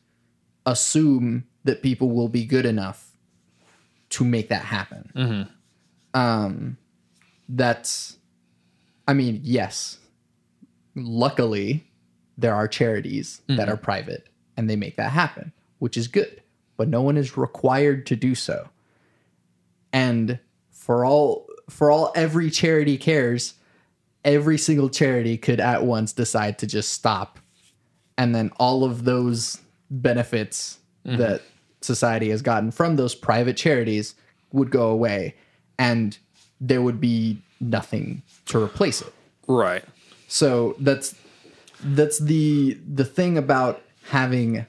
assume 0.65 1.45
that 1.67 1.83
people 1.83 2.11
will 2.11 2.29
be 2.29 2.45
good 2.45 2.67
enough 2.67 3.13
to 4.11 4.25
make 4.25 4.49
that 4.49 4.63
happen. 4.63 5.11
Mm-hmm. 5.15 6.19
Um, 6.19 6.79
that's, 7.49 8.17
I 9.07 9.13
mean, 9.13 9.41
yes. 9.43 9.99
Luckily, 10.95 11.87
there 12.39 12.55
are 12.55 12.67
charities 12.67 13.43
that 13.49 13.59
mm-hmm. 13.59 13.71
are 13.71 13.77
private 13.77 14.29
and 14.57 14.71
they 14.71 14.77
make 14.77 14.97
that 14.97 15.11
happen, 15.11 15.53
which 15.79 15.97
is 15.97 16.09
good. 16.09 16.43
But 16.77 16.89
no 16.89 17.03
one 17.03 17.17
is 17.17 17.37
required 17.37 18.07
to 18.07 18.17
do 18.17 18.35
so. 18.35 18.69
And 19.93 20.39
for 20.71 21.05
all 21.05 21.47
for 21.69 21.91
all 21.91 22.13
every 22.15 22.51
charity 22.51 22.97
cares, 22.97 23.55
every 24.25 24.57
single 24.57 24.89
charity 24.89 25.37
could 25.37 25.59
at 25.59 25.85
once 25.85 26.13
decide 26.13 26.59
to 26.59 26.67
just 26.67 26.93
stop 26.93 27.41
and 28.19 28.35
then 28.35 28.51
all 28.59 28.85
of 28.85 29.05
those 29.05 29.61
benefits 29.91 30.79
mm-hmm. 31.07 31.19
that 31.19 31.43
society 31.87 32.31
has 32.31 32.43
gotten 32.43 32.71
from 32.71 32.97
those 32.97 33.15
private 33.15 33.57
charities 33.57 34.15
would 34.53 34.71
go 34.71 34.89
away 34.89 35.35
and 35.79 36.19
there 36.61 36.83
would 36.83 37.01
be 37.01 37.39
nothing 37.61 38.23
to 38.45 38.63
replace 38.63 39.01
it 39.01 39.13
right, 39.47 39.85
so 40.29 40.75
that's 40.81 41.15
that's 41.83 42.19
the 42.19 42.77
the 42.93 43.05
thing 43.05 43.39
about 43.39 43.83
having 44.11 44.67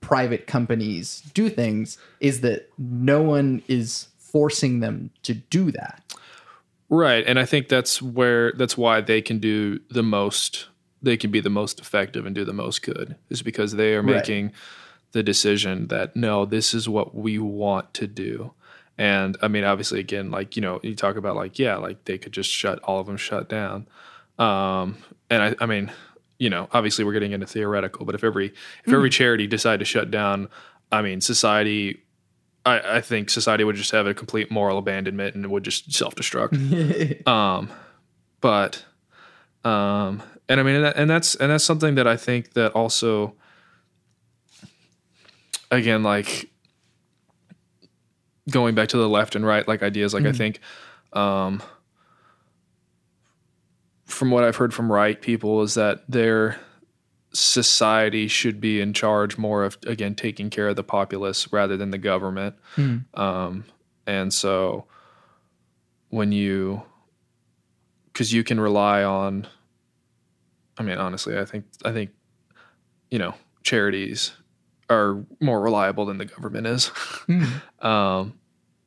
private 0.00 0.46
companies 0.46 1.22
do 1.32 1.48
things 1.48 1.96
is 2.20 2.40
that 2.40 2.68
no 2.78 3.22
one 3.22 3.62
is 3.68 4.08
forcing 4.18 4.80
them 4.80 5.10
to 5.22 5.34
do 5.34 5.70
that 5.70 6.02
right. 6.88 7.24
And 7.26 7.38
I 7.38 7.44
think 7.44 7.68
that's 7.68 8.00
where 8.00 8.52
that's 8.52 8.76
why 8.76 9.00
they 9.00 9.20
can 9.20 9.38
do 9.38 9.80
the 9.90 10.02
most. 10.02 10.68
They 11.02 11.16
can 11.16 11.30
be 11.30 11.40
the 11.40 11.50
most 11.50 11.80
effective 11.80 12.24
and 12.24 12.34
do 12.34 12.44
the 12.44 12.54
most 12.54 12.82
good 12.82 13.16
is 13.28 13.42
because 13.42 13.72
they 13.72 13.94
are 13.94 14.02
Right. 14.02 14.54
The 15.14 15.22
decision 15.22 15.86
that 15.86 16.14
no, 16.16 16.44
this 16.44 16.74
is 16.74 16.88
what 16.88 17.14
we 17.14 17.38
want 17.38 17.94
to 17.94 18.06
do. 18.06 18.52
And 18.98 19.36
I 19.40 19.48
mean, 19.48 19.64
obviously, 19.64 20.00
again, 20.00 20.30
like 20.30 20.56
you 20.56 20.62
know, 20.62 20.80
you 20.82 20.94
talk 20.94 21.16
about 21.16 21.36
like 21.36 21.58
yeah, 21.58 21.76
like 21.76 22.04
they 22.04 22.18
could 22.18 22.32
just 22.32 22.50
shut 22.50 22.80
all 22.80 23.00
of 23.00 23.06
them 23.06 23.16
shut 23.16 23.48
down. 23.48 23.86
Um, 24.38 24.98
and 25.30 25.42
I, 25.42 25.54
I 25.60 25.66
mean, 25.66 25.92
you 26.38 26.50
know, 26.50 26.68
obviously 26.72 27.04
we're 27.04 27.12
getting 27.12 27.30
into 27.30 27.46
theoretical, 27.46 28.04
but 28.04 28.16
if 28.16 28.24
every 28.24 28.52
if 28.84 28.92
every 28.92 29.08
charity 29.08 29.46
decided 29.46 29.78
to 29.78 29.84
shut 29.84 30.10
down, 30.10 30.48
I 30.92 31.00
mean, 31.00 31.20
society. 31.20 32.00
I, 32.66 32.96
I 32.96 33.00
think 33.02 33.28
society 33.28 33.62
would 33.62 33.76
just 33.76 33.90
have 33.90 34.06
a 34.06 34.14
complete 34.14 34.50
moral 34.50 34.78
abandonment 34.78 35.34
and 35.34 35.46
would 35.50 35.64
just 35.64 35.92
self 35.92 36.14
destruct. 36.14 37.26
um, 37.28 37.70
but, 38.40 38.82
um, 39.64 40.22
and 40.48 40.60
I 40.60 40.62
mean, 40.62 40.76
and, 40.76 40.84
that, 40.86 40.96
and 40.96 41.10
that's 41.10 41.34
and 41.34 41.50
that's 41.50 41.62
something 41.62 41.94
that 41.96 42.06
I 42.06 42.16
think 42.16 42.54
that 42.54 42.72
also, 42.72 43.34
again, 45.74 46.02
like 46.02 46.50
going 48.50 48.74
back 48.74 48.88
to 48.88 48.96
the 48.98 49.08
left 49.08 49.34
and 49.34 49.46
right 49.46 49.66
like 49.66 49.82
ideas 49.82 50.12
like 50.12 50.24
i 50.26 50.32
think 50.36 50.60
um 51.14 51.62
from 54.04 54.30
what 54.30 54.44
i've 54.44 54.56
heard 54.56 54.74
from 54.74 54.92
right 54.92 55.22
people 55.22 55.62
is 55.62 55.72
that 55.74 56.04
their 56.10 56.58
society 57.32 58.28
should 58.28 58.60
be 58.60 58.82
in 58.82 58.92
charge 58.92 59.38
more 59.38 59.64
of 59.64 59.78
again 59.86 60.14
taking 60.14 60.50
care 60.50 60.68
of 60.68 60.76
the 60.76 60.84
populace 60.84 61.50
rather 61.52 61.76
than 61.76 61.90
the 61.90 61.98
government. 61.98 62.54
Um 63.14 63.64
and 64.06 64.32
so 64.32 64.84
when 66.10 66.30
you 66.30 66.82
because 68.12 68.30
you 68.32 68.44
can 68.44 68.60
rely 68.60 69.02
on 69.02 69.48
i 70.76 70.82
mean 70.82 70.98
honestly 70.98 71.38
i 71.38 71.46
think 71.46 71.64
i 71.84 71.92
think 71.92 72.10
you 73.10 73.18
know 73.18 73.34
charities 73.62 74.32
are 74.90 75.24
more 75.40 75.60
reliable 75.60 76.06
than 76.06 76.18
the 76.18 76.24
government 76.26 76.66
is. 76.66 76.90
Um 77.80 78.34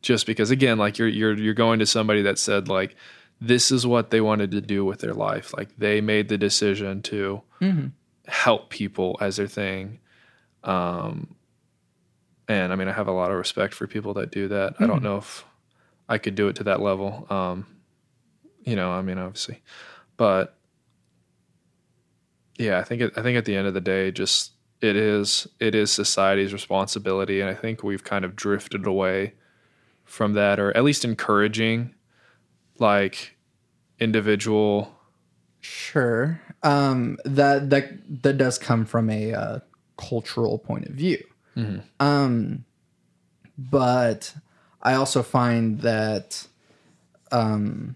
just 0.02 0.26
because 0.26 0.52
again 0.52 0.78
like 0.78 0.98
you're 0.98 1.08
you're 1.08 1.36
you're 1.38 1.54
going 1.54 1.80
to 1.80 1.86
somebody 1.86 2.22
that 2.22 2.38
said 2.40 2.70
like 2.70 2.96
this 3.42 3.72
is 3.72 3.86
what 3.86 4.10
they 4.10 4.22
wanted 4.22 4.52
to 4.52 4.62
do 4.62 4.86
with 4.86 5.00
their 5.00 5.14
life. 5.14 5.54
Like 5.56 5.76
they 5.78 6.02
made 6.02 6.30
the 6.30 6.38
decision 6.38 7.02
to 7.04 7.42
help 8.28 8.70
people 8.70 9.18
as 9.22 9.38
their 9.38 9.48
thing. 9.48 10.00
Um 10.64 11.36
and 12.48 12.72
i 12.72 12.76
mean 12.76 12.88
i 12.88 12.94
have 12.94 13.08
a 13.08 13.12
lot 13.12 13.30
of 13.32 13.38
respect 13.38 13.74
for 13.74 13.88
people 13.88 14.14
that 14.16 14.32
do 14.32 14.48
that. 14.48 14.76
I 14.80 14.88
don't 14.88 15.04
know 15.04 15.18
if 15.18 15.46
i 16.08 16.18
could 16.18 16.36
do 16.36 16.48
it 16.48 16.56
to 16.58 16.64
that 16.66 16.80
level. 16.82 17.26
Um 17.30 17.66
you 18.64 18.76
know 18.76 18.92
i 18.92 19.02
mean 19.02 19.18
obviously. 19.18 19.62
But 20.16 20.56
yeah 22.58 22.80
i 22.80 22.84
think 22.84 23.02
it, 23.02 23.14
i 23.16 23.22
think 23.22 23.38
at 23.38 23.46
the 23.46 23.56
end 23.56 23.68
of 23.68 23.74
the 23.76 23.82
day 23.82 24.12
just 24.12 24.54
it 24.82 24.96
is 24.96 25.48
it 25.60 25.74
is 25.74 25.92
society's 25.92 26.54
responsibility 26.54 27.42
and 27.42 27.50
i 27.50 27.54
think 27.54 27.84
we've 27.84 28.04
kind 28.04 28.24
of 28.24 28.36
drifted 28.36 28.86
away 28.86 29.34
from 30.06 30.34
that 30.34 30.60
or 30.60 30.76
at 30.78 30.84
least 30.84 31.04
encouraging 31.04 31.94
like 32.80 33.36
individual 34.00 34.98
Sure. 35.60 36.42
Um, 36.64 37.18
that 37.26 37.70
that 37.72 38.24
that 38.24 38.38
does 38.38 38.58
come 38.58 38.86
from 38.86 39.10
a 39.10 39.34
uh, 39.34 39.60
cultural 39.98 40.58
point 40.58 40.86
of 40.86 40.94
view. 40.94 41.24
Um, 42.00 42.66
but 43.58 44.34
I 44.82 44.94
also 44.94 45.24
find 45.24 45.82
that 45.82 46.48
um, 47.32 47.96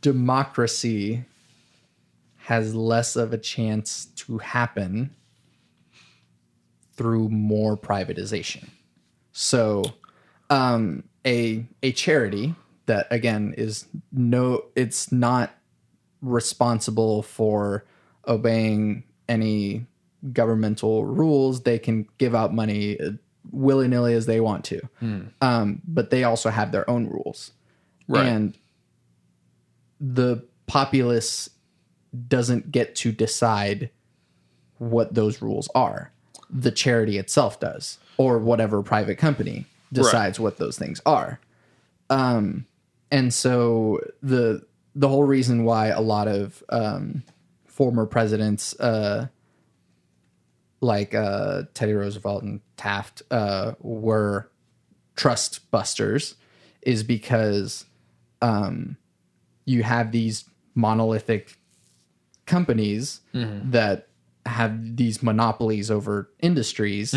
democracy 0.00 1.24
has 2.44 2.74
less 2.74 3.16
of 3.16 3.32
a 3.32 3.38
chance 3.38 4.04
to 4.16 4.36
happen 4.38 5.14
through 6.96 7.28
more 7.30 7.76
privatization. 7.76 8.68
So, 9.32 9.82
um, 10.50 11.04
a 11.26 11.64
a 11.82 11.92
charity 11.92 12.54
that 12.86 13.06
again 13.10 13.54
is 13.56 13.86
no, 14.12 14.64
it's 14.76 15.10
not 15.10 15.54
responsible 16.20 17.22
for 17.22 17.84
obeying 18.28 19.04
any 19.28 19.86
governmental 20.32 21.04
rules. 21.06 21.62
They 21.62 21.78
can 21.78 22.06
give 22.18 22.34
out 22.34 22.54
money 22.54 22.98
willy 23.50 23.88
nilly 23.88 24.14
as 24.14 24.26
they 24.26 24.40
want 24.40 24.64
to, 24.66 24.80
um, 25.40 25.80
but 25.86 26.10
they 26.10 26.24
also 26.24 26.50
have 26.50 26.72
their 26.72 26.88
own 26.88 27.08
rules, 27.08 27.52
Right. 28.06 28.26
and 28.26 28.56
the 30.00 30.44
populace 30.66 31.48
doesn't 32.28 32.70
get 32.70 32.94
to 32.96 33.12
decide 33.12 33.90
what 34.78 35.14
those 35.14 35.42
rules 35.42 35.68
are. 35.74 36.12
The 36.50 36.70
charity 36.70 37.18
itself 37.18 37.58
does, 37.60 37.98
or 38.16 38.38
whatever 38.38 38.82
private 38.82 39.18
company 39.18 39.66
decides 39.92 40.38
what 40.38 40.58
those 40.58 40.78
things 40.78 41.00
are. 41.06 41.40
Um, 42.10 42.66
and 43.10 43.32
so 43.32 44.00
the 44.22 44.62
the 44.94 45.08
whole 45.08 45.24
reason 45.24 45.64
why 45.64 45.88
a 45.88 46.00
lot 46.00 46.28
of 46.28 46.62
um, 46.68 47.22
former 47.66 48.06
presidents, 48.06 48.78
uh, 48.78 49.26
like 50.80 51.14
uh, 51.14 51.62
Teddy 51.74 51.94
Roosevelt 51.94 52.42
and 52.44 52.60
Taft, 52.76 53.22
uh, 53.30 53.72
were 53.80 54.50
trust 55.16 55.70
busters, 55.70 56.36
is 56.82 57.02
because 57.02 57.86
um, 58.42 58.96
you 59.64 59.82
have 59.82 60.12
these 60.12 60.44
monolithic 60.74 61.58
companies 62.46 63.20
that 63.72 64.08
have 64.46 64.96
these 64.96 65.22
monopolies 65.22 65.90
over 65.90 66.28
industries 66.40 67.14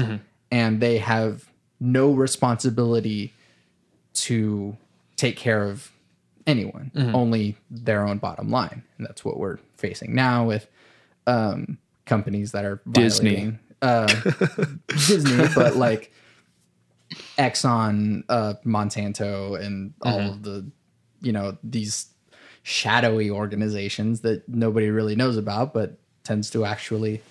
and 0.51 0.80
they 0.82 0.97
have 0.99 1.49
no 1.80 2.11
responsibility 2.11 3.34
to 4.13 4.78
take 5.15 5.36
care 5.38 5.63
of 5.63 5.91
anyone 6.45 6.91
only 7.13 7.57
their 7.69 8.07
own 8.07 8.17
bottom 8.19 8.49
line. 8.49 8.84
And 8.97 9.05
that's 9.05 9.23
what 9.25 9.38
we're 9.38 9.57
facing 9.75 10.15
now 10.15 10.45
with 10.45 10.67
um, 11.28 11.78
companies 12.05 12.53
that 12.53 12.63
are 12.65 12.82
Disney. 12.89 13.30
violating, 13.30 13.59
uh, 13.82 14.07
disney 15.07 15.47
but 15.53 15.75
like 15.75 16.11
exxon 17.38 18.23
uh, 18.30 18.53
monsanto 18.65 19.59
and 19.59 19.93
all 20.01 20.19
of 20.32 20.43
the 20.43 20.65
you 21.21 21.32
know 21.32 21.57
these 21.63 22.07
shadowy 22.68 23.32
organizations 23.32 24.20
that 24.20 24.47
nobody 24.49 24.89
really 24.89 25.15
knows 25.15 25.38
about 25.38 25.74
but 25.74 25.97
tends 26.26 26.49
to 26.49 26.65
actually 26.65 27.22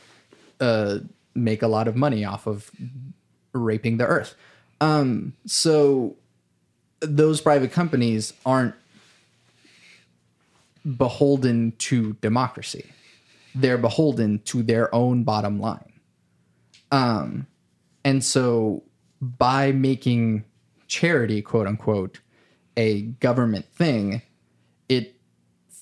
uh, 0.60 0.96
make 1.34 1.60
a 1.60 1.66
lot 1.66 1.86
of 1.86 1.94
money 1.94 2.24
off 2.24 2.46
of 2.46 2.70
raping 3.52 3.98
the 3.98 4.06
earth. 4.06 4.34
Um, 4.80 5.34
so 5.44 6.16
those 7.00 7.42
private 7.42 7.70
companies 7.70 8.32
aren't 8.46 8.74
beholden 10.96 11.72
to 11.80 12.14
democracy. 12.22 12.86
They're 13.54 13.76
beholden 13.76 14.38
to 14.46 14.62
their 14.62 14.94
own 14.94 15.22
bottom 15.22 15.60
line. 15.60 15.92
Um, 16.90 17.46
and 18.06 18.24
so 18.24 18.84
by 19.20 19.70
making 19.70 20.44
charity 20.88 21.42
quote 21.42 21.66
unquote 21.66 22.20
a 22.78 23.02
government 23.02 23.66
thing 23.66 24.22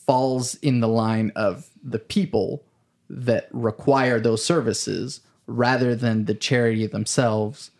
falls 0.06 0.54
in 0.56 0.80
the 0.80 0.88
line 0.88 1.32
of 1.34 1.68
the 1.82 1.98
people 1.98 2.62
that 3.08 3.48
require 3.52 4.18
those 4.18 4.44
services 4.44 5.20
rather 5.46 5.94
than 5.94 6.24
the 6.24 6.34
charity 6.34 6.86
themselves 6.86 7.70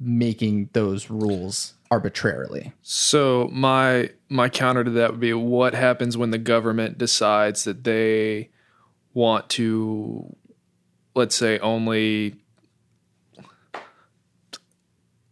making 0.00 0.68
those 0.72 1.10
rules 1.10 1.74
arbitrarily. 1.90 2.72
So 2.82 3.48
my 3.52 4.10
my 4.28 4.48
counter 4.48 4.84
to 4.84 4.90
that 4.90 5.12
would 5.12 5.20
be 5.20 5.32
what 5.32 5.74
happens 5.74 6.16
when 6.16 6.30
the 6.30 6.38
government 6.38 6.98
decides 6.98 7.64
that 7.64 7.84
they 7.84 8.50
want 9.14 9.48
to 9.50 10.36
let's 11.14 11.34
say 11.34 11.58
only 11.58 12.36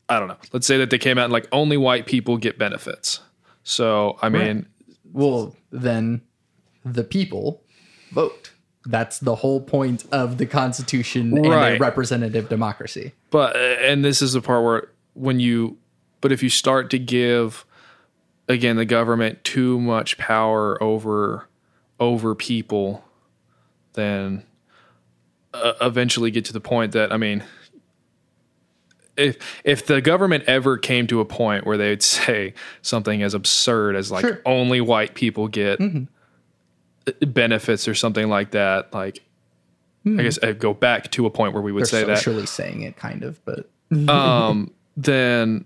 I 0.08 0.20
don't 0.20 0.28
know. 0.28 0.36
Let's 0.52 0.66
say 0.66 0.78
that 0.78 0.90
they 0.90 0.98
came 0.98 1.18
out 1.18 1.24
and 1.24 1.32
like 1.32 1.48
only 1.52 1.76
white 1.76 2.06
people 2.06 2.36
get 2.36 2.58
benefits. 2.58 3.20
So 3.62 4.18
I 4.22 4.28
mean 4.28 4.66
Well, 5.12 5.54
then 5.70 6.22
the 6.92 7.04
people 7.04 7.62
vote. 8.12 8.52
That's 8.84 9.18
the 9.18 9.34
whole 9.34 9.60
point 9.60 10.04
of 10.12 10.38
the 10.38 10.46
Constitution 10.46 11.36
and 11.36 11.46
a 11.46 11.76
representative 11.78 12.48
democracy. 12.48 13.12
But 13.30 13.56
and 13.56 14.04
this 14.04 14.22
is 14.22 14.34
the 14.34 14.40
part 14.40 14.64
where 14.64 14.88
when 15.14 15.40
you 15.40 15.76
but 16.20 16.30
if 16.30 16.42
you 16.42 16.48
start 16.48 16.88
to 16.90 16.98
give 16.98 17.64
again 18.48 18.76
the 18.76 18.84
government 18.84 19.42
too 19.42 19.80
much 19.80 20.16
power 20.18 20.80
over 20.82 21.48
over 21.98 22.34
people 22.36 23.02
then 23.94 24.44
uh, 25.54 25.72
eventually 25.80 26.30
get 26.30 26.44
to 26.44 26.52
the 26.52 26.60
point 26.60 26.92
that 26.92 27.12
I 27.12 27.16
mean 27.16 27.42
if 29.16 29.38
if 29.64 29.86
the 29.86 30.00
government 30.00 30.44
ever 30.46 30.76
came 30.76 31.06
to 31.06 31.20
a 31.20 31.24
point 31.24 31.66
where 31.66 31.76
they'd 31.78 32.02
say 32.02 32.54
something 32.82 33.22
as 33.22 33.34
absurd 33.34 33.96
as 33.96 34.10
like 34.10 34.20
Sure. 34.24 34.40
only 34.44 34.80
white 34.80 35.14
people 35.14 35.48
get 35.48 35.80
benefits 37.20 37.86
or 37.86 37.94
something 37.94 38.28
like 38.28 38.50
that 38.50 38.92
like 38.92 39.22
I 40.06 40.22
guess 40.22 40.38
I'd 40.40 40.60
go 40.60 40.72
back 40.72 41.10
to 41.12 41.26
a 41.26 41.30
point 41.30 41.52
where 41.52 41.62
we 41.62 41.72
would 41.72 41.82
They're 41.82 42.02
say 42.02 42.04
that 42.04 42.18
socially 42.18 42.46
saying 42.46 42.82
it, 42.82 42.96
kind 42.96 43.24
of, 43.24 43.44
but 43.44 43.68
um, 44.08 44.72
then 44.96 45.64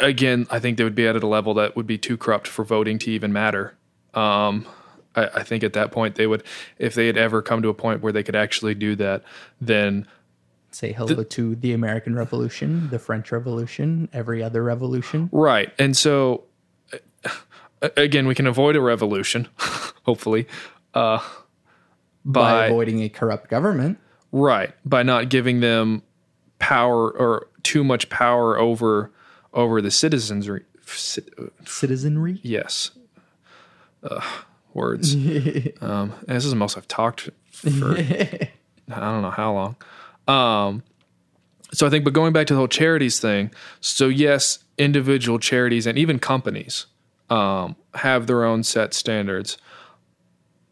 again, 0.00 0.46
I 0.50 0.58
think 0.58 0.78
they 0.78 0.84
would 0.84 0.94
be 0.94 1.06
at 1.06 1.16
a 1.16 1.26
level 1.26 1.54
that 1.54 1.76
would 1.76 1.86
be 1.86 1.98
too 1.98 2.16
corrupt 2.16 2.46
for 2.46 2.64
voting 2.64 2.98
to 3.00 3.10
even 3.10 3.32
matter. 3.32 3.74
Um, 4.12 4.66
I, 5.16 5.26
I 5.26 5.42
think 5.42 5.64
at 5.64 5.72
that 5.72 5.92
point 5.92 6.16
they 6.16 6.26
would, 6.26 6.44
if 6.78 6.94
they 6.94 7.06
had 7.06 7.16
ever 7.16 7.42
come 7.42 7.62
to 7.62 7.68
a 7.68 7.74
point 7.74 8.02
where 8.02 8.12
they 8.12 8.22
could 8.22 8.36
actually 8.36 8.74
do 8.74 8.94
that, 8.96 9.22
then 9.60 10.06
say 10.70 10.92
hello 10.92 11.22
to 11.22 11.54
the 11.56 11.72
American 11.72 12.14
Revolution, 12.14 12.90
the 12.90 12.98
French 12.98 13.32
Revolution, 13.32 14.08
every 14.12 14.42
other 14.42 14.62
revolution. 14.62 15.30
right. 15.32 15.72
And 15.78 15.96
so 15.96 16.44
again, 17.96 18.26
we 18.26 18.34
can 18.34 18.46
avoid 18.46 18.76
a 18.76 18.80
revolution, 18.80 19.48
hopefully, 20.04 20.46
uh, 20.94 21.18
by 22.24 22.52
by, 22.52 22.66
avoiding 22.66 23.02
a 23.02 23.08
corrupt 23.08 23.48
government. 23.48 23.98
right 24.32 24.72
by 24.84 25.02
not 25.02 25.28
giving 25.28 25.60
them 25.60 26.02
power 26.58 27.10
or 27.10 27.48
too 27.62 27.84
much 27.84 28.08
power 28.08 28.58
over 28.58 29.10
over 29.52 29.80
the 29.80 29.90
citizens. 29.90 30.48
Citizenry. 31.66 32.40
Yes. 32.42 32.90
Uh, 34.02 34.20
words. 34.74 35.14
um, 35.80 36.12
this 36.26 36.44
is 36.44 36.50
the 36.50 36.56
most 36.56 36.76
I've 36.76 36.88
talked 36.88 37.30
for 37.50 37.96
I 37.98 39.00
don't 39.00 39.22
know 39.22 39.30
how 39.30 39.52
long. 39.52 39.76
Um, 40.26 40.82
so 41.72 41.86
I 41.86 41.90
think, 41.90 42.04
but 42.04 42.12
going 42.12 42.32
back 42.32 42.46
to 42.48 42.54
the 42.54 42.58
whole 42.58 42.68
charities 42.68 43.18
thing, 43.18 43.50
so 43.80 44.08
yes, 44.08 44.58
individual 44.78 45.38
charities 45.38 45.86
and 45.86 45.98
even 45.98 46.18
companies 46.18 46.86
um, 47.30 47.76
have 47.94 48.26
their 48.26 48.44
own 48.44 48.62
set 48.62 48.94
standards. 48.94 49.58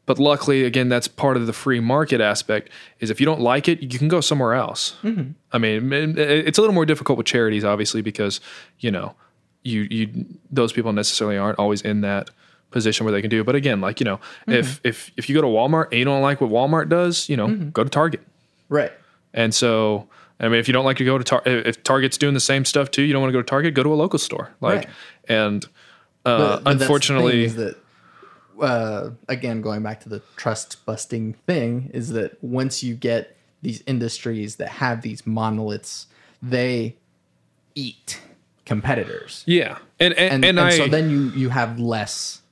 But 0.05 0.19
luckily, 0.19 0.65
again, 0.65 0.89
that's 0.89 1.07
part 1.07 1.37
of 1.37 1.47
the 1.47 1.53
free 1.53 1.79
market 1.81 2.21
aspect. 2.21 2.71
Is 2.99 3.09
if 3.11 3.21
you 3.21 3.27
don't 3.27 3.41
like 3.41 3.69
it, 3.69 3.81
you 3.83 3.99
can 3.99 4.09
go 4.09 4.21
somewhere 4.21 4.55
else. 4.55 4.97
Mm-hmm. 5.05 5.31
I 5.53 5.59
mean, 5.59 5.93
it's 6.19 6.59
a 6.59 6.61
little 6.61 6.75
more 6.75 6.85
difficult 6.85 7.19
with 7.19 7.27
charities, 7.27 7.65
obviously, 7.65 8.03
because 8.03 8.41
you 8.81 8.91
know, 8.91 9.15
you 9.63 9.83
you 9.91 10.27
those 10.51 10.73
people 10.73 10.93
necessarily 10.93 11.39
aren't 11.39 11.59
always 11.59 11.83
in 11.83 12.01
that 12.01 12.31
position 12.73 13.05
where 13.07 13.13
they 13.13 13.21
can 13.21 13.31
do. 13.31 13.41
it. 13.43 13.45
But 13.45 13.55
again, 13.55 13.81
like 13.81 14.01
you 14.01 14.05
know, 14.05 14.17
Mm-hmm. 14.17 14.53
if 14.55 14.81
if 14.83 15.13
if 15.17 15.29
you 15.29 15.37
go 15.37 15.41
to 15.41 15.47
Walmart 15.47 15.87
and 15.93 15.99
you 16.01 16.05
don't 16.05 16.21
like 16.23 16.41
what 16.41 16.51
Walmart 16.51 16.89
does, 16.89 17.29
you 17.29 17.37
know, 17.37 17.47
Mm-hmm. 17.47 17.71
go 17.71 17.85
to 17.85 17.91
Target. 17.91 18.21
Right. 18.69 18.91
And 19.33 19.55
so, 19.55 20.09
I 20.41 20.49
mean, 20.49 20.59
if 20.59 20.67
you 20.67 20.75
don't 20.75 20.85
like 20.85 20.97
to 20.97 21.05
go 21.05 21.17
to 21.17 21.23
Target, 21.25 21.67
if 21.67 21.85
Target's 21.85 22.19
doing 22.19 22.35
the 22.35 22.41
same 22.41 22.65
stuff 22.65 22.91
too, 22.91 23.03
you 23.03 23.13
don't 23.13 23.23
want 23.23 23.31
to 23.31 23.39
go 23.39 23.41
to 23.43 23.47
Target, 23.49 23.75
go 23.75 23.85
to 23.85 23.93
a 23.93 23.95
local 23.95 24.19
store. 24.19 24.51
Like, 24.61 24.79
Right. 24.79 24.89
and 25.29 25.65
uh, 26.25 26.39
But- 26.39 26.39
but 26.39 26.65
that's 26.65 26.65
the 26.65 26.71
thing 26.71 26.83
unfortunately, 26.83 27.45
is 27.45 27.57
that 27.57 27.77
uh, 28.61 29.11
again 29.29 29.61
going 29.61 29.83
back 29.83 30.01
to 30.03 30.09
the 30.09 30.21
trust 30.37 30.85
busting 30.87 31.35
thing 31.47 31.91
is 31.93 32.11
that 32.11 32.43
once 32.43 32.83
you 32.83 32.95
get 32.95 33.37
these 33.63 33.83
industries 33.87 34.57
that 34.57 34.69
have 34.69 35.03
these 35.03 35.27
monoliths, 35.27 36.07
they 36.43 36.97
eat 37.75 38.21
competitors, 38.67 39.43
yeah, 39.47 39.79
and 39.99 40.13
and, 40.15 40.33
and, 40.33 40.45
and, 40.45 40.59
and, 40.59 40.61
I 40.61 40.71
so 40.77 40.87
then 40.87 41.11
you 41.11 41.31
you 41.31 41.49
have 41.49 41.79
less 41.81 42.43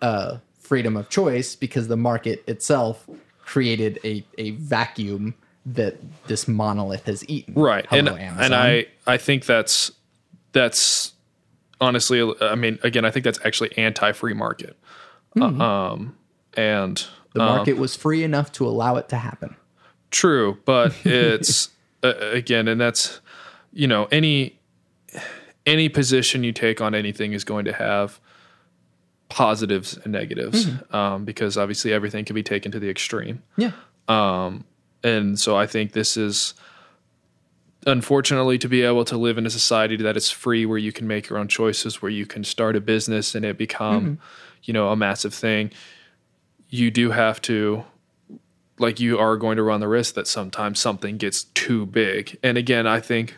uh, 0.00 0.38
freedom 0.60 0.96
of 0.96 1.08
choice 1.08 1.56
because 1.56 1.88
the 1.88 1.96
market 1.96 2.44
itself 2.46 3.08
created 3.44 3.98
a 4.04 4.24
a 4.38 4.50
vacuum 4.52 5.34
that 5.66 5.96
this 6.28 6.48
monolith 6.48 7.04
has 7.06 7.28
eaten. 7.28 7.54
right, 7.54 7.86
and 7.90 8.08
Amazon. 8.08 8.38
and 8.40 8.54
I 8.54 8.86
I 9.06 9.16
think 9.16 9.44
that's 9.46 9.92
that's 10.52 11.12
honestly, 11.82 12.22
I 12.40 12.54
mean, 12.54 12.78
again, 12.82 13.04
I 13.04 13.10
think 13.10 13.24
that's 13.24 13.40
actually 13.44 13.76
anti-free 13.76 14.32
market. 14.34 14.78
Uh, 15.38 15.44
um, 15.44 16.16
and 16.54 17.04
the 17.34 17.40
market 17.40 17.74
was 17.78 17.96
free 17.96 18.22
enough 18.22 18.52
to 18.52 18.66
allow 18.66 18.96
it 18.96 19.08
to 19.10 19.16
happen. 19.16 19.56
True, 20.10 20.58
but 20.64 20.94
it's 21.04 21.70
uh, 22.02 22.14
again, 22.20 22.68
and 22.68 22.80
that's 22.80 23.20
you 23.72 23.86
know 23.86 24.06
any 24.12 24.58
any 25.66 25.88
position 25.88 26.44
you 26.44 26.52
take 26.52 26.80
on 26.80 26.94
anything 26.94 27.32
is 27.32 27.44
going 27.44 27.64
to 27.64 27.72
have 27.72 28.20
positives 29.28 29.96
and 29.96 30.12
negatives 30.12 30.68
um, 30.90 31.24
because 31.24 31.56
obviously 31.56 31.92
everything 31.92 32.24
can 32.24 32.34
be 32.34 32.42
taken 32.42 32.70
to 32.72 32.78
the 32.78 32.90
extreme, 32.90 33.42
Yeah. 33.56 33.72
and 34.08 35.38
so 35.38 35.56
I 35.56 35.66
think 35.66 35.92
this 35.92 36.16
is 36.16 36.54
unfortunately 37.86 38.58
to 38.58 38.68
be 38.68 38.82
able 38.82 39.04
to 39.04 39.16
live 39.16 39.38
in 39.38 39.46
a 39.46 39.50
society 39.50 39.96
that 39.96 40.16
is 40.16 40.30
free 40.30 40.64
where 40.64 40.78
you 40.78 40.92
can 40.92 41.06
make 41.06 41.28
your 41.28 41.38
own 41.38 41.48
choices 41.48 42.00
where 42.00 42.10
you 42.10 42.26
can 42.26 42.44
start 42.44 42.76
a 42.76 42.80
business 42.80 43.34
and 43.34 43.44
it 43.44 43.58
become 43.58 44.02
mm-hmm. 44.02 44.22
you 44.62 44.72
know 44.72 44.88
a 44.88 44.96
massive 44.96 45.34
thing 45.34 45.70
you 46.68 46.90
do 46.90 47.10
have 47.10 47.40
to 47.42 47.84
like 48.78 48.98
you 48.98 49.18
are 49.18 49.36
going 49.36 49.56
to 49.56 49.62
run 49.62 49.80
the 49.80 49.88
risk 49.88 50.14
that 50.14 50.26
sometimes 50.26 50.78
something 50.80 51.16
gets 51.16 51.44
too 51.44 51.86
big. 51.86 52.38
And 52.42 52.58
again, 52.58 52.86
I 52.86 53.00
think 53.00 53.36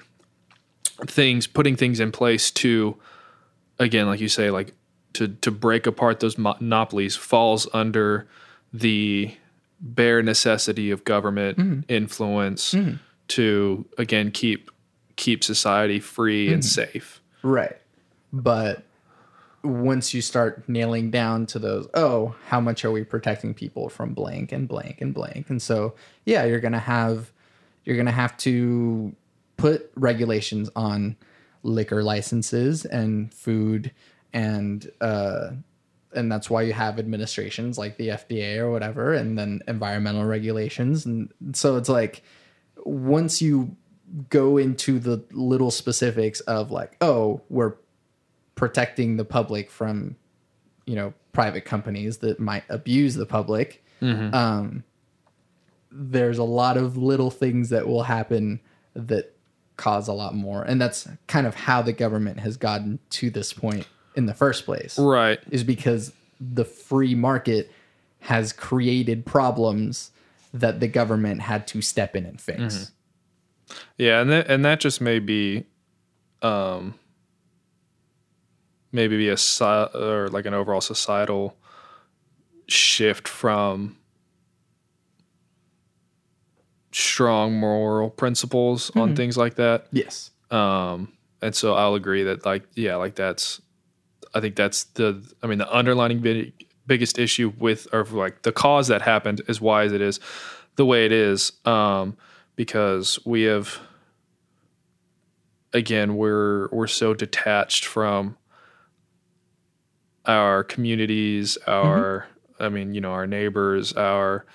things 1.07 1.47
putting 1.47 1.77
things 1.77 2.01
in 2.01 2.13
place 2.13 2.51
to 2.53 2.97
again, 3.79 4.07
like 4.07 4.21
you 4.21 4.29
say, 4.29 4.51
like 4.51 4.73
to 5.15 5.29
to 5.29 5.51
break 5.51 5.87
apart 5.87 6.21
those 6.21 6.39
monopolies 6.39 7.17
falls 7.17 7.69
under 7.73 8.27
the 8.73 9.35
bare 9.81 10.23
necessity 10.23 10.91
of 10.91 11.05
government 11.05 11.59
mm-hmm. 11.59 11.81
influence 11.89 12.75
mm-hmm. 12.75 12.97
To 13.29 13.85
again 13.99 14.31
keep 14.31 14.71
keep 15.17 15.45
society 15.45 16.01
free 16.01 16.53
and 16.53 16.65
safe. 16.65 17.21
Right. 17.43 17.77
But 18.33 18.85
once 19.63 20.13
you 20.13 20.21
start 20.21 20.69
nailing 20.69 21.11
down 21.11 21.47
to 21.47 21.59
those, 21.59 21.89
oh, 21.95 22.35
how 22.49 22.61
much 22.61 22.85
are 22.85 22.91
we 22.91 23.05
protecting 23.05 23.55
people 23.55 23.89
from 23.89 24.13
blank 24.13 24.53
and 24.53 24.69
blank 24.69 25.01
and 25.01 25.15
blank? 25.15 25.49
And 25.49 25.63
so, 25.63 25.95
yeah, 26.25 26.45
you're 26.45 26.61
going 26.61 26.73
to 26.73 26.79
have 26.79 27.33
you're 27.85 27.97
going 27.97 28.07
to 28.07 28.13
have 28.13 28.37
to 28.39 29.15
put 29.57 29.91
regulations 29.95 30.71
on 30.75 31.17
liquor 31.63 32.03
licenses 32.03 32.85
and 32.85 33.33
food 33.33 33.91
and 34.33 34.91
uh 35.01 35.51
and 36.15 36.31
that's 36.31 36.51
why 36.51 36.63
you 36.63 36.73
have 36.73 36.99
administrations 36.99 37.79
like 37.79 37.97
the 37.97 38.09
FDA 38.09 38.59
or 38.59 38.71
whatever 38.71 39.15
and 39.15 39.39
then 39.39 39.61
environmental 39.67 40.25
regulations 40.25 41.07
and 41.07 41.33
so 41.55 41.77
it's 41.77 41.89
like 41.89 42.23
once 42.85 43.43
you 43.43 43.77
go 44.29 44.57
into 44.59 44.99
the 44.99 45.25
little 45.33 45.71
specifics 45.71 46.41
of 46.41 46.71
like 46.71 46.97
oh 47.01 47.41
we're 47.49 47.75
protecting 48.55 49.17
the 49.17 49.25
public 49.25 49.71
from 49.71 50.17
you 50.87 50.95
know 50.95 51.13
private 51.33 51.65
companies 51.65 52.19
that 52.19 52.39
might 52.39 52.63
abuse 52.69 53.15
the 53.15 53.27
public 53.27 53.85
um 54.35 54.85
there's 55.91 56.39
a 56.39 56.45
lot 56.45 56.77
of 56.77 56.97
little 56.97 57.31
things 57.31 57.71
that 57.71 57.87
will 57.87 58.03
happen 58.03 58.61
that 58.95 59.35
cause 59.77 60.09
a 60.09 60.13
lot 60.13 60.35
more. 60.35 60.63
And 60.63 60.81
that's 60.81 61.09
kind 61.27 61.47
of 61.47 61.55
how 61.55 61.83
the 61.83 61.93
government 61.93 62.41
has 62.41 62.57
gotten 62.57 62.99
to 63.11 63.31
this 63.31 63.53
point 63.53 63.87
in 64.15 64.27
the 64.27 64.35
first 64.35 64.65
place. 64.65 64.99
Right. 64.99 65.41
is 65.51 65.65
because 65.65 66.13
the 66.41 66.65
free 66.65 67.15
market 67.15 67.73
has 68.21 68.53
created 68.53 69.27
problems 69.27 70.11
that 70.55 70.81
the 70.81 70.89
government 70.89 71.43
had 71.43 71.67
to 71.67 71.83
step 71.83 72.17
in 72.17 72.25
and 72.25 72.41
fix. 72.41 72.93
Yeah, 73.99 74.21
and 74.21 74.31
that 74.31 74.49
and 74.49 74.65
that 74.65 74.81
just 74.81 75.01
may 75.01 75.19
be, 75.19 75.67
um, 76.43 76.95
maybe 78.93 79.17
be 79.17 79.29
a 79.29 79.37
or 79.95 80.29
like 80.29 80.47
an 80.47 80.55
overall 80.55 80.81
societal 80.81 81.57
shift 82.69 83.29
from 83.29 83.97
strong 86.93 87.55
moral 87.55 88.09
principles 88.09 88.95
on 88.95 89.17
things 89.17 89.37
like 89.37 89.57
that. 89.57 89.87
Yes. 89.91 90.31
Um, 90.51 91.13
and 91.43 91.55
so 91.55 91.75
I'll 91.75 91.95
agree 91.95 92.23
that 92.23 92.47
like 92.47 92.65
yeah, 92.75 92.97
like 92.97 93.17
that's 93.17 93.61
I 94.35 94.41
think 94.41 94.57
that's 94.57 94.85
the 94.85 95.23
I 95.43 95.47
mean 95.47 95.59
the 95.59 95.75
underlining 95.75 96.21
big, 96.21 96.53
biggest 96.87 97.19
issue 97.19 97.53
with 97.59 97.87
or 97.93 98.05
like 98.05 98.43
the 98.43 98.53
cause 98.53 98.89
that 98.89 99.03
happened 99.03 99.41
is 99.49 99.61
why 99.61 99.85
it 99.85 100.01
is 100.01 100.21
the 100.77 100.85
way 100.85 101.07
it 101.07 101.13
is 101.13 101.53
um, 101.65 102.17
because 102.57 103.19
we 103.25 103.43
have 103.43 103.79
again 105.73 106.17
we're 106.17 106.69
we're 106.71 106.87
so 106.87 107.15
detached 107.15 107.85
from 107.85 108.37
our 110.27 110.65
communities 110.65 111.57
our 111.67 112.27
I 112.59 112.69
mean 112.69 112.95
you 112.95 113.01
know 113.01 113.13
our 113.13 113.27
neighbors 113.27 113.93
our 113.95 114.47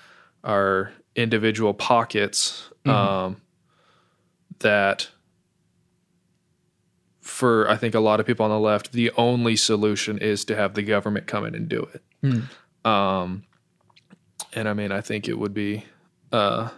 our 0.44 0.92
individual 1.16 1.74
pockets 1.74 2.70
um, 2.86 3.40
that 4.60 5.08
for 7.40 7.68
I 7.68 7.76
think 7.76 7.94
a 7.94 8.00
lot 8.00 8.20
of 8.20 8.26
people 8.26 8.44
on 8.44 8.50
the 8.50 8.60
left, 8.60 8.92
the 8.92 9.10
only 9.16 9.56
solution 9.56 10.18
is 10.18 10.44
to 10.44 10.54
have 10.54 10.74
the 10.74 10.82
government 10.82 11.26
come 11.26 11.46
in 11.46 11.54
and 11.54 11.68
do 11.68 11.88
it. 11.94 12.02
Um, 12.86 13.44
and 14.52 14.68
I 14.68 14.74
mean, 14.74 14.92
I 14.92 15.00
think 15.00 15.26
it 15.26 15.38
would 15.38 15.54
be, 15.54 15.84
uh, 16.32 16.68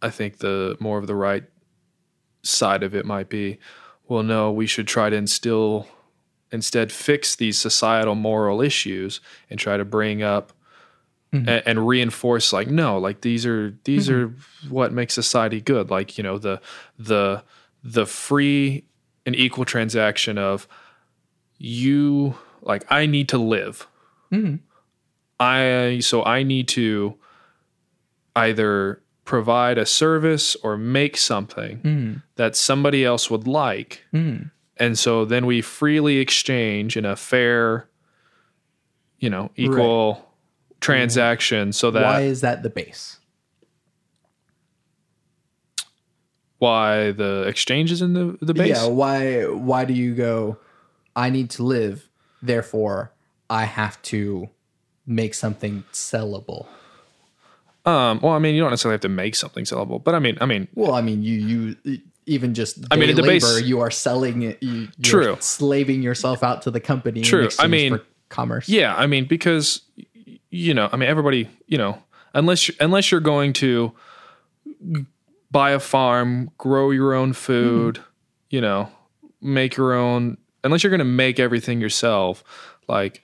I 0.00 0.10
think 0.10 0.38
the 0.38 0.76
more 0.78 0.96
of 0.98 1.08
the 1.08 1.16
right 1.16 1.44
side 2.42 2.84
of 2.84 2.94
it 2.94 3.04
might 3.04 3.28
be, 3.28 3.58
well, 4.06 4.22
no, 4.22 4.52
we 4.52 4.66
should 4.66 4.86
try 4.86 5.10
to 5.10 5.16
instill, 5.16 5.88
instead, 6.52 6.92
fix 6.92 7.34
these 7.34 7.58
societal 7.58 8.14
moral 8.14 8.62
issues 8.62 9.20
and 9.50 9.58
try 9.58 9.76
to 9.76 9.84
bring 9.84 10.22
up 10.22 10.52
and, 11.32 11.62
and 11.66 11.86
reinforce 11.86 12.54
like 12.54 12.68
no 12.68 12.98
like 12.98 13.20
these 13.20 13.44
are 13.44 13.76
these 13.84 14.08
are 14.08 14.32
what 14.70 14.92
makes 14.92 15.12
society 15.12 15.60
good. 15.60 15.90
Like 15.90 16.16
you 16.16 16.24
know 16.24 16.38
the 16.38 16.58
the 16.98 17.42
the 17.82 18.06
free 18.06 18.84
and 19.26 19.34
equal 19.36 19.64
transaction 19.64 20.38
of 20.38 20.66
you 21.58 22.36
like 22.62 22.84
i 22.90 23.06
need 23.06 23.28
to 23.28 23.38
live. 23.38 23.86
Mm-hmm. 24.32 24.56
I 25.40 26.00
so 26.00 26.24
i 26.24 26.42
need 26.42 26.68
to 26.68 27.16
either 28.36 29.02
provide 29.24 29.76
a 29.78 29.86
service 29.86 30.56
or 30.62 30.76
make 30.76 31.16
something 31.16 31.78
mm-hmm. 31.78 32.14
that 32.36 32.56
somebody 32.56 33.04
else 33.04 33.30
would 33.30 33.46
like. 33.46 34.04
Mm-hmm. 34.14 34.44
And 34.78 34.98
so 34.98 35.24
then 35.24 35.44
we 35.44 35.60
freely 35.60 36.18
exchange 36.18 36.96
in 36.96 37.04
a 37.04 37.16
fair 37.16 37.88
you 39.18 39.28
know 39.28 39.50
equal 39.56 40.24
transaction 40.80 41.72
so 41.72 41.90
that 41.90 42.02
Why 42.02 42.20
is 42.22 42.40
that 42.40 42.62
the 42.62 42.70
base? 42.70 43.17
Why 46.58 47.12
the 47.12 47.42
exchange 47.46 47.92
is 47.92 48.02
in 48.02 48.12
the 48.14 48.36
the 48.40 48.54
base. 48.54 48.68
Yeah, 48.70 48.86
why 48.88 49.44
why 49.46 49.84
do 49.84 49.92
you 49.94 50.14
go 50.14 50.58
I 51.16 51.30
need 51.30 51.50
to 51.50 51.62
live, 51.64 52.08
therefore 52.42 53.12
I 53.50 53.64
have 53.64 54.00
to 54.02 54.48
make 55.06 55.34
something 55.34 55.84
sellable. 55.92 56.66
Um, 57.86 58.20
well, 58.22 58.32
I 58.34 58.38
mean, 58.38 58.54
you 58.54 58.60
don't 58.60 58.70
necessarily 58.70 58.94
have 58.94 59.00
to 59.02 59.08
make 59.08 59.34
something 59.34 59.64
sellable, 59.64 60.02
but 60.02 60.14
I 60.14 60.18
mean, 60.18 60.36
I 60.40 60.46
mean, 60.46 60.68
Well, 60.74 60.92
I 60.94 61.00
mean, 61.00 61.22
you 61.22 61.76
you 61.84 61.98
even 62.26 62.52
just 62.52 62.78
I 62.90 62.96
mean, 62.96 63.08
at 63.08 63.16
the 63.16 63.22
base- 63.22 63.62
you 63.62 63.80
are 63.80 63.90
selling 63.90 64.42
it. 64.42 64.62
You, 64.62 64.88
you're 64.98 65.22
True. 65.22 65.36
slaving 65.40 66.02
yourself 66.02 66.42
out 66.42 66.62
to 66.62 66.70
the 66.70 66.80
company. 66.80 67.20
in 67.20 67.24
True. 67.24 67.48
I 67.58 67.66
mean, 67.66 67.96
for 67.96 68.04
commerce. 68.28 68.68
yeah, 68.68 68.94
I 68.94 69.06
mean, 69.06 69.24
because 69.24 69.80
you 70.50 70.74
know, 70.74 70.90
I 70.92 70.96
mean, 70.96 71.08
everybody, 71.08 71.48
you 71.66 71.78
know, 71.78 72.02
unless 72.34 72.68
you 72.68 72.74
unless 72.80 73.10
you're 73.10 73.20
going 73.22 73.54
to 73.54 73.92
buy 75.50 75.70
a 75.70 75.80
farm, 75.80 76.50
grow 76.58 76.90
your 76.90 77.14
own 77.14 77.32
food, 77.32 77.98
hmm. 77.98 78.02
you 78.50 78.60
know, 78.60 78.90
make 79.40 79.76
your 79.76 79.94
own, 79.94 80.36
unless 80.64 80.82
you're 80.82 80.90
going 80.90 80.98
to 80.98 81.04
make 81.04 81.38
everything 81.38 81.80
yourself, 81.80 82.44
like 82.88 83.22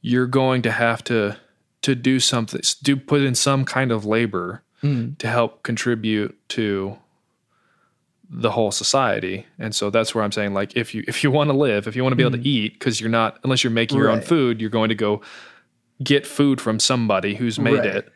you're 0.00 0.26
going 0.26 0.62
to 0.62 0.70
have 0.70 1.02
to 1.04 1.36
to 1.82 1.94
do 1.94 2.20
something, 2.20 2.60
do 2.82 2.94
put 2.94 3.22
in 3.22 3.34
some 3.34 3.64
kind 3.64 3.90
of 3.90 4.04
labor 4.04 4.62
hmm. 4.82 5.12
to 5.18 5.26
help 5.26 5.62
contribute 5.62 6.38
to 6.50 6.98
the 8.28 8.50
whole 8.50 8.70
society. 8.70 9.46
And 9.58 9.74
so 9.74 9.90
that's 9.90 10.14
where 10.14 10.22
I'm 10.22 10.30
saying 10.30 10.54
like 10.54 10.76
if 10.76 10.94
you 10.94 11.04
if 11.08 11.24
you 11.24 11.30
want 11.30 11.48
to 11.50 11.56
live, 11.56 11.88
if 11.88 11.96
you 11.96 12.02
want 12.02 12.12
to 12.12 12.16
be 12.16 12.22
able 12.22 12.32
to 12.32 12.38
hmm. 12.38 12.46
eat 12.46 12.80
cuz 12.80 13.00
you're 13.00 13.10
not 13.10 13.38
unless 13.44 13.64
you're 13.64 13.72
making 13.72 13.98
your 13.98 14.10
own 14.10 14.20
food, 14.20 14.60
you're 14.60 14.70
going 14.70 14.90
to 14.90 14.94
go 14.94 15.20
get 16.02 16.26
food 16.26 16.60
from 16.60 16.78
somebody 16.78 17.34
who's 17.34 17.58
made 17.58 17.78
Right. 17.78 17.86
it. 17.86 18.12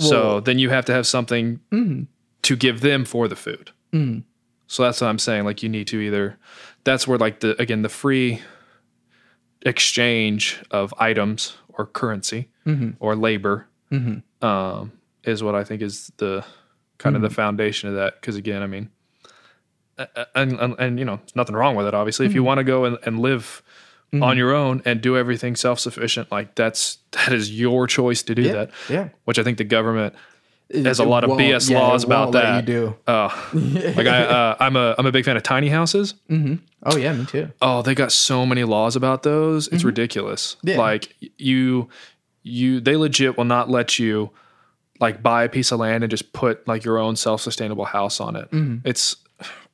so 0.00 0.40
then 0.40 0.58
you 0.58 0.70
have 0.70 0.84
to 0.86 0.92
have 0.92 1.06
something 1.06 1.60
to 2.48 2.56
give 2.56 2.80
them 2.80 3.04
for 3.04 3.28
the 3.28 3.36
food. 3.36 3.72
Mm. 3.92 4.22
So 4.68 4.82
that's 4.82 5.02
what 5.02 5.08
I'm 5.08 5.18
saying 5.18 5.44
like 5.44 5.62
you 5.62 5.68
need 5.68 5.86
to 5.88 6.00
either 6.00 6.38
that's 6.84 7.06
where 7.06 7.18
like 7.18 7.40
the 7.40 7.60
again 7.60 7.82
the 7.82 7.90
free 7.90 8.40
exchange 9.62 10.62
of 10.70 10.94
items 10.98 11.58
or 11.68 11.84
currency 11.84 12.48
mm-hmm. 12.66 12.92
or 13.00 13.14
labor 13.14 13.66
mm-hmm. 13.92 14.46
um, 14.46 14.92
is 15.24 15.42
what 15.42 15.54
I 15.54 15.62
think 15.62 15.82
is 15.82 16.10
the 16.16 16.42
kind 16.96 17.16
of 17.16 17.22
the 17.22 17.28
mm-hmm. 17.28 17.34
foundation 17.34 17.90
of 17.90 17.96
that. 17.96 18.14
Because 18.18 18.36
again, 18.36 18.62
I 18.62 18.66
mean, 18.66 18.88
and, 20.34 20.58
and 20.58 20.74
and 20.78 20.98
you 20.98 21.04
know, 21.04 21.16
there's 21.16 21.36
nothing 21.36 21.54
wrong 21.54 21.76
with 21.76 21.86
it. 21.86 21.92
Obviously, 21.92 22.24
if 22.24 22.32
you 22.32 22.42
want 22.42 22.58
to 22.58 22.64
go 22.64 22.86
and, 22.86 22.96
and 23.04 23.20
live 23.20 23.62
on 24.22 24.38
your 24.38 24.54
own 24.54 24.80
and 24.86 25.02
do 25.02 25.18
everything 25.18 25.54
self 25.54 25.80
sufficient, 25.80 26.32
like 26.32 26.54
that's 26.54 26.98
that 27.12 27.32
is 27.34 27.58
your 27.58 27.86
choice 27.86 28.22
to 28.22 28.34
do 28.34 28.42
Yeah, 28.42 28.52
that. 28.52 28.70
yeah. 28.88 29.08
Which 29.24 29.38
I 29.38 29.42
think 29.42 29.58
the 29.58 29.64
government 29.64 30.14
It- 30.70 30.84
has 30.84 30.98
a 30.98 31.04
lot 31.04 31.24
of 31.24 31.30
BS 31.30 31.70
yeah, 31.70 31.78
laws 31.78 32.04
about 32.04 32.32
that. 32.32 32.56
You 32.56 32.74
do. 32.74 32.96
Oh, 33.06 33.50
like 33.54 34.06
I, 34.06 34.22
uh, 34.24 34.56
I'm 34.60 34.76
a 34.76 34.94
I'm 34.98 35.06
a 35.06 35.12
big 35.12 35.24
fan 35.24 35.36
of 35.36 35.42
tiny 35.42 35.68
houses. 35.70 36.12
Mm-hmm. 36.28 36.56
Oh 36.82 36.96
yeah, 36.98 37.12
me 37.14 37.24
too. 37.24 37.50
Oh, 37.62 37.80
they 37.82 37.94
got 37.94 38.12
so 38.12 38.44
many 38.44 38.64
laws 38.64 38.94
about 38.94 39.22
those. 39.22 39.68
It's 39.68 39.82
ridiculous. 39.84 40.56
Mm-hmm. 40.56 40.68
Yeah. 40.68 40.78
Like 40.78 41.14
you 41.38 41.88
you 42.42 42.80
they 42.80 42.96
legit 42.96 43.38
will 43.38 43.44
not 43.46 43.70
let 43.70 43.98
you 43.98 44.30
like 45.00 45.22
buy 45.22 45.44
a 45.44 45.48
piece 45.48 45.72
of 45.72 45.78
land 45.80 46.04
and 46.04 46.10
just 46.10 46.32
put 46.34 46.66
like 46.68 46.84
your 46.84 46.98
own 46.98 47.16
self-sustainable 47.16 47.86
house 47.86 48.20
on 48.20 48.36
it. 48.36 48.48
It's 48.84 49.16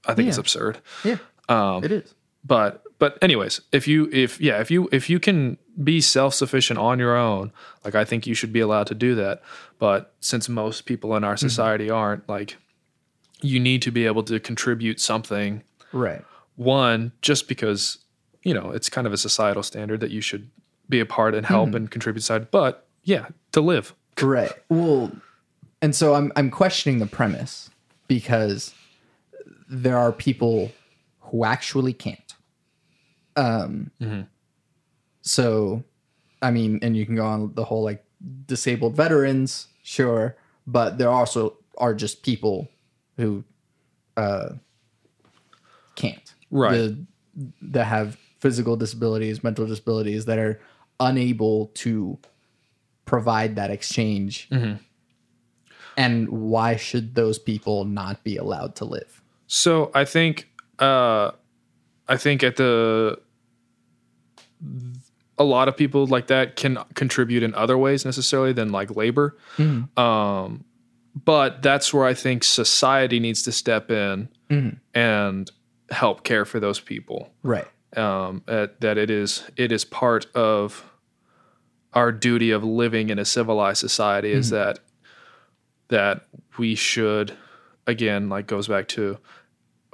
I 0.06 0.14
think 0.14 0.28
it's 0.28 0.36
Mm-hmm. 0.36 0.40
Absurd. 0.40 0.78
Yeah, 1.02 1.16
Um, 1.48 1.82
it 1.82 1.90
is. 1.90 2.14
But 2.44 2.83
but 3.04 3.18
anyways, 3.22 3.60
if 3.72 3.86
you 3.86 4.08
if 4.12 4.40
yeah, 4.40 4.60
if 4.60 4.70
you 4.70 4.88
if 4.92 5.10
you 5.10 5.18
can 5.20 5.58
be 5.82 6.00
self-sufficient 6.00 6.78
on 6.78 6.98
your 6.98 7.16
own, 7.16 7.52
like 7.84 7.94
I 7.94 8.04
think 8.04 8.26
you 8.26 8.34
should 8.34 8.52
be 8.52 8.60
allowed 8.60 8.86
to 8.86 8.94
do 8.94 9.14
that. 9.16 9.42
But 9.78 10.14
since 10.20 10.48
most 10.48 10.86
people 10.86 11.14
in 11.16 11.22
our 11.24 11.34
Mm-hmm. 11.34 11.46
society 11.48 11.90
aren't, 11.90 12.26
like 12.28 12.56
you 13.42 13.60
need 13.60 13.82
to 13.82 13.90
be 13.90 14.06
able 14.06 14.22
to 14.22 14.40
contribute 14.40 15.00
something 15.00 15.62
Right. 15.92 16.22
one 16.56 17.12
just 17.20 17.46
because 17.48 17.98
you 18.42 18.54
know 18.54 18.70
it's 18.70 18.88
kind 18.88 19.06
of 19.06 19.12
a 19.12 19.18
societal 19.18 19.62
standard 19.62 20.00
that 20.00 20.10
you 20.10 20.20
should 20.22 20.48
be 20.88 20.98
a 21.00 21.06
part 21.06 21.34
and 21.34 21.44
help 21.46 21.74
and 21.74 21.90
contribute 21.90 22.22
side 22.22 22.50
but 22.50 22.86
yeah 23.02 23.26
to 23.52 23.60
live 23.60 23.94
Right. 24.22 24.52
Well, 24.70 25.10
and 25.82 25.94
so 25.94 26.14
I'm 26.14 26.32
I'm 26.36 26.50
questioning 26.50 27.00
the 27.00 27.06
premise 27.06 27.68
because 28.08 28.72
there 29.68 29.98
are 29.98 30.12
people 30.12 30.70
who 31.20 31.44
actually 31.44 31.92
can't. 31.92 32.33
Um. 33.36 33.90
So, 35.22 35.82
I 36.42 36.50
mean, 36.50 36.78
and 36.82 36.96
you 36.96 37.06
can 37.06 37.16
go 37.16 37.24
on 37.24 37.54
the 37.54 37.64
whole 37.64 37.82
like 37.82 38.04
disabled 38.46 38.94
veterans, 38.94 39.68
sure, 39.82 40.36
but 40.66 40.98
there 40.98 41.08
also 41.08 41.56
are 41.78 41.94
just 41.94 42.22
people 42.22 42.68
who 43.16 43.42
uh 44.16 44.50
can't. 45.96 46.34
Right. 46.50 46.72
The, 46.72 47.06
that 47.62 47.84
have 47.86 48.16
physical 48.38 48.76
disabilities, 48.76 49.42
mental 49.42 49.66
disabilities 49.66 50.26
that 50.26 50.38
are 50.38 50.60
unable 51.00 51.68
to 51.74 52.18
provide 53.06 53.56
that 53.56 53.70
exchange. 53.70 54.48
And 55.96 56.28
why 56.28 56.76
should 56.76 57.14
those 57.14 57.38
people 57.38 57.84
not 57.84 58.22
be 58.24 58.36
allowed 58.36 58.76
to 58.76 58.84
live? 58.84 59.22
so 59.46 59.90
i 59.94 60.06
think 60.06 60.48
uh 60.78 61.30
i 62.08 62.16
think 62.16 62.42
at 62.42 62.56
the 62.56 63.18
a 65.38 65.44
lot 65.44 65.66
of 65.68 65.76
people 65.76 66.06
like 66.06 66.28
that 66.28 66.54
can 66.56 66.78
contribute 66.94 67.42
in 67.42 67.54
other 67.54 67.76
ways 67.76 68.04
necessarily 68.04 68.52
than 68.52 68.70
like 68.72 68.94
labor. 68.94 69.36
Um 69.96 70.64
but 71.24 71.62
that's 71.62 71.94
where 71.94 72.04
i 72.06 72.12
think 72.14 72.42
society 72.42 73.20
needs 73.20 73.42
to 73.44 73.52
step 73.52 73.88
in 73.90 74.28
and 74.94 75.50
help 75.90 76.24
care 76.24 76.44
for 76.44 76.58
those 76.60 76.80
people. 76.80 77.32
Right. 77.42 77.66
um, 77.96 78.42
at, 78.48 78.80
that 78.80 78.98
it 78.98 79.10
is 79.10 79.44
it 79.56 79.70
is 79.72 79.84
part 79.84 80.26
of 80.34 80.84
our 81.92 82.10
duty 82.10 82.50
of 82.50 82.64
living 82.64 83.10
in 83.10 83.18
a 83.20 83.24
civilized 83.24 83.78
society 83.78 84.32
is 84.32 84.50
that 84.50 84.80
that 85.88 86.26
we 86.58 86.74
should 86.74 87.32
again 87.86 88.28
like 88.28 88.46
goes 88.48 88.66
back 88.68 88.88
to 88.88 89.18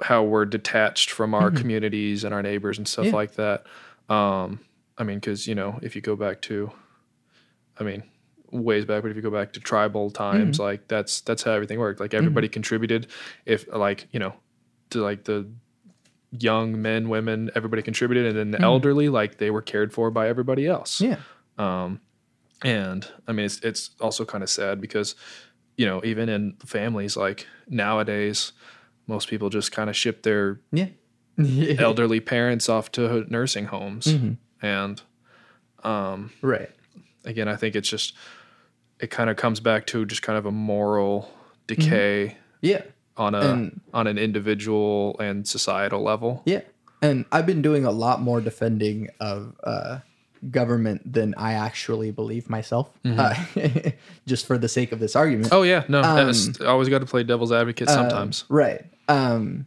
how 0.01 0.23
we're 0.23 0.45
detached 0.45 1.11
from 1.11 1.35
our 1.35 1.51
communities 1.51 2.23
and 2.23 2.33
our 2.33 2.41
neighbors 2.41 2.77
and 2.79 2.87
stuff 2.87 3.05
Yeah. 3.07 3.11
like 3.11 3.35
that 3.35 3.65
um, 4.11 4.59
i 4.97 5.03
mean 5.03 5.17
because 5.19 5.47
you 5.47 5.55
know 5.55 5.79
if 5.81 5.95
you 5.95 6.01
go 6.01 6.15
back 6.15 6.41
to 6.41 6.71
i 7.79 7.83
mean 7.83 8.03
ways 8.51 8.83
back 8.85 9.01
but 9.01 9.09
if 9.11 9.15
you 9.15 9.21
go 9.21 9.31
back 9.31 9.53
to 9.53 9.59
tribal 9.59 10.11
times 10.11 10.59
like 10.59 10.87
that's 10.87 11.21
that's 11.21 11.43
how 11.43 11.51
everything 11.53 11.79
worked 11.79 11.99
like 12.01 12.13
everybody 12.13 12.49
contributed 12.49 13.07
if 13.45 13.65
like 13.73 14.07
you 14.11 14.19
know 14.19 14.33
to 14.89 15.01
like 15.01 15.23
the 15.23 15.47
young 16.39 16.81
men, 16.81 17.09
women, 17.09 17.51
everybody 17.55 17.81
contributed, 17.81 18.25
and 18.25 18.37
then 18.37 18.51
the 18.51 18.61
elderly, 18.61 19.09
like 19.09 19.37
they 19.37 19.51
were 19.51 19.61
cared 19.61 19.93
for 19.93 20.09
by 20.11 20.29
everybody 20.29 20.65
else. 20.65 21.01
Yeah. 21.01 21.17
Um, 21.57 21.99
And 22.63 23.05
I 23.27 23.31
mean, 23.31 23.45
it's 23.45 23.59
it's 23.59 23.91
also 23.99 24.23
kind 24.23 24.43
of 24.43 24.49
sad 24.49 24.79
because, 24.79 25.15
you 25.77 25.85
know, 25.85 26.01
even 26.03 26.29
in 26.29 26.55
families, 26.65 27.17
like 27.17 27.47
nowadays, 27.67 28.53
most 29.07 29.27
people 29.29 29.49
just 29.49 29.71
kind 29.71 29.89
of 29.89 29.95
ship 29.95 30.23
their 30.23 30.59
Yeah. 30.71 30.89
yeah. 31.49 31.81
elderly 31.81 32.19
parents 32.19 32.69
off 32.69 32.91
to 32.93 33.25
nursing 33.29 33.65
homes, 33.65 34.07
and 34.61 35.01
Right. 35.83 36.69
again, 37.25 37.47
I 37.47 37.55
think 37.55 37.75
it's 37.75 37.89
just 37.89 38.13
it 38.99 39.09
kind 39.09 39.29
of 39.29 39.35
comes 39.37 39.59
back 39.59 39.87
to 39.87 40.05
just 40.05 40.21
kind 40.21 40.37
of 40.37 40.45
a 40.45 40.51
moral 40.51 41.31
decay 41.67 42.37
Yeah. 42.61 42.83
on 43.17 43.33
a 43.33 43.39
And- 43.39 43.81
on 43.93 44.05
an 44.07 44.17
individual 44.19 45.15
and 45.19 45.47
societal 45.47 46.03
level. 46.03 46.43
Yeah. 46.45 46.61
And 47.01 47.25
I've 47.31 47.47
been 47.47 47.63
doing 47.63 47.83
a 47.83 47.89
lot 47.89 48.21
more 48.21 48.41
defending 48.41 49.09
of 49.19 49.55
uh, 49.63 49.99
government 50.51 51.11
than 51.11 51.33
I 51.35 51.53
actually 51.53 52.11
believe 52.11 52.47
myself, 52.47 52.91
uh, 53.03 53.33
just 54.27 54.45
for 54.45 54.59
the 54.59 54.67
sake 54.69 54.91
of 54.91 54.99
this 54.99 55.15
argument. 55.15 55.49
Oh 55.51 55.63
yeah, 55.63 55.83
no, 55.87 56.01
I 56.01 56.31
always 56.67 56.89
got 56.89 56.99
to 56.99 57.07
play 57.07 57.23
devil's 57.23 57.51
advocate 57.51 57.89
sometimes. 57.89 58.45
Right. 58.49 58.85
Um, 59.07 59.65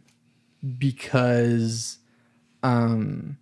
because 0.77 1.99
um, 2.63 3.37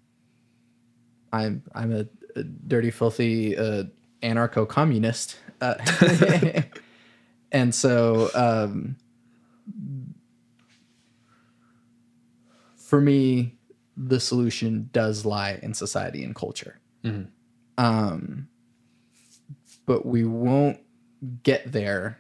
I'm 1.32 1.64
I'm 1.74 1.94
a, 1.94 2.06
a 2.36 2.44
dirty, 2.44 2.92
filthy 2.92 3.58
uh, 3.58 3.86
anarcho-communist, 4.22 5.38
uh, 5.62 5.76
and 7.52 7.74
so 7.74 8.30
um, 8.34 8.98
for 12.78 13.02
me, 13.02 13.58
the 13.98 14.20
solution 14.20 14.90
does 14.92 15.26
lie 15.26 15.60
in 15.62 15.74
society 15.74 16.24
and 16.24 16.36
culture. 16.36 16.80
Um, 17.78 18.48
but 19.86 20.06
we 20.06 20.26
won't 20.26 20.80
get 21.44 21.72
there 21.72 22.20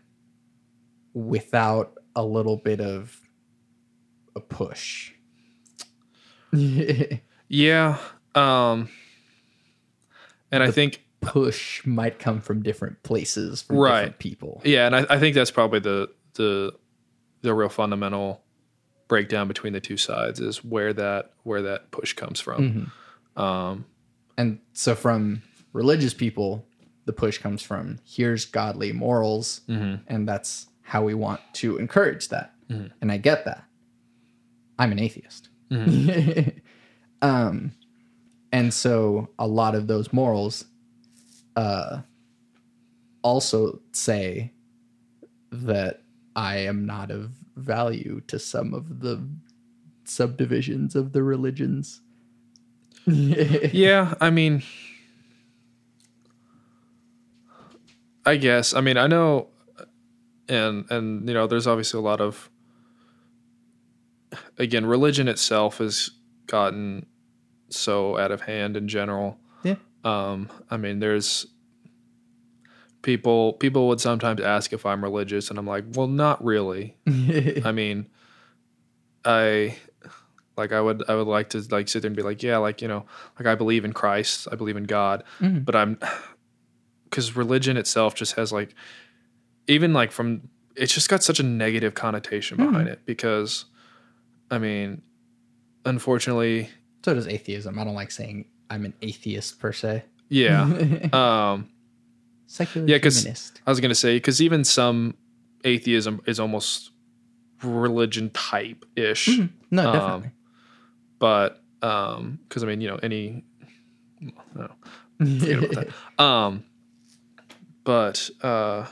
without 1.13 1.97
a 2.15 2.23
little 2.23 2.57
bit 2.57 2.81
of 2.81 3.22
a 4.35 4.39
push. 4.39 5.11
Yeah. 7.49 7.97
Um 8.35 8.89
and 10.51 10.63
I 10.63 10.71
think 10.71 11.03
push 11.21 11.85
might 11.85 12.19
come 12.19 12.41
from 12.41 12.61
different 12.61 13.01
places 13.03 13.61
from 13.61 13.77
Right. 13.77 13.99
different 14.01 14.19
people. 14.19 14.61
yeah, 14.65 14.85
and 14.87 14.95
I, 14.95 15.05
I 15.09 15.19
think 15.19 15.35
that's 15.35 15.51
probably 15.51 15.79
the 15.79 16.09
the 16.35 16.73
the 17.41 17.53
real 17.53 17.69
fundamental 17.69 18.41
breakdown 19.07 19.47
between 19.47 19.73
the 19.73 19.79
two 19.79 19.97
sides 19.97 20.39
is 20.39 20.63
where 20.63 20.93
that 20.93 21.33
where 21.43 21.61
that 21.63 21.91
push 21.91 22.13
comes 22.13 22.39
from. 22.39 22.91
Um, 23.35 23.85
And 24.37 24.59
so 24.73 24.95
from 24.95 25.43
religious 25.73 26.13
people, 26.13 26.65
the 27.05 27.13
push 27.13 27.37
comes 27.37 27.61
from 27.61 27.99
here's 28.05 28.45
godly 28.45 28.91
morals, 28.93 29.61
and 29.67 30.27
that's 30.27 30.67
how 30.81 31.03
we 31.03 31.13
want 31.13 31.41
to 31.53 31.77
encourage 31.77 32.29
that. 32.29 32.53
And 32.69 33.11
I 33.11 33.17
get 33.17 33.45
that. 33.45 33.63
I'm 34.79 34.91
an 34.91 34.99
atheist. 34.99 35.49
um, 37.21 37.71
and 38.51 38.73
so 38.73 39.29
a 39.39 39.47
lot 39.47 39.75
of 39.75 39.87
those 39.87 40.13
morals 40.13 40.65
uh, 41.55 42.01
also 43.23 43.79
say 43.91 44.51
that 45.51 46.01
I 46.35 46.57
am 46.57 46.85
not 46.85 47.11
of 47.11 47.31
value 47.55 48.21
to 48.27 48.39
some 48.39 48.73
of 48.73 48.99
the 49.01 49.27
subdivisions 50.03 50.95
of 50.95 51.13
the 51.13 51.23
religions. 51.23 52.01
yeah, 53.05 54.13
I 54.21 54.29
mean, 54.29 54.63
I 58.25 58.37
guess. 58.37 58.73
I 58.73 58.81
mean, 58.81 58.97
I 58.97 59.07
know, 59.07 59.47
and 60.47 60.89
and 60.89 61.27
you 61.27 61.33
know, 61.33 61.47
there's 61.47 61.67
obviously 61.67 61.97
a 61.99 62.01
lot 62.01 62.21
of. 62.21 62.49
Again, 64.57 64.85
religion 64.85 65.27
itself 65.27 65.77
has 65.77 66.11
gotten 66.47 67.05
so 67.69 68.17
out 68.17 68.31
of 68.31 68.41
hand 68.41 68.77
in 68.77 68.87
general. 68.87 69.37
Yeah. 69.63 69.75
Um, 70.03 70.49
I 70.69 70.77
mean, 70.77 70.99
there's 70.99 71.47
people. 73.01 73.53
People 73.53 73.87
would 73.87 74.01
sometimes 74.01 74.41
ask 74.41 74.73
if 74.73 74.85
I'm 74.85 75.03
religious, 75.03 75.49
and 75.49 75.57
I'm 75.57 75.67
like, 75.67 75.85
well, 75.93 76.07
not 76.07 76.43
really. 76.43 76.95
I 77.07 77.71
mean, 77.71 78.07
I 79.25 79.77
like 80.57 80.71
I 80.71 80.81
would 80.81 81.03
I 81.09 81.15
would 81.15 81.27
like 81.27 81.49
to 81.49 81.63
like 81.71 81.87
sit 81.87 82.01
there 82.01 82.09
and 82.09 82.15
be 82.15 82.23
like, 82.23 82.43
yeah, 82.43 82.57
like 82.57 82.81
you 82.81 82.87
know, 82.87 83.05
like 83.39 83.47
I 83.47 83.55
believe 83.55 83.85
in 83.85 83.93
Christ, 83.93 84.47
I 84.51 84.55
believe 84.55 84.77
in 84.77 84.83
God, 84.83 85.23
but 85.65 85.75
I'm 85.75 85.97
because 87.05 87.35
religion 87.35 87.77
itself 87.77 88.15
just 88.15 88.33
has 88.33 88.51
like 88.51 88.73
even 89.67 89.93
like 89.93 90.11
from 90.11 90.49
it's 90.75 90.93
just 90.93 91.09
got 91.09 91.23
such 91.23 91.39
a 91.39 91.43
negative 91.43 91.93
connotation 91.93 92.57
behind 92.57 92.87
it 92.87 93.05
because 93.05 93.65
I 94.53 94.59
mean, 94.59 95.01
unfortunately, 95.85 96.69
So 97.03 97.13
does 97.13 97.27
atheism. 97.27 97.77
I 97.79 97.83
don't 97.83 97.95
like 97.95 98.11
saying 98.11 98.45
I'm 98.69 98.85
an 98.85 98.93
atheist 99.01 99.59
per 99.59 99.71
se. 99.73 100.03
yeah, 100.29 100.63
um, 101.13 101.69
Secular 102.47 102.87
Yeah, 102.87 102.99
'cause- 102.99 103.17
humanist. 103.21 103.61
I 103.65 103.71
was 103.71 103.79
gonna 103.79 103.95
say 103.95 104.15
because 104.17 104.41
even 104.41 104.63
some 104.63 105.15
atheism 105.63 106.21
is 106.25 106.39
almost 106.39 106.91
religion 107.63 108.29
type 108.31 108.85
ish. 108.95 109.29
No, 109.71 109.87
um, 109.89 109.93
definitely. 109.93 110.31
but 111.19 111.61
um 111.81 112.39
because 112.47 112.63
i 112.63 112.67
mean 112.67 112.79
you 112.81 112.87
know 112.89 112.97
any 113.01 113.43
about 114.55 114.77
that 115.09 115.87
um 116.23 116.63
but 117.83 118.29
uh 118.41 118.85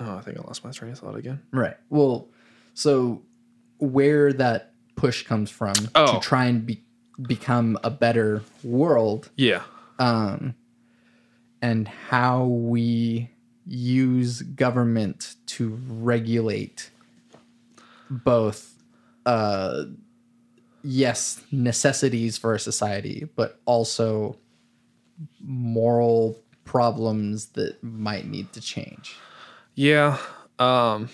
oh 0.00 0.16
i 0.16 0.20
think 0.20 0.38
i 0.38 0.42
lost 0.42 0.64
my 0.64 0.70
train 0.70 0.92
of 0.92 0.98
thought 0.98 1.16
again 1.16 1.40
right. 1.52 1.76
Well, 1.90 2.28
so 2.74 3.22
where 3.78 4.32
that 4.32 4.72
push 4.96 5.22
comes 5.24 5.50
from 5.50 5.74
Oh. 5.94 6.14
to 6.14 6.20
try 6.20 6.46
and 6.46 6.64
be, 6.66 6.82
become 7.22 7.78
a 7.84 7.90
better 7.90 8.42
world. 8.62 9.30
Yeah. 9.36 9.62
Um, 9.98 10.54
and 11.62 11.88
how 11.88 12.44
we 12.44 13.30
use 13.66 14.42
government 14.42 15.34
to 15.46 15.78
regulate 15.88 16.90
both 18.10 18.74
uh, 19.24 19.84
yes 20.82 21.42
necessities 21.50 22.38
for 22.38 22.54
a 22.54 22.60
society 22.60 23.28
but 23.34 23.58
also 23.64 24.38
moral 25.40 26.40
problems 26.64 27.46
that 27.46 27.82
might 27.82 28.26
need 28.28 28.52
to 28.52 28.60
change. 28.60 29.16
Yeah 29.74 30.18
um 30.58 31.10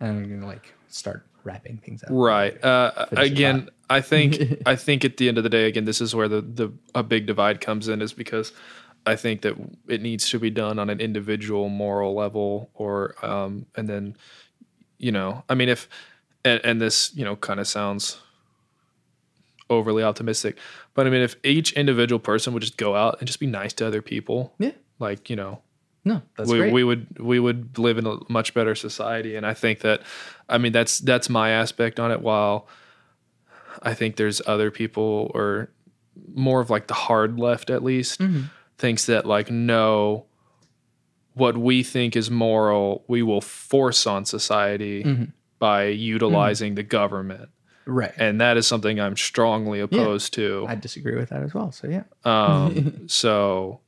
and 0.00 0.18
i'm 0.18 0.28
gonna 0.28 0.46
like 0.46 0.74
start 0.88 1.24
wrapping 1.44 1.78
things 1.78 2.02
up. 2.02 2.10
Right. 2.10 2.62
Uh 2.64 3.06
again 3.12 3.70
i 3.90 4.00
think 4.00 4.38
i 4.66 4.76
think 4.76 5.04
at 5.04 5.16
the 5.16 5.28
end 5.28 5.38
of 5.38 5.44
the 5.44 5.50
day 5.50 5.66
again 5.66 5.84
this 5.84 6.00
is 6.00 6.14
where 6.14 6.28
the 6.28 6.40
the 6.40 6.72
a 6.94 7.02
big 7.02 7.26
divide 7.26 7.60
comes 7.60 7.88
in 7.88 8.00
is 8.02 8.12
because 8.12 8.52
i 9.06 9.16
think 9.16 9.42
that 9.42 9.54
it 9.88 10.02
needs 10.02 10.28
to 10.28 10.38
be 10.38 10.50
done 10.50 10.78
on 10.78 10.90
an 10.90 11.00
individual 11.00 11.68
moral 11.68 12.14
level 12.14 12.70
or 12.74 13.14
um 13.24 13.66
and 13.76 13.88
then 13.88 14.16
you 14.98 15.12
know 15.12 15.44
i 15.48 15.54
mean 15.54 15.68
if 15.68 15.88
and, 16.44 16.60
and 16.64 16.80
this 16.80 17.14
you 17.14 17.24
know 17.24 17.36
kind 17.36 17.60
of 17.60 17.66
sounds 17.66 18.20
overly 19.70 20.02
optimistic 20.02 20.58
but 20.94 21.06
i 21.06 21.10
mean 21.10 21.22
if 21.22 21.36
each 21.42 21.72
individual 21.72 22.18
person 22.18 22.52
would 22.52 22.60
just 22.60 22.76
go 22.76 22.94
out 22.94 23.16
and 23.18 23.26
just 23.26 23.40
be 23.40 23.46
nice 23.46 23.72
to 23.72 23.86
other 23.86 24.02
people 24.02 24.54
yeah. 24.58 24.72
like 24.98 25.30
you 25.30 25.36
know 25.36 25.60
no 26.04 26.22
that's 26.36 26.50
we, 26.50 26.58
great. 26.58 26.72
we 26.72 26.84
would 26.84 27.18
we 27.18 27.38
would 27.38 27.78
live 27.78 27.98
in 27.98 28.06
a 28.06 28.16
much 28.28 28.54
better 28.54 28.74
society. 28.74 29.36
And 29.36 29.46
i 29.46 29.54
think 29.54 29.80
that 29.80 30.02
i 30.48 30.58
mean 30.58 30.72
that's 30.72 30.98
that's 31.00 31.28
my 31.28 31.50
aspect 31.50 31.98
on 32.00 32.10
it. 32.10 32.20
While 32.20 32.68
i 33.82 33.94
think 33.94 34.16
there's 34.16 34.40
other 34.46 34.70
people 34.70 35.30
or 35.34 35.70
more 36.34 36.60
of 36.60 36.70
like 36.70 36.86
the 36.86 36.94
hard 36.94 37.38
left 37.38 37.70
at 37.70 37.82
least 37.82 38.20
mm-hmm. 38.20 38.42
thinks 38.78 39.06
that 39.06 39.26
like 39.26 39.50
no 39.50 40.26
what 41.34 41.56
we 41.58 41.82
think 41.82 42.16
is 42.16 42.30
moral 42.30 43.04
we 43.08 43.22
will 43.22 43.40
force 43.40 44.06
on 44.06 44.24
society 44.24 45.04
mm-hmm. 45.04 45.24
by 45.58 45.86
utilizing 45.86 46.70
mm-hmm. 46.70 46.76
the 46.76 46.82
government. 46.84 47.48
Right. 47.86 48.12
And 48.16 48.40
that 48.40 48.56
is 48.56 48.66
something 48.66 48.98
i'm 48.98 49.16
strongly 49.16 49.80
opposed 49.80 50.32
to. 50.34 50.64
I 50.68 50.74
disagree 50.76 51.16
with 51.16 51.28
that 51.30 51.42
as 51.42 51.52
well. 51.52 51.70
So 51.72 51.88
yeah. 51.88 52.04
Um, 52.24 53.04
so 53.08 53.80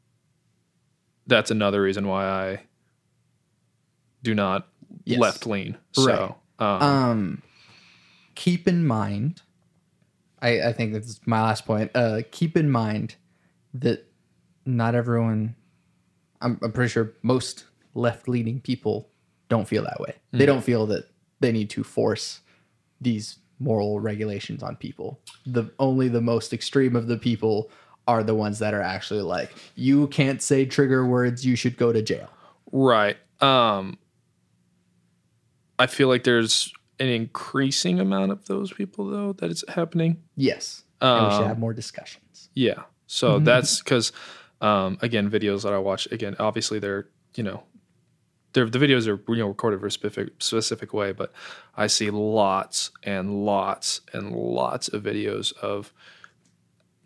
that's 1.26 1.50
another 1.50 1.82
reason 1.82 2.06
why 2.06 2.24
I 2.26 2.60
do 4.22 4.34
not 4.34 4.68
Yes. 5.04 5.20
left 5.20 5.46
lean. 5.46 5.76
So, 5.92 6.36
um, 6.58 6.82
um 6.82 7.42
keep 8.34 8.68
in 8.68 8.86
mind 8.86 9.40
i 10.42 10.60
i 10.60 10.72
think 10.72 10.92
that's 10.92 11.20
my 11.26 11.40
last 11.42 11.64
point 11.64 11.90
uh 11.94 12.20
keep 12.30 12.54
in 12.56 12.70
mind 12.70 13.14
that 13.72 14.06
not 14.66 14.94
everyone 14.94 15.54
i'm, 16.42 16.58
I'm 16.62 16.72
pretty 16.72 16.90
sure 16.90 17.14
most 17.22 17.64
left-leaning 17.94 18.60
people 18.60 19.08
don't 19.48 19.66
feel 19.66 19.82
that 19.84 20.00
way 20.00 20.14
they 20.32 20.44
don't 20.44 20.62
feel 20.62 20.86
that 20.86 21.08
they 21.40 21.50
need 21.50 21.70
to 21.70 21.82
force 21.82 22.40
these 23.00 23.38
moral 23.58 24.00
regulations 24.00 24.62
on 24.62 24.76
people 24.76 25.18
the 25.46 25.70
only 25.78 26.08
the 26.08 26.20
most 26.20 26.52
extreme 26.52 26.94
of 26.94 27.06
the 27.06 27.16
people 27.16 27.70
are 28.06 28.22
the 28.22 28.34
ones 28.34 28.58
that 28.60 28.72
are 28.74 28.80
actually 28.82 29.22
like 29.22 29.50
you 29.74 30.06
can't 30.08 30.40
say 30.42 30.64
trigger 30.64 31.04
words 31.06 31.44
you 31.44 31.56
should 31.56 31.76
go 31.76 31.92
to 31.92 32.02
jail 32.02 32.28
right. 32.72 33.16
Um, 33.40 33.98
I 35.78 35.86
feel 35.86 36.08
like 36.08 36.24
there's 36.24 36.72
an 36.98 37.08
increasing 37.08 38.00
amount 38.00 38.32
of 38.32 38.46
those 38.46 38.72
people 38.72 39.06
though 39.10 39.32
that 39.34 39.50
it's 39.50 39.64
happening. 39.68 40.22
yes 40.36 40.84
and 41.00 41.26
we 41.26 41.30
should 41.32 41.42
Um, 41.42 41.48
have 41.48 41.58
more 41.58 41.74
discussions 41.74 42.48
Yeah. 42.54 42.84
So 43.08 43.38
that's 43.38 43.80
because, 43.82 44.10
um, 44.60 44.98
again, 45.02 45.30
videos 45.30 45.62
that 45.62 45.72
I 45.72 45.78
watch, 45.78 46.06
again, 46.10 46.34
obviously 46.40 46.78
they're, 46.80 47.06
you 47.36 47.44
know, 47.44 47.62
they're, 48.52 48.68
the 48.68 48.78
videos 48.78 49.06
are, 49.06 49.20
you 49.32 49.38
know, 49.40 49.48
recorded 49.48 49.78
for 49.80 49.86
a 49.86 49.90
specific, 49.92 50.30
specific 50.42 50.92
way, 50.94 51.12
but 51.12 51.32
I 51.76 51.86
see 51.86 52.10
lots 52.10 52.90
and 53.04 53.44
lots 53.44 54.00
and 54.14 54.32
lots 54.34 54.88
of 54.88 55.02
videos 55.04 55.52
of 55.58 55.92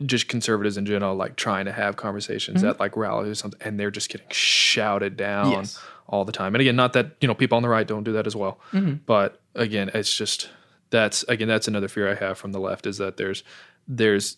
just 0.05 0.29
conservatives 0.29 0.77
in 0.77 0.87
general, 0.87 1.15
like 1.15 1.37
trying 1.37 1.65
to 1.67 1.73
have 1.73 1.97
conversations 1.97 2.61
mm-hmm. 2.61 2.71
at 2.71 2.81
like 2.81 2.97
rallies 2.97 3.31
or 3.31 3.35
something, 3.35 3.61
and 3.63 3.79
they're 3.79 3.91
just 3.91 4.09
getting 4.09 4.29
shouted 4.31 5.17
down 5.17 5.53
Yes. 5.53 5.81
all 6.09 6.25
the 6.25 6.33
time. 6.33 6.55
And 6.55 6.61
again, 6.61 6.77
not 6.77 6.93
that, 6.95 7.13
you 7.21 7.29
know, 7.29 7.35
people 7.35 7.57
on 7.57 7.63
the 7.63 7.69
right 7.69 7.87
don't 7.87 8.05
do 8.05 8.13
that 8.13 8.27
as 8.27 8.35
well, 8.35 8.59
mm-hmm. 8.73 8.95
but 9.07 9.41
again, 9.55 9.91
it's 9.95 10.15
just, 10.15 10.51
that's, 10.91 11.23
again, 11.25 11.49
that's 11.49 11.69
another 11.69 11.89
fear 11.89 12.11
I 12.11 12.15
have 12.15 12.39
from 12.39 12.53
the 12.53 12.61
left 12.61 12.87
is 12.87 12.99
that 12.99 13.17
there's, 13.17 13.43
there's 13.87 14.37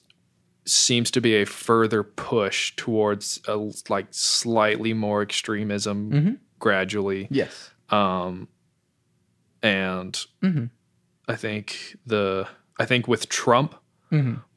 seems 0.64 1.10
to 1.10 1.20
be 1.20 1.34
a 1.34 1.44
further 1.44 2.04
push 2.04 2.74
towards 2.76 3.40
a 3.48 3.56
like 3.88 4.06
slightly 4.10 4.94
more 4.94 5.20
extremism 5.20 6.10
mm-hmm. 6.10 6.32
gradually. 6.60 7.26
Yes. 7.30 7.70
Um 7.90 8.48
and 9.62 10.26
i 11.28 11.36
think 11.36 11.96
the 12.04 12.46
i 12.78 12.84
think 12.84 13.06
with 13.06 13.28
trump 13.28 13.74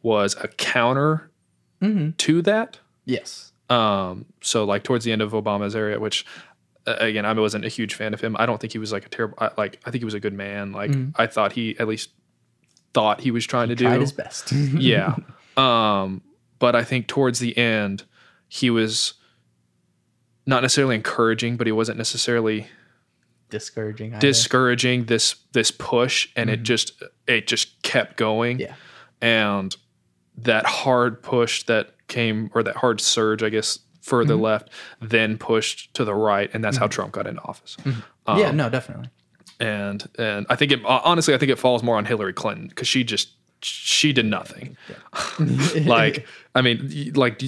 was 0.01 0.35
a 0.41 0.47
counter 0.47 1.31
to 2.17 2.41
that. 2.41 2.79
Yes. 3.05 3.51
Um 3.69 4.25
so 4.41 4.63
like 4.65 4.83
towards 4.83 5.05
the 5.05 5.11
end 5.11 5.21
of 5.21 5.31
obama's 5.31 5.75
area 5.75 5.99
which 5.99 6.25
uh, 6.87 6.95
again 6.99 7.25
i 7.25 7.33
wasn't 7.33 7.63
a 7.65 7.69
huge 7.69 7.93
fan 7.95 8.13
of 8.13 8.21
him. 8.21 8.35
I 8.39 8.45
don't 8.45 8.59
think 8.61 8.73
he 8.73 8.79
was 8.79 8.91
like 8.91 9.05
a 9.05 9.09
terrible 9.09 9.35
I, 9.39 9.49
like 9.57 9.79
i 9.85 9.91
think 9.91 10.01
he 10.01 10.05
was 10.05 10.13
a 10.13 10.19
good 10.19 10.33
man. 10.33 10.71
Like 10.71 10.91
i 11.15 11.25
thought 11.27 11.53
he 11.53 11.75
at 11.79 11.87
least 11.87 12.09
thought 12.93 13.21
he 13.21 13.31
was 13.31 13.45
trying 13.45 13.69
to 13.69 13.75
do 13.75 13.87
his 13.89 14.11
best. 14.11 14.51
Yeah. 14.77 15.15
Um, 15.57 16.21
but 16.59 16.75
I 16.75 16.83
think 16.83 17.07
towards 17.07 17.39
the 17.39 17.57
end, 17.57 18.03
he 18.49 18.69
was 18.69 19.13
not 20.45 20.61
necessarily 20.63 20.95
encouraging, 20.95 21.55
but 21.55 21.65
he 21.65 21.71
wasn't 21.71 21.97
necessarily 21.97 22.67
discouraging. 23.49 24.11
either. 24.11 24.19
discouraging 24.19 25.05
this 25.05 25.35
this 25.53 25.71
push 25.71 26.27
and 26.35 26.49
it 26.49 26.63
just 26.63 27.01
it 27.25 27.47
just 27.47 27.81
kept 27.83 28.17
going. 28.17 28.59
Yeah. 28.59 28.75
And 29.21 29.75
that 30.37 30.65
hard 30.65 31.21
push 31.21 31.63
that 31.63 31.91
came 32.07 32.49
or 32.53 32.63
that 32.63 32.75
hard 32.75 33.01
surge 33.01 33.41
i 33.43 33.49
guess 33.49 33.79
further 34.01 34.35
mm-hmm. 34.35 34.43
left 34.43 34.69
then 35.01 35.37
pushed 35.37 35.93
to 35.93 36.03
the 36.05 36.13
right 36.13 36.49
and 36.53 36.63
that's 36.63 36.77
how 36.77 36.85
mm-hmm. 36.85 36.91
trump 36.91 37.11
got 37.11 37.27
into 37.27 37.41
office. 37.43 37.77
Mm-hmm. 37.83 38.39
Yeah, 38.39 38.49
um, 38.49 38.57
no, 38.57 38.69
definitely. 38.69 39.09
and 39.59 40.07
and 40.17 40.45
i 40.49 40.55
think 40.55 40.71
it 40.71 40.79
honestly 40.85 41.33
i 41.33 41.37
think 41.37 41.51
it 41.51 41.59
falls 41.59 41.81
more 41.81 41.97
on 41.97 42.05
hillary 42.05 42.33
clinton 42.33 42.67
because 42.67 42.87
she 42.87 43.03
just 43.03 43.29
she 43.61 44.13
did 44.13 44.25
nothing. 44.25 44.77
Like 45.85 46.27
i 46.53 46.61
mean 46.61 47.13
like 47.15 47.41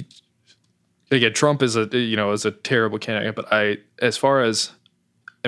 again 1.10 1.32
trump 1.32 1.62
is 1.62 1.76
a 1.76 1.86
you 1.96 2.16
know 2.16 2.32
is 2.32 2.44
a 2.44 2.50
terrible 2.50 2.98
candidate 2.98 3.34
but 3.34 3.52
i 3.52 3.76
as 4.00 4.16
far 4.16 4.42
as 4.42 4.72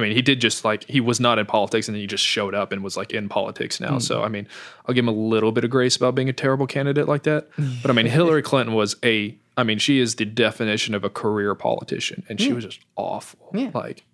i 0.01 0.03
mean 0.03 0.13
he 0.13 0.23
did 0.23 0.41
just 0.41 0.65
like 0.65 0.85
he 0.85 1.01
was 1.01 1.21
not 1.21 1.39
in 1.39 1.47
politics 1.47 1.89
and 1.89 1.95
then 1.95 2.01
he 2.01 2.07
just 2.07 2.25
showed 2.25 2.55
up 2.55 2.73
and 2.73 2.83
was 2.83 2.97
like 2.97 3.13
in 3.13 3.29
politics 3.29 3.81
now. 3.81 3.93
Hmm. 3.95 3.99
So 3.99 4.23
i 4.23 4.29
mean 4.29 4.49
i'll 4.87 4.95
give 4.95 5.05
him 5.05 5.09
a 5.09 5.13
little 5.13 5.53
bit 5.53 5.65
of 5.65 5.71
grace 5.71 5.97
about 5.97 6.15
being 6.15 6.29
a 6.29 6.33
terrible 6.33 6.67
candidate 6.67 7.09
like 7.09 7.25
that. 7.25 7.49
But 7.83 7.91
i 7.91 7.95
mean 7.95 8.07
hillary 8.07 8.43
clinton 8.43 8.75
was 8.75 8.97
a 9.05 9.37
i 9.57 9.63
mean 9.63 9.79
she 9.79 9.99
is 9.99 10.17
the 10.17 10.25
definition 10.25 10.95
of 10.95 11.05
a 11.05 11.11
career 11.11 11.55
politician 11.55 12.25
and 12.29 12.41
she 12.41 12.49
hmm. 12.49 12.57
was 12.57 12.65
just 12.65 12.81
awful. 12.97 13.51
Yeah. 13.53 13.71
like 13.75 14.05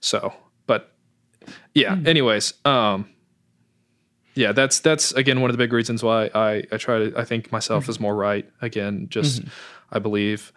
so 0.00 0.32
but 0.66 0.92
yeah 1.74 1.96
hmm. 1.96 2.06
anyways 2.06 2.54
um 2.64 3.08
yeah 4.34 4.52
that's 4.52 4.80
that's 4.80 5.12
again 5.12 5.40
one 5.40 5.50
of 5.50 5.54
the 5.56 5.62
big 5.62 5.72
reasons 5.72 6.02
why 6.02 6.30
i 6.34 6.62
i 6.72 6.76
try 6.76 6.98
to 6.98 7.18
i 7.18 7.24
think 7.24 7.52
myself 7.52 7.88
is 7.88 8.00
more 8.00 8.14
right. 8.14 8.48
Again 8.60 9.08
just 9.10 9.42
i 9.90 9.98
believe 9.98 10.52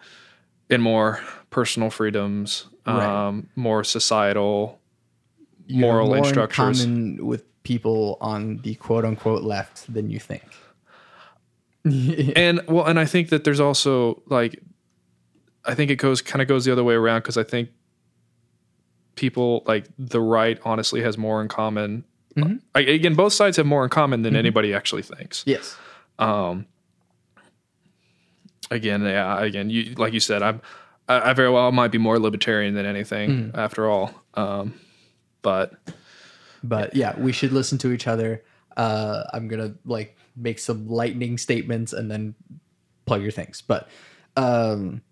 in 0.68 0.80
more 0.80 1.20
personal 1.50 1.90
freedoms 1.90 2.66
Right. 2.86 3.26
um 3.28 3.48
more 3.56 3.82
societal 3.84 4.78
You're 5.66 5.80
moral 5.80 6.06
more 6.14 6.26
in 6.28 6.46
common 6.48 7.26
with 7.26 7.44
people 7.64 8.16
on 8.20 8.58
the 8.58 8.74
quote 8.76 9.04
unquote 9.04 9.42
left 9.42 9.92
than 9.92 10.08
you 10.08 10.20
think. 10.20 10.44
and 12.36 12.60
well 12.68 12.84
and 12.84 12.98
i 12.98 13.04
think 13.04 13.28
that 13.30 13.44
there's 13.44 13.60
also 13.60 14.20
like 14.26 14.60
i 15.64 15.74
think 15.74 15.90
it 15.90 15.96
goes 15.96 16.20
kind 16.20 16.42
of 16.42 16.48
goes 16.48 16.64
the 16.64 16.72
other 16.72 16.82
way 16.84 16.94
around 16.94 17.20
because 17.20 17.36
i 17.36 17.44
think 17.44 17.68
people 19.14 19.62
like 19.66 19.86
the 19.98 20.20
right 20.20 20.58
honestly 20.64 21.00
has 21.02 21.16
more 21.16 21.40
in 21.42 21.48
common 21.48 22.04
Mhm. 22.36 22.60
I, 22.74 22.80
again 22.80 23.14
both 23.14 23.32
sides 23.32 23.56
have 23.56 23.66
more 23.66 23.82
in 23.84 23.88
common 23.90 24.22
than 24.22 24.36
anybody 24.36 24.74
actually 24.74 25.02
thinks 25.02 25.42
Yes. 25.46 25.76
um 26.18 26.66
again 28.70 29.02
yeah 29.02 29.40
again 29.40 29.70
you 29.70 29.94
like 29.94 30.12
you 30.12 30.20
said 30.20 30.42
i'm 30.42 30.60
i, 31.08 31.30
I 31.30 31.32
very 31.32 31.50
well 31.50 31.70
might 31.72 31.90
be 31.92 31.98
more 31.98 32.18
libertarian 32.18 32.74
than 32.74 32.86
anything 32.86 33.52
after 33.54 33.88
all 33.88 34.12
um 34.34 34.74
but 35.42 35.72
But 36.64 36.96
yeah, 36.96 37.16
we 37.18 37.30
should 37.32 37.52
listen 37.52 37.78
to 37.78 37.92
each 37.92 38.08
other. 38.08 38.42
Uh, 38.76 39.22
I'm 39.32 39.46
gonna 39.46 39.74
like 39.84 40.16
make 40.34 40.58
some 40.58 40.88
lightning 40.88 41.38
statements 41.38 41.92
and 41.92 42.10
then 42.10 42.34
plug 43.04 43.22
your 43.22 43.30
things. 43.30 43.62
But 43.62 43.88
um, 44.36 45.02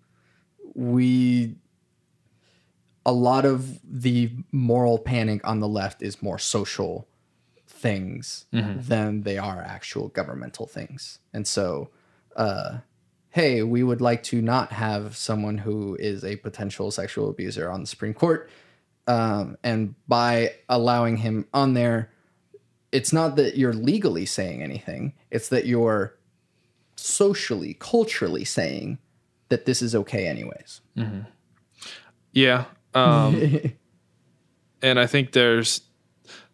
we 0.75 1.55
a 3.07 3.13
lot 3.13 3.45
of 3.45 3.79
the 3.85 4.33
moral 4.51 4.99
panic 4.99 5.41
on 5.47 5.61
the 5.61 5.69
left 5.69 6.03
is 6.03 6.21
more 6.23 6.39
social 6.39 7.07
things 7.69 8.47
than 8.51 9.23
they 9.23 9.39
are 9.39 9.63
actual 9.63 10.09
governmental 10.09 10.67
things. 10.67 11.21
And 11.33 11.47
so, 11.47 11.91
uh, 12.35 12.79
hey, 13.35 13.65
we 13.65 13.83
would 13.83 14.01
like 14.01 14.23
to 14.23 14.41
not 14.41 14.71
have 14.71 15.17
someone 15.17 15.59
who 15.59 15.97
is 15.97 16.23
a 16.23 16.37
potential 16.37 16.93
sexual 16.93 17.29
abuser 17.29 17.69
on 17.69 17.81
the 17.81 17.87
Supreme 17.87 18.15
Court. 18.15 18.49
Um, 19.09 19.59
and 19.65 19.97
by 20.07 20.55
allowing 20.69 21.17
him 21.17 21.47
on 21.53 21.75
there, 21.75 22.13
it's 22.93 23.13
not 23.13 23.35
that 23.35 23.57
you're 23.57 23.73
legally 23.73 24.25
saying 24.25 24.63
anything, 24.63 25.15
it's 25.33 25.49
that 25.49 25.67
you're 25.67 26.17
socially, 26.95 27.75
culturally 27.81 28.45
saying 28.45 28.99
that 29.49 29.67
this 29.67 29.83
is 29.83 29.97
okay, 29.97 30.29
anyways. 30.29 30.81
yeah 32.35 32.65
um 32.95 33.61
and 34.83 35.01
I 35.01 35.07
think 35.07 35.33
there's 35.33 35.81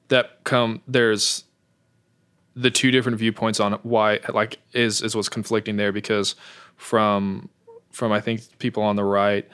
that 0.09 0.45
come 0.45 0.83
there's 0.87 1.45
the 2.55 2.71
two 2.71 2.91
different 2.91 3.19
viewpoints 3.19 3.59
on 3.59 3.75
why 3.83 4.21
like 4.33 4.59
is 4.73 5.03
is 5.03 5.17
what's 5.17 5.29
conflicting 5.29 5.77
there 5.77 5.93
because 5.93 6.37
from 6.81 7.49
from 7.93 8.11
I 8.11 8.21
think 8.23 8.41
people 8.59 8.83
on 8.83 8.97
the 8.97 9.05
right 9.05 9.47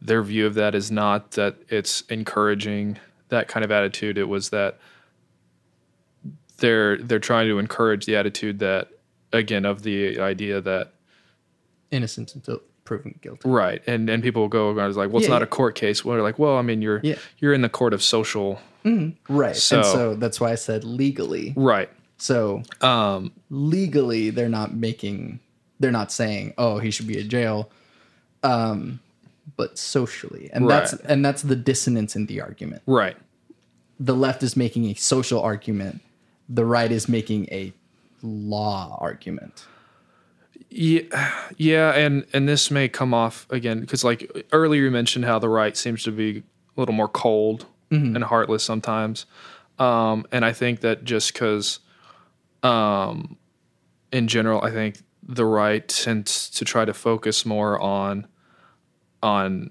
their 0.00 0.20
view 0.22 0.46
of 0.46 0.54
that 0.54 0.74
is 0.74 0.90
not 0.90 1.30
that 1.32 1.54
it's 1.68 2.00
encouraging 2.10 2.98
that 3.28 3.46
kind 3.46 3.64
of 3.64 3.70
attitude 3.70 4.18
it 4.18 4.24
was 4.28 4.50
that 4.50 4.78
they're 6.58 6.96
they're 6.98 7.20
trying 7.20 7.46
to 7.48 7.58
encourage 7.60 8.04
the 8.06 8.16
attitude 8.16 8.58
that 8.58 8.88
again 9.32 9.64
of 9.64 9.82
the 9.84 10.18
idea 10.20 10.60
that 10.60 10.92
Innocent 11.92 12.34
until 12.34 12.60
proven 12.84 13.16
guilty. 13.22 13.48
right 13.48 13.80
and 13.86 14.10
and 14.10 14.22
people 14.24 14.42
will 14.42 14.48
go 14.48 14.70
around 14.70 14.88
it's 14.88 14.96
like 14.98 15.10
well 15.10 15.18
it's 15.18 15.28
Yeah, 15.28 15.34
not 15.34 15.42
yeah. 15.42 15.44
a 15.44 15.48
court 15.48 15.76
case 15.76 16.04
well 16.04 16.16
they're 16.16 16.22
like 16.22 16.38
well 16.40 16.56
I 16.56 16.62
mean 16.62 16.82
you're 16.82 17.00
Yeah. 17.04 17.14
you're 17.38 17.52
in 17.52 17.62
the 17.62 17.68
court 17.68 17.94
of 17.94 18.02
social 18.02 18.58
Right. 19.28 19.54
So- 19.54 19.76
and 19.76 19.86
so 19.86 20.14
that's 20.16 20.40
why 20.40 20.50
I 20.50 20.56
said 20.56 20.82
legally. 20.82 21.54
right 21.56 21.88
So 22.18 22.62
um 22.80 23.30
legally, 23.50 24.30
they're 24.30 24.48
not 24.48 24.74
making, 24.74 25.38
they're 25.82 25.90
not 25.90 26.10
saying, 26.12 26.54
oh, 26.56 26.78
he 26.78 26.90
should 26.90 27.06
be 27.06 27.20
in 27.20 27.28
jail. 27.28 27.70
Um, 28.42 29.00
but 29.56 29.76
socially, 29.76 30.48
and 30.52 30.68
that's 30.70 30.92
and 30.92 31.24
that's 31.24 31.42
the 31.42 31.56
dissonance 31.56 32.16
in 32.16 32.26
the 32.26 32.40
argument. 32.40 32.82
right 32.86 33.16
The 34.00 34.14
left 34.14 34.42
is 34.42 34.56
making 34.56 34.86
a 34.86 34.94
social 34.94 35.42
argument. 35.42 36.00
The 36.48 36.64
right 36.64 36.90
is 36.90 37.08
making 37.08 37.48
a 37.50 37.72
law 38.22 38.96
argument. 39.00 39.66
Yeah, 40.70 41.02
yeah, 41.56 41.92
and 41.92 42.24
and 42.32 42.48
this 42.48 42.70
may 42.70 42.88
come 42.88 43.12
off 43.12 43.46
again 43.50 43.80
because 43.80 44.04
like 44.04 44.46
earlier 44.52 44.84
you 44.84 44.90
mentioned 44.90 45.24
how 45.24 45.38
the 45.38 45.48
right 45.48 45.76
seems 45.76 46.04
to 46.04 46.12
be 46.12 46.44
a 46.76 46.80
little 46.80 46.94
more 46.94 47.08
cold 47.08 47.66
and 47.90 48.24
heartless 48.24 48.64
sometimes, 48.64 49.26
um, 49.78 50.24
and 50.32 50.46
I 50.46 50.52
think 50.54 50.80
that 50.80 51.04
just 51.04 51.32
because, 51.34 51.80
um, 52.62 53.36
in 54.10 54.28
general, 54.28 54.62
I 54.62 54.70
think 54.70 55.02
the 55.32 55.44
right 55.46 55.86
tends 55.88 56.50
to 56.50 56.64
try 56.64 56.84
to 56.84 56.92
focus 56.92 57.46
more 57.46 57.80
on, 57.80 58.26
on. 59.22 59.70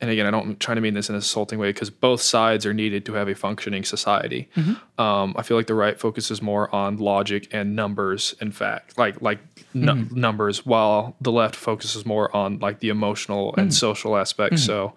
And 0.00 0.10
again, 0.10 0.26
I 0.26 0.30
don't 0.30 0.58
try 0.60 0.74
to 0.74 0.80
mean 0.80 0.94
this 0.94 1.08
in 1.08 1.14
an 1.14 1.18
insulting 1.18 1.58
way 1.58 1.70
because 1.70 1.88
both 1.88 2.20
sides 2.20 2.66
are 2.66 2.74
needed 2.74 3.06
to 3.06 3.14
have 3.14 3.28
a 3.28 3.34
functioning 3.34 3.84
society. 3.84 4.50
Mm-hmm. 4.56 5.00
Um, 5.00 5.34
I 5.38 5.42
feel 5.42 5.56
like 5.56 5.66
the 5.66 5.74
right 5.74 5.98
focuses 5.98 6.42
more 6.42 6.74
on 6.74 6.98
logic 6.98 7.48
and 7.52 7.76
numbers 7.76 8.34
and 8.40 8.54
fact, 8.54 8.98
like 8.98 9.22
like 9.22 9.40
nu- 9.72 9.92
mm-hmm. 9.92 10.20
numbers, 10.20 10.66
while 10.66 11.16
the 11.20 11.32
left 11.32 11.56
focuses 11.56 12.04
more 12.04 12.34
on 12.36 12.58
like 12.58 12.80
the 12.80 12.88
emotional 12.88 13.54
and 13.56 13.68
mm-hmm. 13.68 13.72
social 13.72 14.16
aspects. 14.16 14.64
So, 14.64 14.94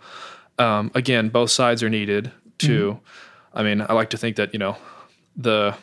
um, 0.57 0.91
again, 0.95 1.30
both 1.30 1.51
sides 1.51 1.84
are 1.84 1.89
needed 1.89 2.32
to. 2.59 2.99
I 3.53 3.63
mean, 3.63 3.82
I 3.82 3.93
like 3.93 4.09
to 4.11 4.17
think 4.17 4.36
that 4.38 4.53
you 4.53 4.59
know 4.59 4.78
the 5.36 5.75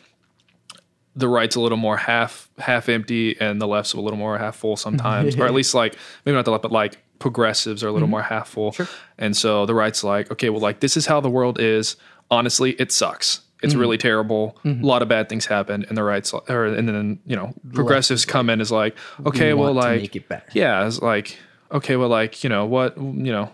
the 1.17 1.29
right's 1.29 1.57
a 1.57 1.61
little 1.61 1.79
more 1.79 1.97
half 1.97 2.49
half 2.59 2.89
empty 2.89 3.37
and 3.41 3.61
the 3.61 3.67
left's 3.69 3.93
a 3.95 4.01
little 4.01 4.19
more 4.19 4.37
half 4.39 4.57
full 4.57 4.77
sometimes, 4.77 5.37
or 5.37 5.47
at 5.47 5.55
least 5.61 5.75
like 5.75 5.97
maybe 6.25 6.35
not 6.37 6.45
the 6.45 6.51
left, 6.51 6.63
but 6.63 6.73
like 6.73 6.99
progressives 7.19 7.83
are 7.85 7.89
a 7.89 7.93
little 7.93 8.09
more 8.09 8.23
half 8.23 8.49
full. 8.49 8.75
And 9.19 9.37
so 9.37 9.65
the 9.67 9.75
right's 9.75 10.03
like, 10.05 10.31
okay, 10.33 10.51
well, 10.51 10.61
like 10.61 10.81
this 10.81 10.97
is 10.97 11.07
how 11.07 11.21
the 11.21 11.31
world 11.31 11.61
is. 11.61 11.97
Honestly, 12.31 12.73
it 12.73 12.91
sucks. 12.91 13.41
It's 13.63 13.75
really 13.75 13.97
terrible. 13.97 14.59
A 14.65 14.69
lot 14.85 15.01
of 15.03 15.09
bad 15.09 15.29
things 15.31 15.47
happen, 15.47 15.87
and 15.89 15.97
the 15.97 16.03
right's 16.03 16.33
like- 16.35 16.51
or 16.51 16.67
and 16.67 16.87
then 16.89 17.19
you 17.25 17.35
know 17.37 17.55
progressives 17.73 18.27
come 18.27 18.51
in 18.51 18.61
as 18.61 18.71
like, 18.71 18.95
okay, 19.25 19.55
well, 19.55 19.73
like 19.73 20.15
yeah, 20.55 20.87
it's 20.87 21.01
like 21.01 21.39
okay, 21.73 21.97
well, 21.97 22.09
like 22.11 22.45
you 22.45 22.51
know 22.51 22.67
what 22.67 22.97
you 22.99 23.33
know. 23.33 23.51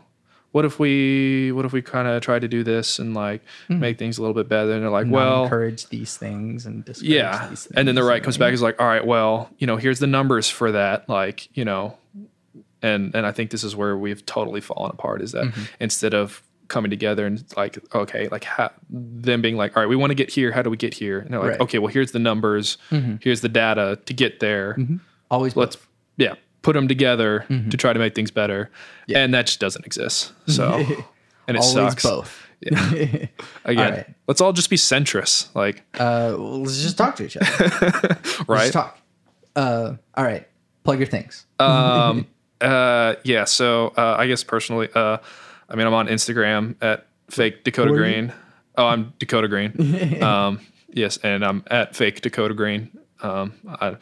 What 0.53 0.65
if 0.65 0.79
we 0.81 1.53
what 1.53 1.65
if 1.65 1.73
we 1.73 1.81
kind 1.83 2.09
of 2.09 2.23
try 2.23 2.39
to 2.39 2.49
do 2.49 2.65
this 2.65 2.99
and 2.99 3.15
like 3.15 3.43
make 3.69 3.99
things 3.99 4.19
a 4.19 4.23
little 4.23 4.35
bit 4.35 4.49
better? 4.49 4.73
And 4.73 4.83
they're 4.83 4.91
like, 4.91 5.07
Not 5.07 5.15
well, 5.15 5.45
encourage 5.45 5.87
these 5.89 6.17
things 6.17 6.67
and 6.67 6.85
discourage 6.85 7.11
yeah. 7.13 7.47
these 7.49 7.65
things. 7.65 7.77
And 7.77 7.87
then 7.87 7.95
the 7.95 8.03
right 8.03 8.23
comes 8.23 8.37
back 8.37 8.53
is 8.53 8.61
like, 8.63 8.81
all 8.81 8.87
right, 8.87 9.07
well, 9.07 9.49
you 9.59 9.67
know, 9.67 9.77
here's 9.77 10.01
the 10.01 10.09
numbers 10.09 10.51
for 10.51 10.73
that. 10.73 11.09
Like, 11.09 11.49
you 11.57 11.65
know, 11.65 11.97
and 12.83 13.15
and 13.15 13.27
I 13.27 13.33
think 13.33 13.51
this 13.51 13.63
is 13.63 13.77
where 13.77 13.97
we've 13.97 14.25
totally 14.27 14.61
fallen 14.61 14.91
apart 14.91 15.23
is 15.23 15.33
that 15.33 15.45
Mm-hmm. 15.45 15.63
instead 15.81 16.15
of 16.15 16.43
coming 16.69 16.91
together 16.91 17.27
and 17.27 17.45
like, 17.57 17.79
okay, 17.95 18.29
like 18.29 18.45
how, 18.45 18.71
them 18.89 19.43
being 19.43 19.57
like, 19.57 19.77
all 19.77 19.83
right, 19.83 19.89
we 19.89 19.97
want 19.97 20.11
to 20.13 20.15
get 20.15 20.31
here. 20.31 20.53
How 20.53 20.63
do 20.63 20.71
we 20.71 20.77
get 20.77 20.95
here? 20.95 21.19
And 21.19 21.31
they're 21.33 21.41
like, 21.41 21.49
Right. 21.49 21.55
Mm-hmm. 21.55 21.63
okay, 21.65 21.79
well, 21.81 21.93
here's 21.93 22.13
the 22.13 22.19
numbers. 22.21 22.79
Here's 23.21 23.41
the 23.41 23.49
data 23.49 23.99
to 24.07 24.15
get 24.15 24.39
there. 24.41 24.77
Always 25.31 25.57
Let's, 25.57 25.77
yeah, 26.17 26.35
put 26.63 26.75
them 26.75 26.89
together 26.89 27.45
Mm-hmm. 27.49 27.71
to 27.71 27.77
try 27.77 27.93
to 27.93 27.99
make 27.99 28.15
things 28.15 28.31
better. 28.31 28.71
yeah. 29.07 29.19
And 29.19 29.33
that 29.35 29.47
just 29.47 29.61
doesn't 29.61 29.85
exist. 29.87 30.33
So, 30.47 30.75
and 31.49 31.57
it 31.57 31.61
always 31.61 31.73
sucks. 31.73 32.03
both. 32.03 32.47
Yeah. 32.63 32.93
Again, 33.65 33.87
All 33.87 33.91
right. 33.91 34.07
let's 34.29 34.43
all 34.43 34.53
just 34.53 34.69
be 34.69 34.77
centrist. 34.77 35.49
Like, 35.55 35.83
Uh, 35.95 36.35
well, 36.37 36.61
let's 36.61 36.83
just 36.83 36.99
talk 36.99 37.17
to 37.17 37.25
each 37.25 37.39
other. 37.39 37.47
Right. 38.47 38.49
Let's 38.49 38.63
just 38.65 38.73
talk. 38.75 38.99
Uh, 39.57 39.95
all 40.15 40.25
right. 40.25 40.47
Plug 40.85 40.99
your 40.99 41.07
things. 41.07 41.47
um 41.59 42.27
uh 42.61 43.15
yeah 43.25 43.45
so 43.45 43.89
uh 43.97 44.17
i 44.19 44.27
guess 44.27 44.45
personally 44.45 44.87
uh 44.95 45.17
i 45.71 45.75
mean 45.77 45.87
i'm 45.87 45.95
on 45.95 46.09
instagram 46.09 46.75
at 46.83 47.07
fake 47.31 47.65
Dakota 47.65 47.89
Who 47.89 47.95
are 47.95 48.07
you? 48.07 48.13
Green. 48.13 48.33
Oh, 48.77 48.87
I'm 48.87 49.15
Dakota 49.19 49.49
Green. 49.49 50.23
um, 50.23 50.61
yes, 50.93 51.17
and 51.23 51.43
I'm 51.43 51.65
at 51.71 51.97
fake 51.97 52.21
Dakota 52.21 52.53
Green. 52.53 52.91
Um, 53.23 53.55
I, 53.67 53.97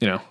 you 0.00 0.06
know, 0.08 0.22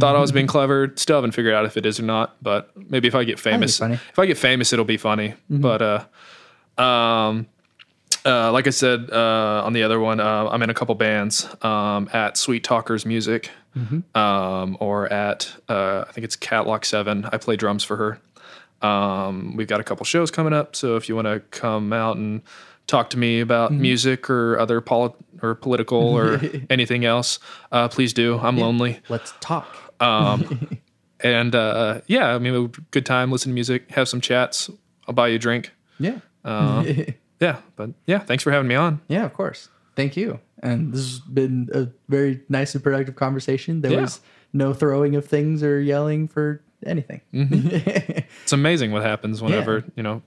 thought 0.00 0.16
I 0.16 0.20
was 0.20 0.32
being 0.32 0.46
clever. 0.46 0.92
Still 0.96 1.16
haven't 1.16 1.32
figured 1.32 1.54
out 1.54 1.64
if 1.66 1.76
it 1.76 1.86
is 1.86 2.00
or 2.00 2.02
not. 2.04 2.36
But 2.42 2.70
maybe 2.90 3.08
if 3.08 3.14
I 3.14 3.24
get 3.24 3.38
famous, 3.38 3.80
if 3.80 4.18
I 4.18 4.26
get 4.26 4.38
famous, 4.38 4.72
it'll 4.72 4.84
be 4.84 4.96
funny. 4.96 5.34
But 5.48 5.82
uh, 6.78 6.82
um, 6.82 7.46
uh, 8.26 8.50
like 8.52 8.66
I 8.66 8.70
said 8.70 9.10
uh, 9.12 9.62
on 9.64 9.72
the 9.74 9.82
other 9.82 10.00
one, 10.00 10.18
uh, 10.20 10.48
I'm 10.48 10.62
in 10.62 10.70
a 10.70 10.74
couple 10.74 10.94
bands 10.94 11.46
um, 11.62 12.08
at 12.12 12.36
Sweet 12.36 12.64
Talkers 12.64 13.04
Music, 13.06 13.50
um, 14.14 14.76
or 14.80 15.12
at 15.12 15.52
uh, 15.68 16.04
I 16.08 16.12
think 16.12 16.24
it's 16.24 16.36
Catlock 16.36 16.84
Seven. 16.84 17.26
I 17.32 17.36
play 17.38 17.56
drums 17.56 17.84
for 17.84 17.96
her. 17.96 18.20
Um, 18.86 19.56
we've 19.56 19.68
got 19.68 19.80
a 19.80 19.84
couple 19.84 20.04
shows 20.04 20.30
coming 20.30 20.52
up, 20.52 20.74
so 20.76 20.96
if 20.96 21.08
you 21.08 21.14
want 21.14 21.26
to 21.26 21.40
come 21.58 21.92
out 21.92 22.16
and 22.16 22.42
talk 22.86 23.08
to 23.10 23.18
me 23.18 23.40
about 23.40 23.72
music 23.72 24.28
or 24.28 24.58
other 24.58 24.80
poli- 24.82 25.14
or 25.42 25.54
political 25.54 25.98
or 25.98 26.40
anything 26.70 27.04
else, 27.04 27.38
uh, 27.72 27.88
please 27.88 28.12
do. 28.12 28.38
I'm 28.38 28.58
lonely. 28.58 29.00
Let's 29.08 29.32
talk. 29.40 29.83
Um, 30.00 30.78
and 31.20 31.54
uh, 31.54 32.00
yeah, 32.06 32.34
I 32.34 32.38
mean, 32.38 32.54
a 32.54 32.68
good 32.90 33.06
time, 33.06 33.30
listen 33.32 33.50
to 33.50 33.54
music, 33.54 33.90
have 33.90 34.08
some 34.08 34.20
chats. 34.20 34.70
I'll 35.06 35.14
buy 35.14 35.28
you 35.28 35.36
a 35.36 35.38
drink. 35.38 35.72
Yeah. 35.98 36.18
Uh, 36.44 36.84
yeah, 37.40 37.58
but 37.76 37.90
yeah, 38.06 38.18
thanks 38.20 38.42
for 38.42 38.50
having 38.52 38.68
me 38.68 38.74
on. 38.74 39.00
Yeah, 39.08 39.24
of 39.24 39.32
course. 39.34 39.68
Thank 39.96 40.16
you. 40.16 40.40
And 40.62 40.92
this 40.92 41.00
has 41.02 41.18
been 41.20 41.68
a 41.74 41.88
very 42.08 42.40
nice 42.48 42.74
and 42.74 42.82
productive 42.82 43.16
conversation. 43.16 43.82
There 43.82 43.92
Yeah. 43.92 44.00
was 44.02 44.20
no 44.52 44.72
throwing 44.72 45.14
of 45.14 45.26
things 45.26 45.62
or 45.62 45.80
yelling 45.80 46.26
for 46.28 46.62
anything. 46.86 47.20
It's 47.32 48.52
amazing 48.52 48.92
what 48.92 49.02
happens 49.02 49.40
whenever 49.40 49.84
you 49.96 50.02
know 50.02 50.22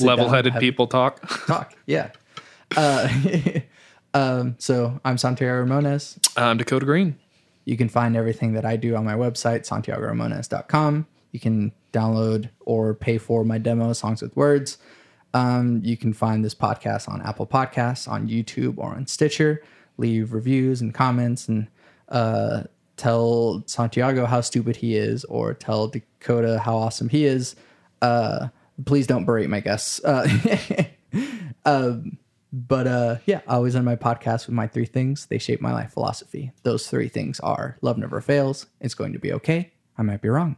level-headed 0.00 0.54
people 0.56 0.86
talk. 0.86 1.20
Talk. 1.46 1.74
Yeah. 1.86 2.10
Uh, 2.76 3.08
um, 4.14 4.54
so 4.58 5.00
I'm 5.04 5.18
Santiago 5.18 5.64
Ramones. 5.64 6.18
I'm 6.36 6.56
Dakota 6.56 6.86
Green. 6.86 7.16
You 7.70 7.76
can 7.76 7.88
find 7.88 8.16
everything 8.16 8.54
that 8.54 8.64
I 8.64 8.74
do 8.74 8.96
on 8.96 9.04
my 9.04 9.14
website, 9.14 9.60
santiagoramones.com. 9.60 11.06
You 11.30 11.38
can 11.38 11.70
download 11.92 12.50
or 12.58 12.94
pay 12.94 13.16
for 13.16 13.44
my 13.44 13.58
demo, 13.58 13.92
Songs 13.92 14.22
with 14.22 14.36
Words. 14.36 14.76
Um, 15.34 15.80
you 15.84 15.96
can 15.96 16.12
find 16.12 16.44
this 16.44 16.52
podcast 16.52 17.08
on 17.08 17.22
Apple 17.22 17.46
Podcasts, 17.46 18.08
on 18.08 18.26
YouTube, 18.26 18.76
or 18.76 18.96
on 18.96 19.06
Stitcher. 19.06 19.62
Leave 19.98 20.32
reviews 20.32 20.80
and 20.80 20.92
comments 20.92 21.46
and 21.46 21.68
uh, 22.08 22.64
tell 22.96 23.62
Santiago 23.66 24.26
how 24.26 24.40
stupid 24.40 24.74
he 24.74 24.96
is 24.96 25.24
or 25.26 25.54
tell 25.54 25.86
Dakota 25.86 26.58
how 26.58 26.76
awesome 26.76 27.08
he 27.08 27.24
is. 27.24 27.54
Uh, 28.02 28.48
please 28.84 29.06
don't 29.06 29.26
berate 29.26 29.48
my 29.48 29.60
guests. 29.60 30.02
Uh, 30.02 30.28
um, 31.64 32.18
but 32.52 32.86
uh, 32.86 33.16
yeah, 33.26 33.40
I 33.46 33.54
always 33.54 33.76
end 33.76 33.84
my 33.84 33.96
podcast 33.96 34.46
with 34.46 34.54
my 34.54 34.66
three 34.66 34.86
things. 34.86 35.26
They 35.26 35.38
shape 35.38 35.60
my 35.60 35.72
life 35.72 35.92
philosophy. 35.92 36.52
Those 36.62 36.88
three 36.88 37.08
things 37.08 37.40
are 37.40 37.76
love 37.80 37.98
never 37.98 38.20
fails. 38.20 38.66
It's 38.80 38.94
going 38.94 39.12
to 39.12 39.18
be 39.18 39.32
okay. 39.34 39.72
I 39.96 40.02
might 40.02 40.22
be 40.22 40.28
wrong. 40.28 40.56